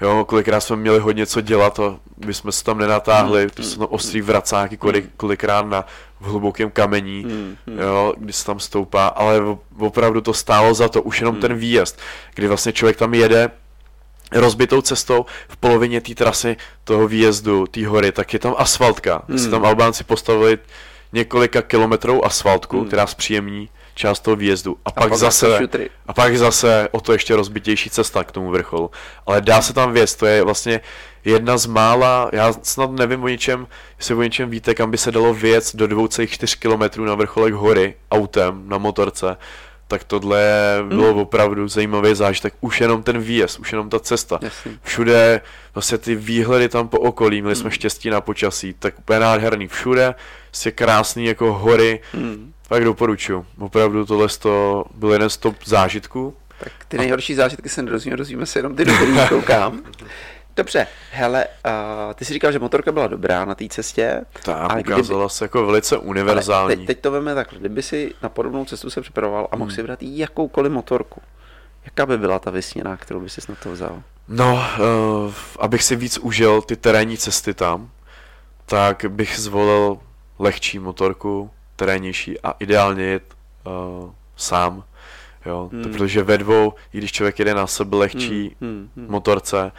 Jo, 0.00 0.24
kolikrát 0.24 0.60
jsme 0.60 0.76
měli 0.76 0.98
hodně 0.98 1.26
co 1.26 1.40
dělat 1.40 1.80
a 1.80 1.96
my 2.26 2.34
jsme 2.34 2.52
se 2.52 2.64
tam 2.64 2.78
nenatáhli, 2.78 3.50
to 3.50 3.62
jsou 3.62 3.78
tam 3.78 3.88
ostrý 3.90 4.20
vracáky, 4.20 4.76
kolik, 4.76 5.10
kolikrát 5.16 5.66
na 5.66 5.84
v 6.20 6.26
hlubokém 6.26 6.70
kamení, 6.70 7.24
mm, 7.24 7.56
mm. 7.66 7.78
jo, 7.78 8.14
kdy 8.16 8.32
se 8.32 8.44
tam 8.44 8.60
stoupá, 8.60 9.06
ale 9.06 9.40
opravdu 9.78 10.20
to 10.20 10.34
stálo 10.34 10.74
za 10.74 10.88
to, 10.88 11.02
už 11.02 11.20
jenom 11.20 11.34
mm. 11.34 11.40
ten 11.40 11.54
výjezd, 11.54 12.00
kdy 12.34 12.48
vlastně 12.48 12.72
člověk 12.72 12.96
tam 12.96 13.14
jede, 13.14 13.50
rozbitou 14.32 14.80
cestou 14.80 15.26
v 15.48 15.56
polovině 15.56 16.00
té 16.00 16.14
trasy 16.14 16.56
toho 16.84 17.08
výjezdu, 17.08 17.66
té 17.66 17.86
hory, 17.86 18.12
tak 18.12 18.32
je 18.32 18.38
tam 18.38 18.54
asfaltka. 18.58 19.22
Hmm. 19.28 19.38
Si 19.38 19.50
tam 19.50 19.64
Albánci 19.64 20.04
postavili 20.04 20.58
několika 21.12 21.62
kilometrů 21.62 22.24
asfaltku, 22.24 22.78
hmm. 22.78 22.86
která 22.86 23.06
zpříjemní 23.06 23.68
část 23.94 24.20
toho 24.20 24.36
výjezdu. 24.36 24.76
A, 24.84 24.90
a 24.90 24.92
pak, 24.92 25.14
zase, 25.14 25.58
a 26.06 26.12
pak 26.12 26.38
zase 26.38 26.88
o 26.92 27.00
to 27.00 27.12
ještě 27.12 27.36
rozbitější 27.36 27.90
cesta 27.90 28.24
k 28.24 28.32
tomu 28.32 28.50
vrcholu. 28.50 28.90
Ale 29.26 29.40
dá 29.40 29.62
se 29.62 29.72
tam 29.72 29.92
věc, 29.92 30.14
to 30.14 30.26
je 30.26 30.42
vlastně 30.42 30.80
jedna 31.26 31.58
z 31.58 31.66
mála, 31.66 32.30
já 32.32 32.52
snad 32.62 32.90
nevím 32.90 33.24
o 33.24 33.28
něčem, 33.28 33.66
jestli 33.98 34.14
o 34.14 34.22
něčem 34.22 34.50
víte, 34.50 34.74
kam 34.74 34.90
by 34.90 34.98
se 34.98 35.12
dalo 35.12 35.34
věc 35.34 35.76
do 35.76 35.86
2,4 35.86 36.90
km 36.92 37.04
na 37.04 37.14
vrcholek 37.14 37.54
hory 37.54 37.94
autem 38.10 38.62
na 38.68 38.78
motorce 38.78 39.36
tak 39.88 40.04
tohle 40.04 40.42
bylo 40.88 41.14
mm. 41.14 41.20
opravdu 41.20 41.68
zajímavý 41.68 42.14
zážitek. 42.14 42.54
Už 42.60 42.80
jenom 42.80 43.02
ten 43.02 43.18
výjezd, 43.18 43.58
už 43.58 43.72
jenom 43.72 43.90
ta 43.90 44.00
cesta. 44.00 44.38
Jasně. 44.42 44.72
Všude 44.82 45.40
vlastně 45.74 45.98
ty 45.98 46.14
výhledy 46.14 46.68
tam 46.68 46.88
po 46.88 46.98
okolí, 46.98 47.42
měli 47.42 47.54
mm. 47.54 47.60
jsme 47.60 47.70
štěstí 47.70 48.10
na 48.10 48.20
počasí, 48.20 48.74
tak 48.78 48.98
úplně 48.98 49.20
nádherný. 49.20 49.68
Všude 49.68 50.14
je 50.64 50.72
krásný 50.72 51.26
jako 51.26 51.52
hory, 51.52 52.00
mm. 52.14 52.52
tak 52.68 52.84
doporučuji. 52.84 53.46
Opravdu 53.58 54.06
tohle 54.06 54.28
to 54.38 54.84
byl 54.94 55.12
jeden 55.12 55.30
z 55.30 55.36
top 55.36 55.56
zážitků. 55.64 56.36
Tak 56.60 56.72
ty 56.88 56.98
nejhorší 56.98 57.34
zážitky 57.34 57.68
se 57.68 57.82
nedozvíme, 57.82 58.16
dozvíme 58.16 58.46
se 58.46 58.58
jenom 58.58 58.76
ty 58.76 58.84
dobrý, 58.84 59.12
koukám. 59.28 59.82
Dobře, 60.56 60.86
hele, 61.12 61.46
uh, 61.66 62.14
ty 62.14 62.24
jsi 62.24 62.32
říkal, 62.32 62.52
že 62.52 62.58
motorka 62.58 62.92
byla 62.92 63.06
dobrá 63.06 63.44
na 63.44 63.54
té 63.54 63.68
cestě. 63.68 64.24
Tak, 64.42 64.78
ukázala 64.78 65.24
kdyby... 65.24 65.30
se 65.30 65.44
jako 65.44 65.66
velice 65.66 65.98
univerzální. 65.98 66.76
teď, 66.76 66.86
teď 66.86 67.00
to 67.00 67.10
veme 67.10 67.34
takhle, 67.34 67.58
kdyby 67.58 67.82
si 67.82 68.14
na 68.22 68.28
podobnou 68.28 68.64
cestu 68.64 68.90
se 68.90 69.00
připravoval 69.00 69.48
a 69.50 69.56
mohl 69.56 69.68
hmm. 69.68 69.76
si 69.76 69.82
brát 69.82 69.98
jakoukoliv 70.02 70.72
motorku, 70.72 71.22
jaká 71.84 72.06
by 72.06 72.18
byla 72.18 72.38
ta 72.38 72.50
vysněná, 72.50 72.96
kterou 72.96 73.20
by 73.20 73.28
si 73.28 73.40
na 73.48 73.54
to 73.62 73.72
vzal? 73.72 74.02
No, 74.28 74.54
uh, 74.54 75.34
abych 75.58 75.82
si 75.82 75.96
víc 75.96 76.18
užil 76.18 76.62
ty 76.62 76.76
terénní 76.76 77.18
cesty 77.18 77.54
tam, 77.54 77.90
tak 78.66 79.04
bych 79.08 79.38
zvolil 79.38 79.98
lehčí 80.38 80.78
motorku, 80.78 81.50
terénnější 81.76 82.40
a 82.40 82.50
ideálně 82.50 83.04
jet 83.04 83.34
uh, 83.66 84.10
sám. 84.36 84.84
Jo, 85.46 85.68
hmm. 85.72 85.82
to, 85.82 85.88
protože 85.88 86.22
ve 86.22 86.38
dvou, 86.38 86.72
i 86.92 86.98
když 86.98 87.12
člověk 87.12 87.38
jede 87.38 87.54
na 87.54 87.66
sebe 87.66 87.96
lehčí 87.96 88.56
hmm. 88.60 88.70
Hmm. 88.70 88.90
hmm. 88.96 89.06
motorce, 89.10 89.72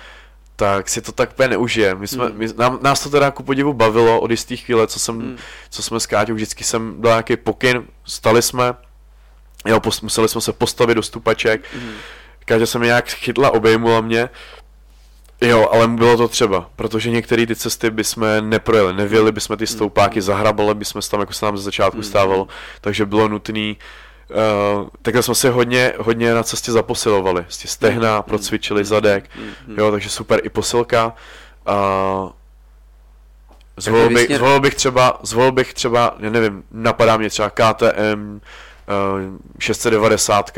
tak 0.59 0.89
si 0.89 1.01
to 1.01 1.11
tak 1.11 1.31
úplně 1.31 1.47
neužije. 1.47 1.95
My 1.95 2.07
jsme, 2.07 2.25
mm. 2.25 2.37
my, 2.37 2.47
nám, 2.57 2.79
nás 2.81 3.03
to 3.03 3.09
teda 3.09 3.31
ku 3.31 3.43
podivu 3.43 3.73
bavilo 3.73 4.19
od 4.19 4.31
jistých 4.31 4.65
chvíle, 4.65 4.87
co, 4.87 4.99
jsem, 4.99 5.15
mm. 5.15 5.37
co 5.69 5.83
jsme 5.83 5.99
s 5.99 6.05
Káťou, 6.05 6.33
vždycky 6.33 6.63
jsem 6.63 7.01
dal 7.01 7.11
nějaký 7.11 7.37
pokyn, 7.37 7.83
stali 8.05 8.41
jsme, 8.41 8.73
jo, 9.65 9.79
post, 9.79 10.01
museli 10.01 10.29
jsme 10.29 10.41
se 10.41 10.53
postavit 10.53 10.95
do 10.95 11.03
stupaček, 11.03 11.61
mm. 11.73 11.91
Káťa 12.45 12.65
se 12.65 12.79
mi 12.79 12.85
nějak 12.85 13.09
chytla, 13.09 13.51
obejmula 13.51 14.01
mě, 14.01 14.29
Jo, 15.41 15.69
ale 15.71 15.87
bylo 15.87 16.17
to 16.17 16.27
třeba, 16.27 16.69
protože 16.75 17.09
některé 17.09 17.45
ty 17.45 17.55
cesty 17.55 17.89
bychom 17.89 18.25
neprojeli, 18.41 18.93
nevěli 18.93 19.31
bychom 19.31 19.57
ty 19.57 19.67
stoupáky, 19.67 20.21
zahrabali 20.21 20.75
bychom 20.75 21.01
se 21.01 21.11
tam, 21.11 21.19
jako 21.19 21.33
se 21.33 21.45
nám 21.45 21.57
ze 21.57 21.63
začátku 21.63 22.03
stávalo, 22.03 22.47
takže 22.81 23.05
bylo 23.05 23.27
nutné 23.27 23.73
Uh, 24.29 24.87
takhle 25.01 25.23
jsme 25.23 25.35
se 25.35 25.49
hodně, 25.49 25.93
hodně 25.99 26.33
na 26.33 26.43
cestě 26.43 26.71
zaposilovali. 26.71 27.41
Prostě 27.41 27.67
stehna, 27.67 28.17
mm, 28.17 28.23
procvičili 28.23 28.85
zadek, 28.85 29.29
mm, 29.35 29.75
jo, 29.77 29.91
takže 29.91 30.09
super 30.09 30.39
i 30.43 30.49
posilka. 30.49 31.13
Uh, 31.67 32.31
zvolil, 33.77 34.09
bych, 34.09 34.35
zvolil 34.35 34.59
bych 34.59 34.75
třeba, 34.75 35.19
zvolil 35.23 35.51
bych 35.51 35.73
třeba, 35.73 36.15
já 36.19 36.29
nevím, 36.29 36.63
napadá 36.71 37.17
mě 37.17 37.29
třeba 37.29 37.49
KTM 37.49 38.33
uh, 38.33 39.37
690, 39.59 40.51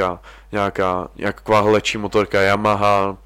nějaká, 0.52 1.08
nějaká 1.16 1.60
hlečí 1.60 1.98
motorka, 1.98 2.42
Yamaha, 2.42 3.18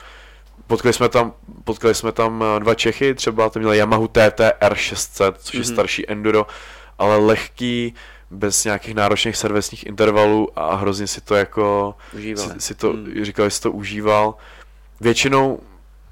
potkali 0.68 0.94
jsme 0.94 1.10
tam, 1.10 1.34
potkali 1.64 1.96
jsme 1.96 2.12
tam 2.12 2.44
dva 2.60 2.76
Čechy, 2.76 3.16
třeba 3.16 3.50
to 3.50 3.60
měl 3.60 3.74
Yamaha 3.74 4.08
TTR 4.08 4.76
600, 4.76 5.36
což 5.42 5.56
mm-hmm. 5.56 5.58
je 5.58 5.64
starší 5.64 6.10
enduro, 6.10 6.48
ale 7.00 7.18
lehký, 7.18 7.94
bez 8.32 8.66
nějakých 8.66 8.96
náročných 8.96 9.38
servisních 9.38 9.86
intervalů 9.86 10.60
a 10.60 10.76
hrozně 10.76 11.08
si 11.08 11.22
to 11.22 11.36
jako 11.36 11.96
si, 12.36 12.50
si 12.58 12.76
to, 12.76 12.90
hmm. 12.90 13.26
říkal, 13.26 13.46
že 13.46 13.50
si 13.50 13.62
to 13.62 13.72
užíval. 13.72 14.36
Většinou, 15.02 15.60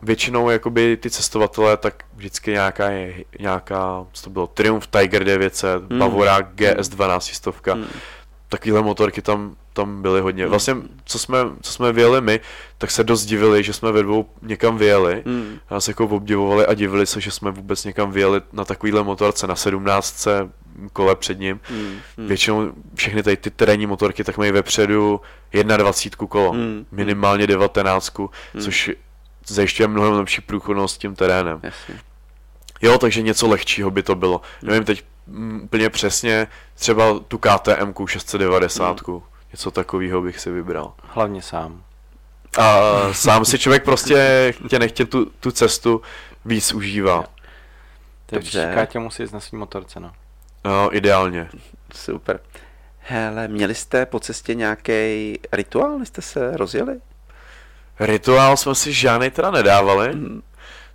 většinou 0.02 0.50
jakoby 0.50 0.98
ty 0.98 1.10
cestovatelé, 1.10 1.78
tak 1.78 2.04
vždycky 2.14 2.52
nějaká 2.52 2.90
je, 2.90 3.24
nějaká, 3.40 4.06
co 4.12 4.24
to 4.24 4.30
bylo, 4.30 4.48
Triumph 4.48 4.88
Tiger 4.88 5.24
900, 5.24 5.90
hmm. 5.90 6.00
Bavora 6.00 6.42
GS 6.42 6.90
12 6.90 7.28
stovka, 7.28 7.74
hmm. 7.74 7.88
Takovéhle 8.52 8.82
motorky 8.82 9.22
tam, 9.22 9.56
tam 9.74 10.02
byly 10.02 10.22
hodně. 10.22 10.48
Vlastně, 10.48 10.76
co 11.06 11.20
jsme, 11.20 11.38
co 11.62 11.74
jsme 11.74 11.94
vyjeli 11.94 12.22
my, 12.22 12.40
tak 12.78 12.92
se 12.92 13.04
dost 13.04 13.26
divili, 13.26 13.64
že 13.64 13.74
jsme 13.74 13.92
ve 13.92 14.04
dvou 14.04 14.26
někam 14.42 14.78
vyjeli. 14.78 15.24
Hmm. 15.26 15.60
Nás 15.72 15.88
jako 15.88 16.06
obdivovali 16.06 16.66
a 16.66 16.74
divili 16.74 17.06
se, 17.06 17.22
že 17.22 17.32
jsme 17.32 17.52
vůbec 17.52 17.84
někam 17.84 18.12
vyjeli 18.12 18.42
na 18.54 18.66
takovýhle 18.66 19.04
motorce, 19.04 19.48
na 19.48 19.56
17 19.56 20.28
kole 20.94 21.16
před 21.16 21.40
ním. 21.40 21.60
Mm, 21.70 22.00
mm. 22.18 22.28
Většinou 22.28 22.72
všechny 22.96 23.24
tady 23.24 23.38
ty 23.38 23.50
terénní 23.50 23.88
motorky 23.88 24.24
tak 24.24 24.38
mají 24.38 24.52
vepředu 24.52 25.22
21 25.78 26.28
kolo, 26.28 26.54
mm, 26.54 26.86
minimálně 26.92 27.48
19, 27.48 28.18
mm. 28.20 28.62
což 28.62 28.92
zajišťuje 29.48 29.88
mnohem 29.88 30.14
lepší 30.14 30.42
průchodnost 30.42 31.02
tím 31.02 31.16
terénem. 31.16 31.60
Jasně. 31.64 31.96
Jo, 32.82 32.98
takže 32.98 33.22
něco 33.22 33.48
lehčího 33.48 33.92
by 33.92 34.04
to 34.04 34.16
bylo. 34.16 34.42
Mm. 34.62 34.70
Nevím 34.70 34.84
teď 34.84 35.04
mm, 35.04 35.08
úplně 35.64 35.90
přesně, 35.90 36.48
třeba 36.76 37.20
tu 37.20 37.38
KTM 37.38 38.06
690, 38.06 39.08
mm. 39.08 39.20
něco 39.52 39.72
takového 39.72 40.22
bych 40.22 40.40
si 40.40 40.52
vybral. 40.52 40.94
Hlavně 41.04 41.42
sám. 41.42 41.84
A 42.60 42.80
sám 43.12 43.46
si 43.46 43.60
člověk 43.60 43.84
prostě 43.84 44.54
tě 44.70 44.80
nechtě 44.80 45.06
tu, 45.06 45.26
tu 45.26 45.52
cestu 45.52 46.02
víc 46.46 46.74
užívá. 46.74 47.26
Takže 48.26 48.72
Káťa 48.76 49.00
musí 49.00 49.24
jít 49.24 49.34
na 49.34 49.40
svý 49.40 49.58
motorce, 49.58 50.00
no. 50.00 50.12
No, 50.66 50.96
ideálně. 50.96 51.50
Super. 51.96 52.40
Hele, 53.00 53.48
měli 53.48 53.76
jste 53.76 54.06
po 54.06 54.20
cestě 54.20 54.56
nějaký 54.56 55.40
rituál, 55.52 56.06
jste 56.06 56.22
se 56.22 56.58
rozjeli? 56.58 57.00
Rituál 58.00 58.58
jsme 58.58 58.76
si 58.76 58.94
žádný 58.94 59.30
teda 59.30 59.52
nedávali. 59.52 60.16
Mm. 60.16 60.42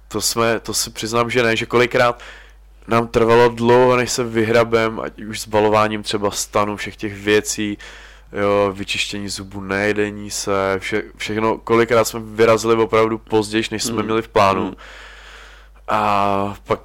To 0.08 0.20
jsme, 0.20 0.60
to 0.60 0.74
si 0.74 0.90
přiznám, 0.90 1.30
že 1.30 1.42
ne, 1.42 1.56
že 1.56 1.66
kolikrát 1.66 2.22
nám 2.88 3.08
trvalo 3.08 3.48
dlouho, 3.48 3.96
než 3.96 4.12
se 4.12 4.24
vyhrabem, 4.24 5.00
ať 5.00 5.20
už 5.22 5.40
s 5.40 5.48
balováním 5.48 6.02
třeba 6.02 6.30
stanu, 6.30 6.76
všech 6.76 6.96
těch 6.96 7.14
věcí, 7.14 7.78
jo, 8.32 8.72
vyčištění 8.72 9.28
zubů, 9.28 9.60
nejedení 9.60 10.30
se, 10.30 10.52
vše, 10.78 11.02
všechno, 11.16 11.58
kolikrát 11.58 12.04
jsme 12.04 12.20
vyrazili 12.24 12.74
opravdu 12.74 13.18
později, 13.18 13.64
než 13.70 13.82
jsme 13.84 13.96
mm. 13.96 14.04
měli 14.04 14.22
v 14.22 14.28
plánu. 14.28 14.64
Mm. 14.64 14.74
A 15.88 16.54
pak 16.64 16.80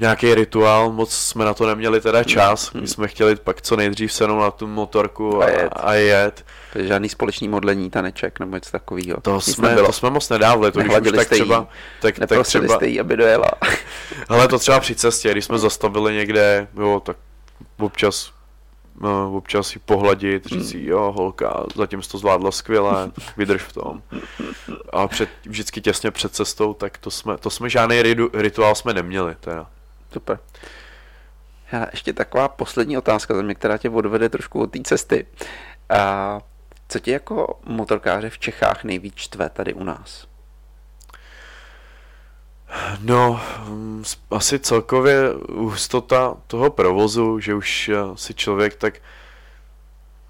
nějaký 0.00 0.34
rituál, 0.34 0.92
moc 0.92 1.12
jsme 1.12 1.44
na 1.44 1.54
to 1.54 1.66
neměli 1.66 2.00
teda 2.00 2.24
čas, 2.24 2.72
my 2.72 2.88
jsme 2.88 3.08
chtěli 3.08 3.36
pak 3.36 3.62
co 3.62 3.76
nejdřív 3.76 4.12
senou 4.12 4.40
na 4.40 4.50
tu 4.50 4.66
motorku 4.66 5.42
a, 5.42 5.46
a 5.46 5.48
jet. 5.48 5.72
A 5.72 5.94
jet. 5.94 6.44
Žádný 6.74 7.08
společný 7.08 7.48
modlení, 7.48 7.90
taneček 7.90 8.40
nebo 8.40 8.56
něco 8.56 8.70
takového. 8.70 9.20
To, 9.20 9.40
jsme, 9.40 9.76
to 9.76 9.92
jsme 9.92 10.10
moc 10.10 10.28
nedávali, 10.28 10.72
to 10.72 10.80
když 10.80 10.96
už 11.00 11.12
tak 11.16 11.28
třeba, 11.28 11.68
tak, 12.00 12.18
tak 12.18 12.46
třeba, 12.46 12.74
jste 12.74 12.86
jí, 12.86 13.00
aby 13.00 13.16
dojela. 13.16 13.50
ale 14.28 14.48
to 14.48 14.58
třeba 14.58 14.80
při 14.80 14.94
cestě, 14.94 15.32
když 15.32 15.44
jsme 15.44 15.58
zastavili 15.58 16.14
někde, 16.14 16.68
jo, 16.76 17.02
tak 17.04 17.16
občas 17.78 18.36
no, 19.00 19.32
občas 19.36 19.68
si 19.68 19.78
pohladit, 19.78 20.46
říct 20.46 20.70
si, 20.70 20.84
jo, 20.84 21.12
holka, 21.16 21.64
zatím 21.74 22.02
jsi 22.02 22.10
to 22.10 22.18
zvládla 22.18 22.50
skvěle, 22.50 23.10
vydrž 23.36 23.62
v 23.62 23.72
tom. 23.72 24.02
A 24.92 25.08
před, 25.08 25.28
vždycky 25.46 25.80
těsně 25.80 26.10
před 26.10 26.34
cestou, 26.34 26.74
tak 26.74 26.98
to 26.98 27.10
jsme, 27.10 27.38
to 27.38 27.50
jsme 27.50 27.70
žádný 27.70 28.02
ritu, 28.02 28.30
rituál 28.34 28.74
jsme 28.74 28.94
neměli, 28.94 29.36
teda. 29.40 29.66
Super. 30.16 30.38
Já 31.72 31.86
ještě 31.90 32.12
taková 32.12 32.48
poslední 32.48 32.98
otázka 32.98 33.34
za 33.34 33.42
mě, 33.42 33.54
která 33.54 33.78
tě 33.78 33.90
odvede 33.90 34.28
trošku 34.28 34.60
od 34.60 34.70
té 34.70 34.78
cesty. 34.82 35.26
A 35.88 36.40
co 36.88 37.00
tě 37.00 37.12
jako 37.12 37.60
motorkáře 37.64 38.30
v 38.30 38.38
Čechách 38.38 38.84
nejvíc 38.84 39.14
čtve 39.14 39.48
tady 39.48 39.74
u 39.74 39.84
nás? 39.84 40.26
No, 43.00 43.40
mm, 43.68 44.04
asi 44.30 44.58
celkově 44.58 45.20
hustota 45.48 46.36
toho 46.46 46.70
provozu, 46.70 47.40
že 47.40 47.54
už 47.54 47.88
eh, 47.88 47.94
si 48.14 48.34
člověk 48.34 48.76
tak 48.76 48.94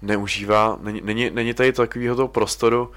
neužívá, 0.01 0.77
není, 0.81 1.01
není, 1.01 1.29
není 1.29 1.53
tady 1.53 1.73
takového 1.73 2.15
toho 2.15 2.27
prostoru, 2.27 2.91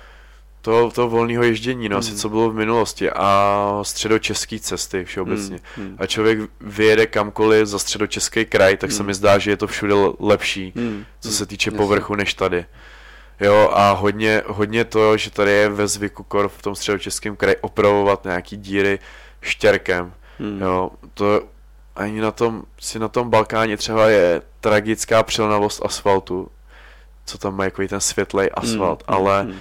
toho, 0.60 0.90
toho 0.90 1.08
volného 1.08 1.42
ježdění, 1.42 1.88
no, 1.88 1.94
mm. 1.94 1.98
asi 1.98 2.14
co 2.14 2.28
bylo 2.28 2.50
v 2.50 2.54
minulosti 2.54 3.10
a 3.10 3.78
středočeský 3.82 4.60
cesty 4.60 5.04
všeobecně. 5.04 5.60
Mm. 5.76 5.84
Mm. 5.84 5.96
A 5.98 6.06
člověk 6.06 6.38
vyjede 6.60 7.06
kamkoliv 7.06 7.66
za 7.66 7.78
středočeský 7.78 8.44
kraj, 8.44 8.76
tak 8.76 8.90
mm. 8.90 8.96
se 8.96 9.02
mi 9.02 9.14
zdá, 9.14 9.38
že 9.38 9.50
je 9.50 9.56
to 9.56 9.66
všude 9.66 9.94
lepší, 10.20 10.72
mm. 10.74 11.04
co 11.20 11.30
se 11.30 11.46
týče 11.46 11.70
mm. 11.70 11.76
povrchu, 11.76 12.14
než 12.14 12.34
tady. 12.34 12.64
Jo, 13.40 13.70
a 13.72 13.92
hodně, 13.92 14.42
hodně 14.46 14.84
to, 14.84 15.16
že 15.16 15.30
tady 15.30 15.50
je 15.50 15.68
ve 15.68 15.88
zvyku 15.88 16.22
kor 16.22 16.48
v 16.48 16.62
tom 16.62 16.74
středočeském 16.74 17.36
kraji 17.36 17.56
opravovat 17.56 18.24
nějaký 18.24 18.56
díry, 18.56 18.98
štěrkem. 19.40 20.12
Hmm. 20.38 20.62
Jo, 20.62 20.90
to 21.14 21.42
ani 21.96 22.20
na 22.20 22.30
tom, 22.30 22.62
si 22.80 22.98
na 22.98 23.08
tom 23.08 23.30
Balkáně 23.30 23.76
třeba 23.76 24.08
je 24.08 24.42
tragická 24.60 25.22
přilnavost 25.22 25.84
asfaltu, 25.84 26.48
co 27.24 27.38
tam 27.38 27.56
má 27.56 27.64
jako 27.64 27.88
ten 27.88 28.00
světlej 28.00 28.50
asfalt, 28.54 29.04
hmm. 29.08 29.16
ale 29.16 29.42
hmm. 29.42 29.58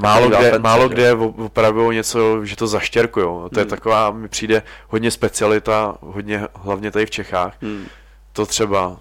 Málo 0.00 0.28
kde, 0.28 0.58
málo 0.58 0.88
kde 0.88 1.12
opravdu 1.14 1.92
něco, 1.92 2.44
že 2.44 2.56
to 2.56 2.66
zaštěrkujou. 2.66 3.48
To 3.48 3.58
je 3.58 3.64
hmm. 3.64 3.70
taková, 3.70 4.10
mi 4.10 4.28
přijde 4.28 4.62
hodně 4.88 5.10
specialita, 5.10 5.98
hodně 6.00 6.48
hlavně 6.54 6.90
tady 6.90 7.06
v 7.06 7.10
Čechách. 7.10 7.56
Hmm. 7.62 7.86
To 8.32 8.46
třeba, 8.46 8.96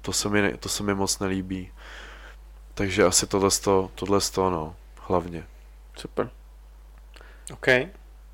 to 0.00 0.12
se 0.12 0.28
mi, 0.28 0.56
to 0.60 0.68
se 0.68 0.82
mi 0.82 0.94
moc 0.94 1.18
nelíbí. 1.18 1.70
Takže 2.74 3.04
asi 3.04 3.26
tohle, 3.26 3.50
tohle, 3.94 4.20
no, 4.36 4.74
hlavně. 5.00 5.44
Super. 5.96 6.30
OK. 7.52 7.66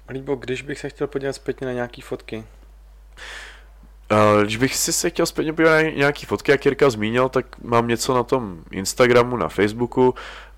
Líbo, 0.09 0.35
když 0.35 0.63
bych 0.63 0.79
se 0.79 0.89
chtěl 0.89 1.07
podívat 1.07 1.33
zpětně 1.33 1.67
na 1.67 1.73
nějaké 1.73 2.03
fotky? 2.03 2.45
Uh, 4.13 4.43
když 4.43 4.57
bych 4.57 4.77
si 4.77 4.93
se 4.93 5.11
chtěl 5.11 5.27
zpětně 5.27 5.53
podívat 5.53 5.73
na 5.73 5.81
nějaké 5.81 6.27
fotky, 6.27 6.51
jak 6.51 6.65
Jirka 6.65 6.91
zmínil, 6.91 7.29
tak 7.29 7.47
mám 7.63 7.89
něco 7.89 8.15
na 8.15 8.23
tom 8.23 8.65
Instagramu, 8.71 9.37
na 9.37 9.49
Facebooku 9.49 10.15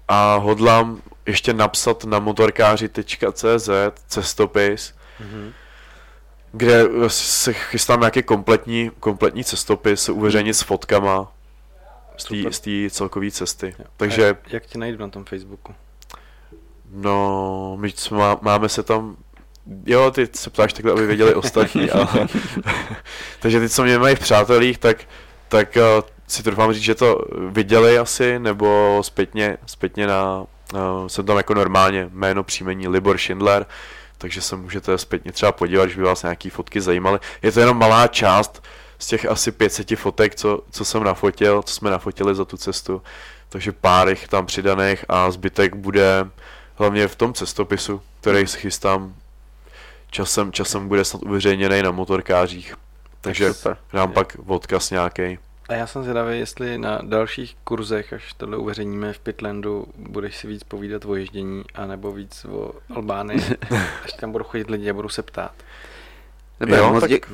a 0.08 0.36
hodlám 0.36 1.02
ještě 1.26 1.52
napsat 1.52 2.04
na 2.04 2.18
motorkáři.cz 2.18 3.68
cestopis, 4.06 4.94
mm-hmm. 5.20 5.52
kde 6.52 6.84
se 7.08 7.52
chystám 7.52 8.00
nějaký 8.00 8.22
kompletní, 8.22 8.90
kompletní 9.00 9.44
cestopis 9.44 10.08
uveřejnit 10.08 10.54
s 10.54 10.62
fotkama 10.62 11.32
z 12.50 12.60
té 12.60 12.90
celkové 12.90 13.30
cesty. 13.30 13.74
Jo. 13.78 13.84
Takže... 13.96 14.30
A 14.30 14.36
jak 14.46 14.66
tě 14.66 14.78
najdu 14.78 14.98
na 14.98 15.08
tom 15.08 15.24
Facebooku? 15.24 15.74
No, 16.90 17.76
my 17.80 17.90
jsme, 17.90 18.18
máme 18.40 18.68
se 18.68 18.82
tam 18.82 19.16
Jo, 19.86 20.10
ty 20.10 20.28
se 20.32 20.50
ptáš 20.50 20.72
takhle, 20.72 20.92
aby 20.92 21.06
věděli 21.06 21.34
ostatní, 21.34 21.90
ale... 21.90 22.06
Takže 23.40 23.60
ty, 23.60 23.68
co 23.68 23.84
mě 23.84 23.98
mají 23.98 24.16
v 24.16 24.20
přátelích, 24.20 24.78
tak, 24.78 24.96
tak 25.48 25.76
uh, 25.76 26.08
si 26.26 26.42
trvám 26.42 26.72
říct, 26.72 26.82
že 26.82 26.94
to 26.94 27.18
viděli 27.48 27.98
asi, 27.98 28.38
nebo 28.38 28.98
zpětně, 29.04 29.56
zpětně 29.66 30.06
na... 30.06 30.46
Uh, 30.74 31.06
jsem 31.06 31.26
tam 31.26 31.36
jako 31.36 31.54
normálně 31.54 32.10
jméno, 32.12 32.44
příjmení 32.44 32.88
Libor 32.88 33.18
Schindler, 33.18 33.66
takže 34.18 34.40
se 34.40 34.56
můžete 34.56 34.98
zpětně 34.98 35.32
třeba 35.32 35.52
podívat, 35.52 35.84
když 35.84 35.96
by 35.96 36.02
vás 36.02 36.22
nějaký 36.22 36.50
fotky 36.50 36.80
zajímaly. 36.80 37.18
Je 37.42 37.52
to 37.52 37.60
jenom 37.60 37.78
malá 37.78 38.06
část 38.06 38.62
z 38.98 39.06
těch 39.06 39.26
asi 39.26 39.52
500 39.52 39.98
fotek, 39.98 40.34
co, 40.34 40.60
co 40.70 40.84
jsem 40.84 41.04
nafotil, 41.04 41.62
co 41.62 41.74
jsme 41.74 41.90
nafotili 41.90 42.34
za 42.34 42.44
tu 42.44 42.56
cestu, 42.56 43.02
takže 43.48 43.72
pár 43.72 44.08
jich 44.08 44.28
tam 44.28 44.46
přidaných 44.46 45.04
a 45.08 45.30
zbytek 45.30 45.74
bude 45.76 46.30
hlavně 46.74 47.08
v 47.08 47.16
tom 47.16 47.34
cestopisu, 47.34 48.02
který 48.20 48.46
si 48.46 48.58
chystám 48.58 49.14
časem, 50.10 50.52
časem 50.52 50.88
bude 50.88 51.04
snad 51.04 51.22
uveřejněný 51.22 51.82
na 51.82 51.90
motorkářích. 51.90 52.74
Takže 53.20 53.52
dám 53.92 54.08
je. 54.08 54.14
pak 54.14 54.36
odkaz 54.46 54.90
nějaký. 54.90 55.38
A 55.68 55.74
já 55.74 55.86
jsem 55.86 56.02
zvědavý, 56.02 56.38
jestli 56.38 56.78
na 56.78 56.98
dalších 57.02 57.56
kurzech, 57.64 58.12
až 58.12 58.32
tohle 58.32 58.56
uveřejníme 58.56 59.12
v 59.12 59.18
Pitlandu, 59.18 59.86
budeš 59.96 60.36
si 60.36 60.46
víc 60.46 60.64
povídat 60.64 61.04
o 61.04 61.14
ježdění, 61.14 61.64
anebo 61.74 62.12
víc 62.12 62.44
o 62.44 62.72
Albánii, 62.94 63.40
až 64.04 64.12
tam 64.12 64.32
budou 64.32 64.44
chodit 64.44 64.70
lidi 64.70 64.90
a 64.90 64.94
budu 64.94 65.08
se 65.08 65.22
ptát. 65.22 65.52
Dobré, 66.60 66.78
jo, 66.78 66.92
moc, 66.92 67.00
tak... 67.00 67.10
děk, 67.10 67.32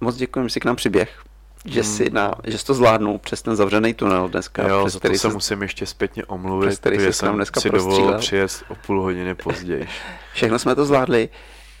moc 0.00 0.16
děkuji, 0.16 0.48
že 0.48 0.52
jsi 0.52 0.60
k 0.60 0.64
nám 0.64 0.76
přiběh. 0.76 1.22
Že, 1.64 1.82
hmm. 1.82 1.92
si 1.92 2.10
na, 2.10 2.34
že 2.44 2.58
jsi 2.58 2.64
to 2.66 2.74
zvládnul 2.74 3.18
přes 3.18 3.42
ten 3.42 3.56
zavřený 3.56 3.94
tunel 3.94 4.28
dneska. 4.28 4.68
Jo, 4.68 4.84
přes 4.84 4.92
za 4.92 5.00
to 5.00 5.14
se 5.14 5.28
musím 5.28 5.62
ještě 5.62 5.86
zpětně 5.86 6.24
omluvit, 6.24 6.80
protože 6.80 7.12
jsem 7.12 7.34
dneska 7.34 7.60
si 7.60 7.70
dovolil 7.70 8.18
přijet 8.18 8.62
o 8.68 8.74
půl 8.74 9.02
hodiny 9.02 9.34
později. 9.34 9.88
Všechno 10.32 10.58
jsme 10.58 10.74
to 10.74 10.84
zvládli. 10.84 11.28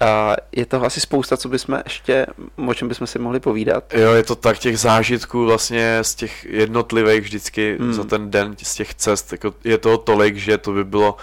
A 0.00 0.36
je 0.52 0.66
to 0.66 0.84
asi 0.84 1.00
spousta, 1.00 1.36
co 1.36 1.48
bychom 1.48 1.80
ještě, 1.84 2.26
o 2.68 2.74
čem 2.74 2.88
bychom 2.88 3.06
si 3.06 3.18
mohli 3.18 3.40
povídat. 3.40 3.94
Jo, 3.94 4.12
je 4.12 4.22
to 4.22 4.36
tak 4.36 4.58
těch 4.58 4.78
zážitků 4.78 5.44
vlastně 5.44 5.98
z 6.02 6.14
těch 6.14 6.44
jednotlivých 6.44 7.20
vždycky 7.20 7.76
hmm. 7.80 7.92
za 7.92 8.04
ten 8.04 8.30
den 8.30 8.54
z 8.62 8.74
těch 8.74 8.94
cest, 8.94 9.32
jako 9.32 9.54
je 9.64 9.78
toho 9.78 9.98
tolik, 9.98 10.36
že 10.36 10.58
to 10.58 10.72
by 10.72 10.84
bylo 10.84 11.16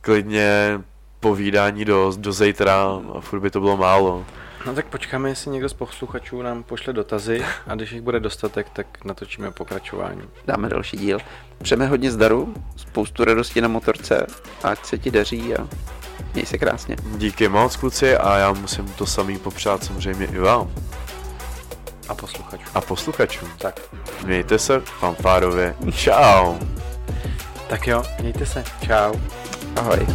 klidně 0.00 0.80
povídání 1.20 1.84
do, 1.84 2.12
do 2.16 2.32
zítra 2.32 3.00
a 3.14 3.20
furt 3.20 3.40
by 3.40 3.50
to 3.50 3.60
bylo 3.60 3.76
málo. 3.76 4.24
No 4.66 4.74
tak 4.74 4.86
počkáme, 4.86 5.28
jestli 5.28 5.50
někdo 5.50 5.68
z 5.68 5.72
posluchačů 5.72 6.42
nám 6.42 6.62
pošle 6.62 6.92
dotazy 6.92 7.44
a 7.66 7.74
když 7.74 7.92
jich 7.92 8.02
bude 8.02 8.20
dostatek, 8.20 8.66
tak 8.72 9.04
natočíme 9.04 9.50
pokračování. 9.50 10.22
Dáme 10.46 10.68
další 10.68 10.96
díl. 10.96 11.18
Přejeme 11.62 11.86
hodně 11.86 12.10
zdaru, 12.10 12.54
spoustu 12.76 13.24
radosti 13.24 13.60
na 13.60 13.68
motorce, 13.68 14.26
ať 14.62 14.84
se 14.84 14.98
ti 14.98 15.10
daří 15.10 15.56
a 15.56 15.68
Měj 16.34 16.46
se 16.46 16.58
krásně. 16.58 16.96
Díky 17.16 17.48
moc, 17.48 17.76
kluci, 17.76 18.16
a 18.16 18.36
já 18.38 18.52
musím 18.52 18.88
to 18.88 19.06
samý 19.06 19.38
popřát 19.38 19.84
samozřejmě 19.84 20.26
i 20.26 20.38
vám. 20.38 20.70
A 22.08 22.14
posluchačům. 22.14 22.68
A 22.74 22.80
posluchačům. 22.80 23.48
Tak. 23.58 23.80
Mějte 24.24 24.58
se 24.58 24.80
fanfárově. 24.80 25.74
Čau. 25.94 26.54
Tak 27.68 27.86
jo, 27.86 28.02
mějte 28.20 28.46
se. 28.46 28.64
Čau. 28.86 29.14
Ahoj. 29.76 30.06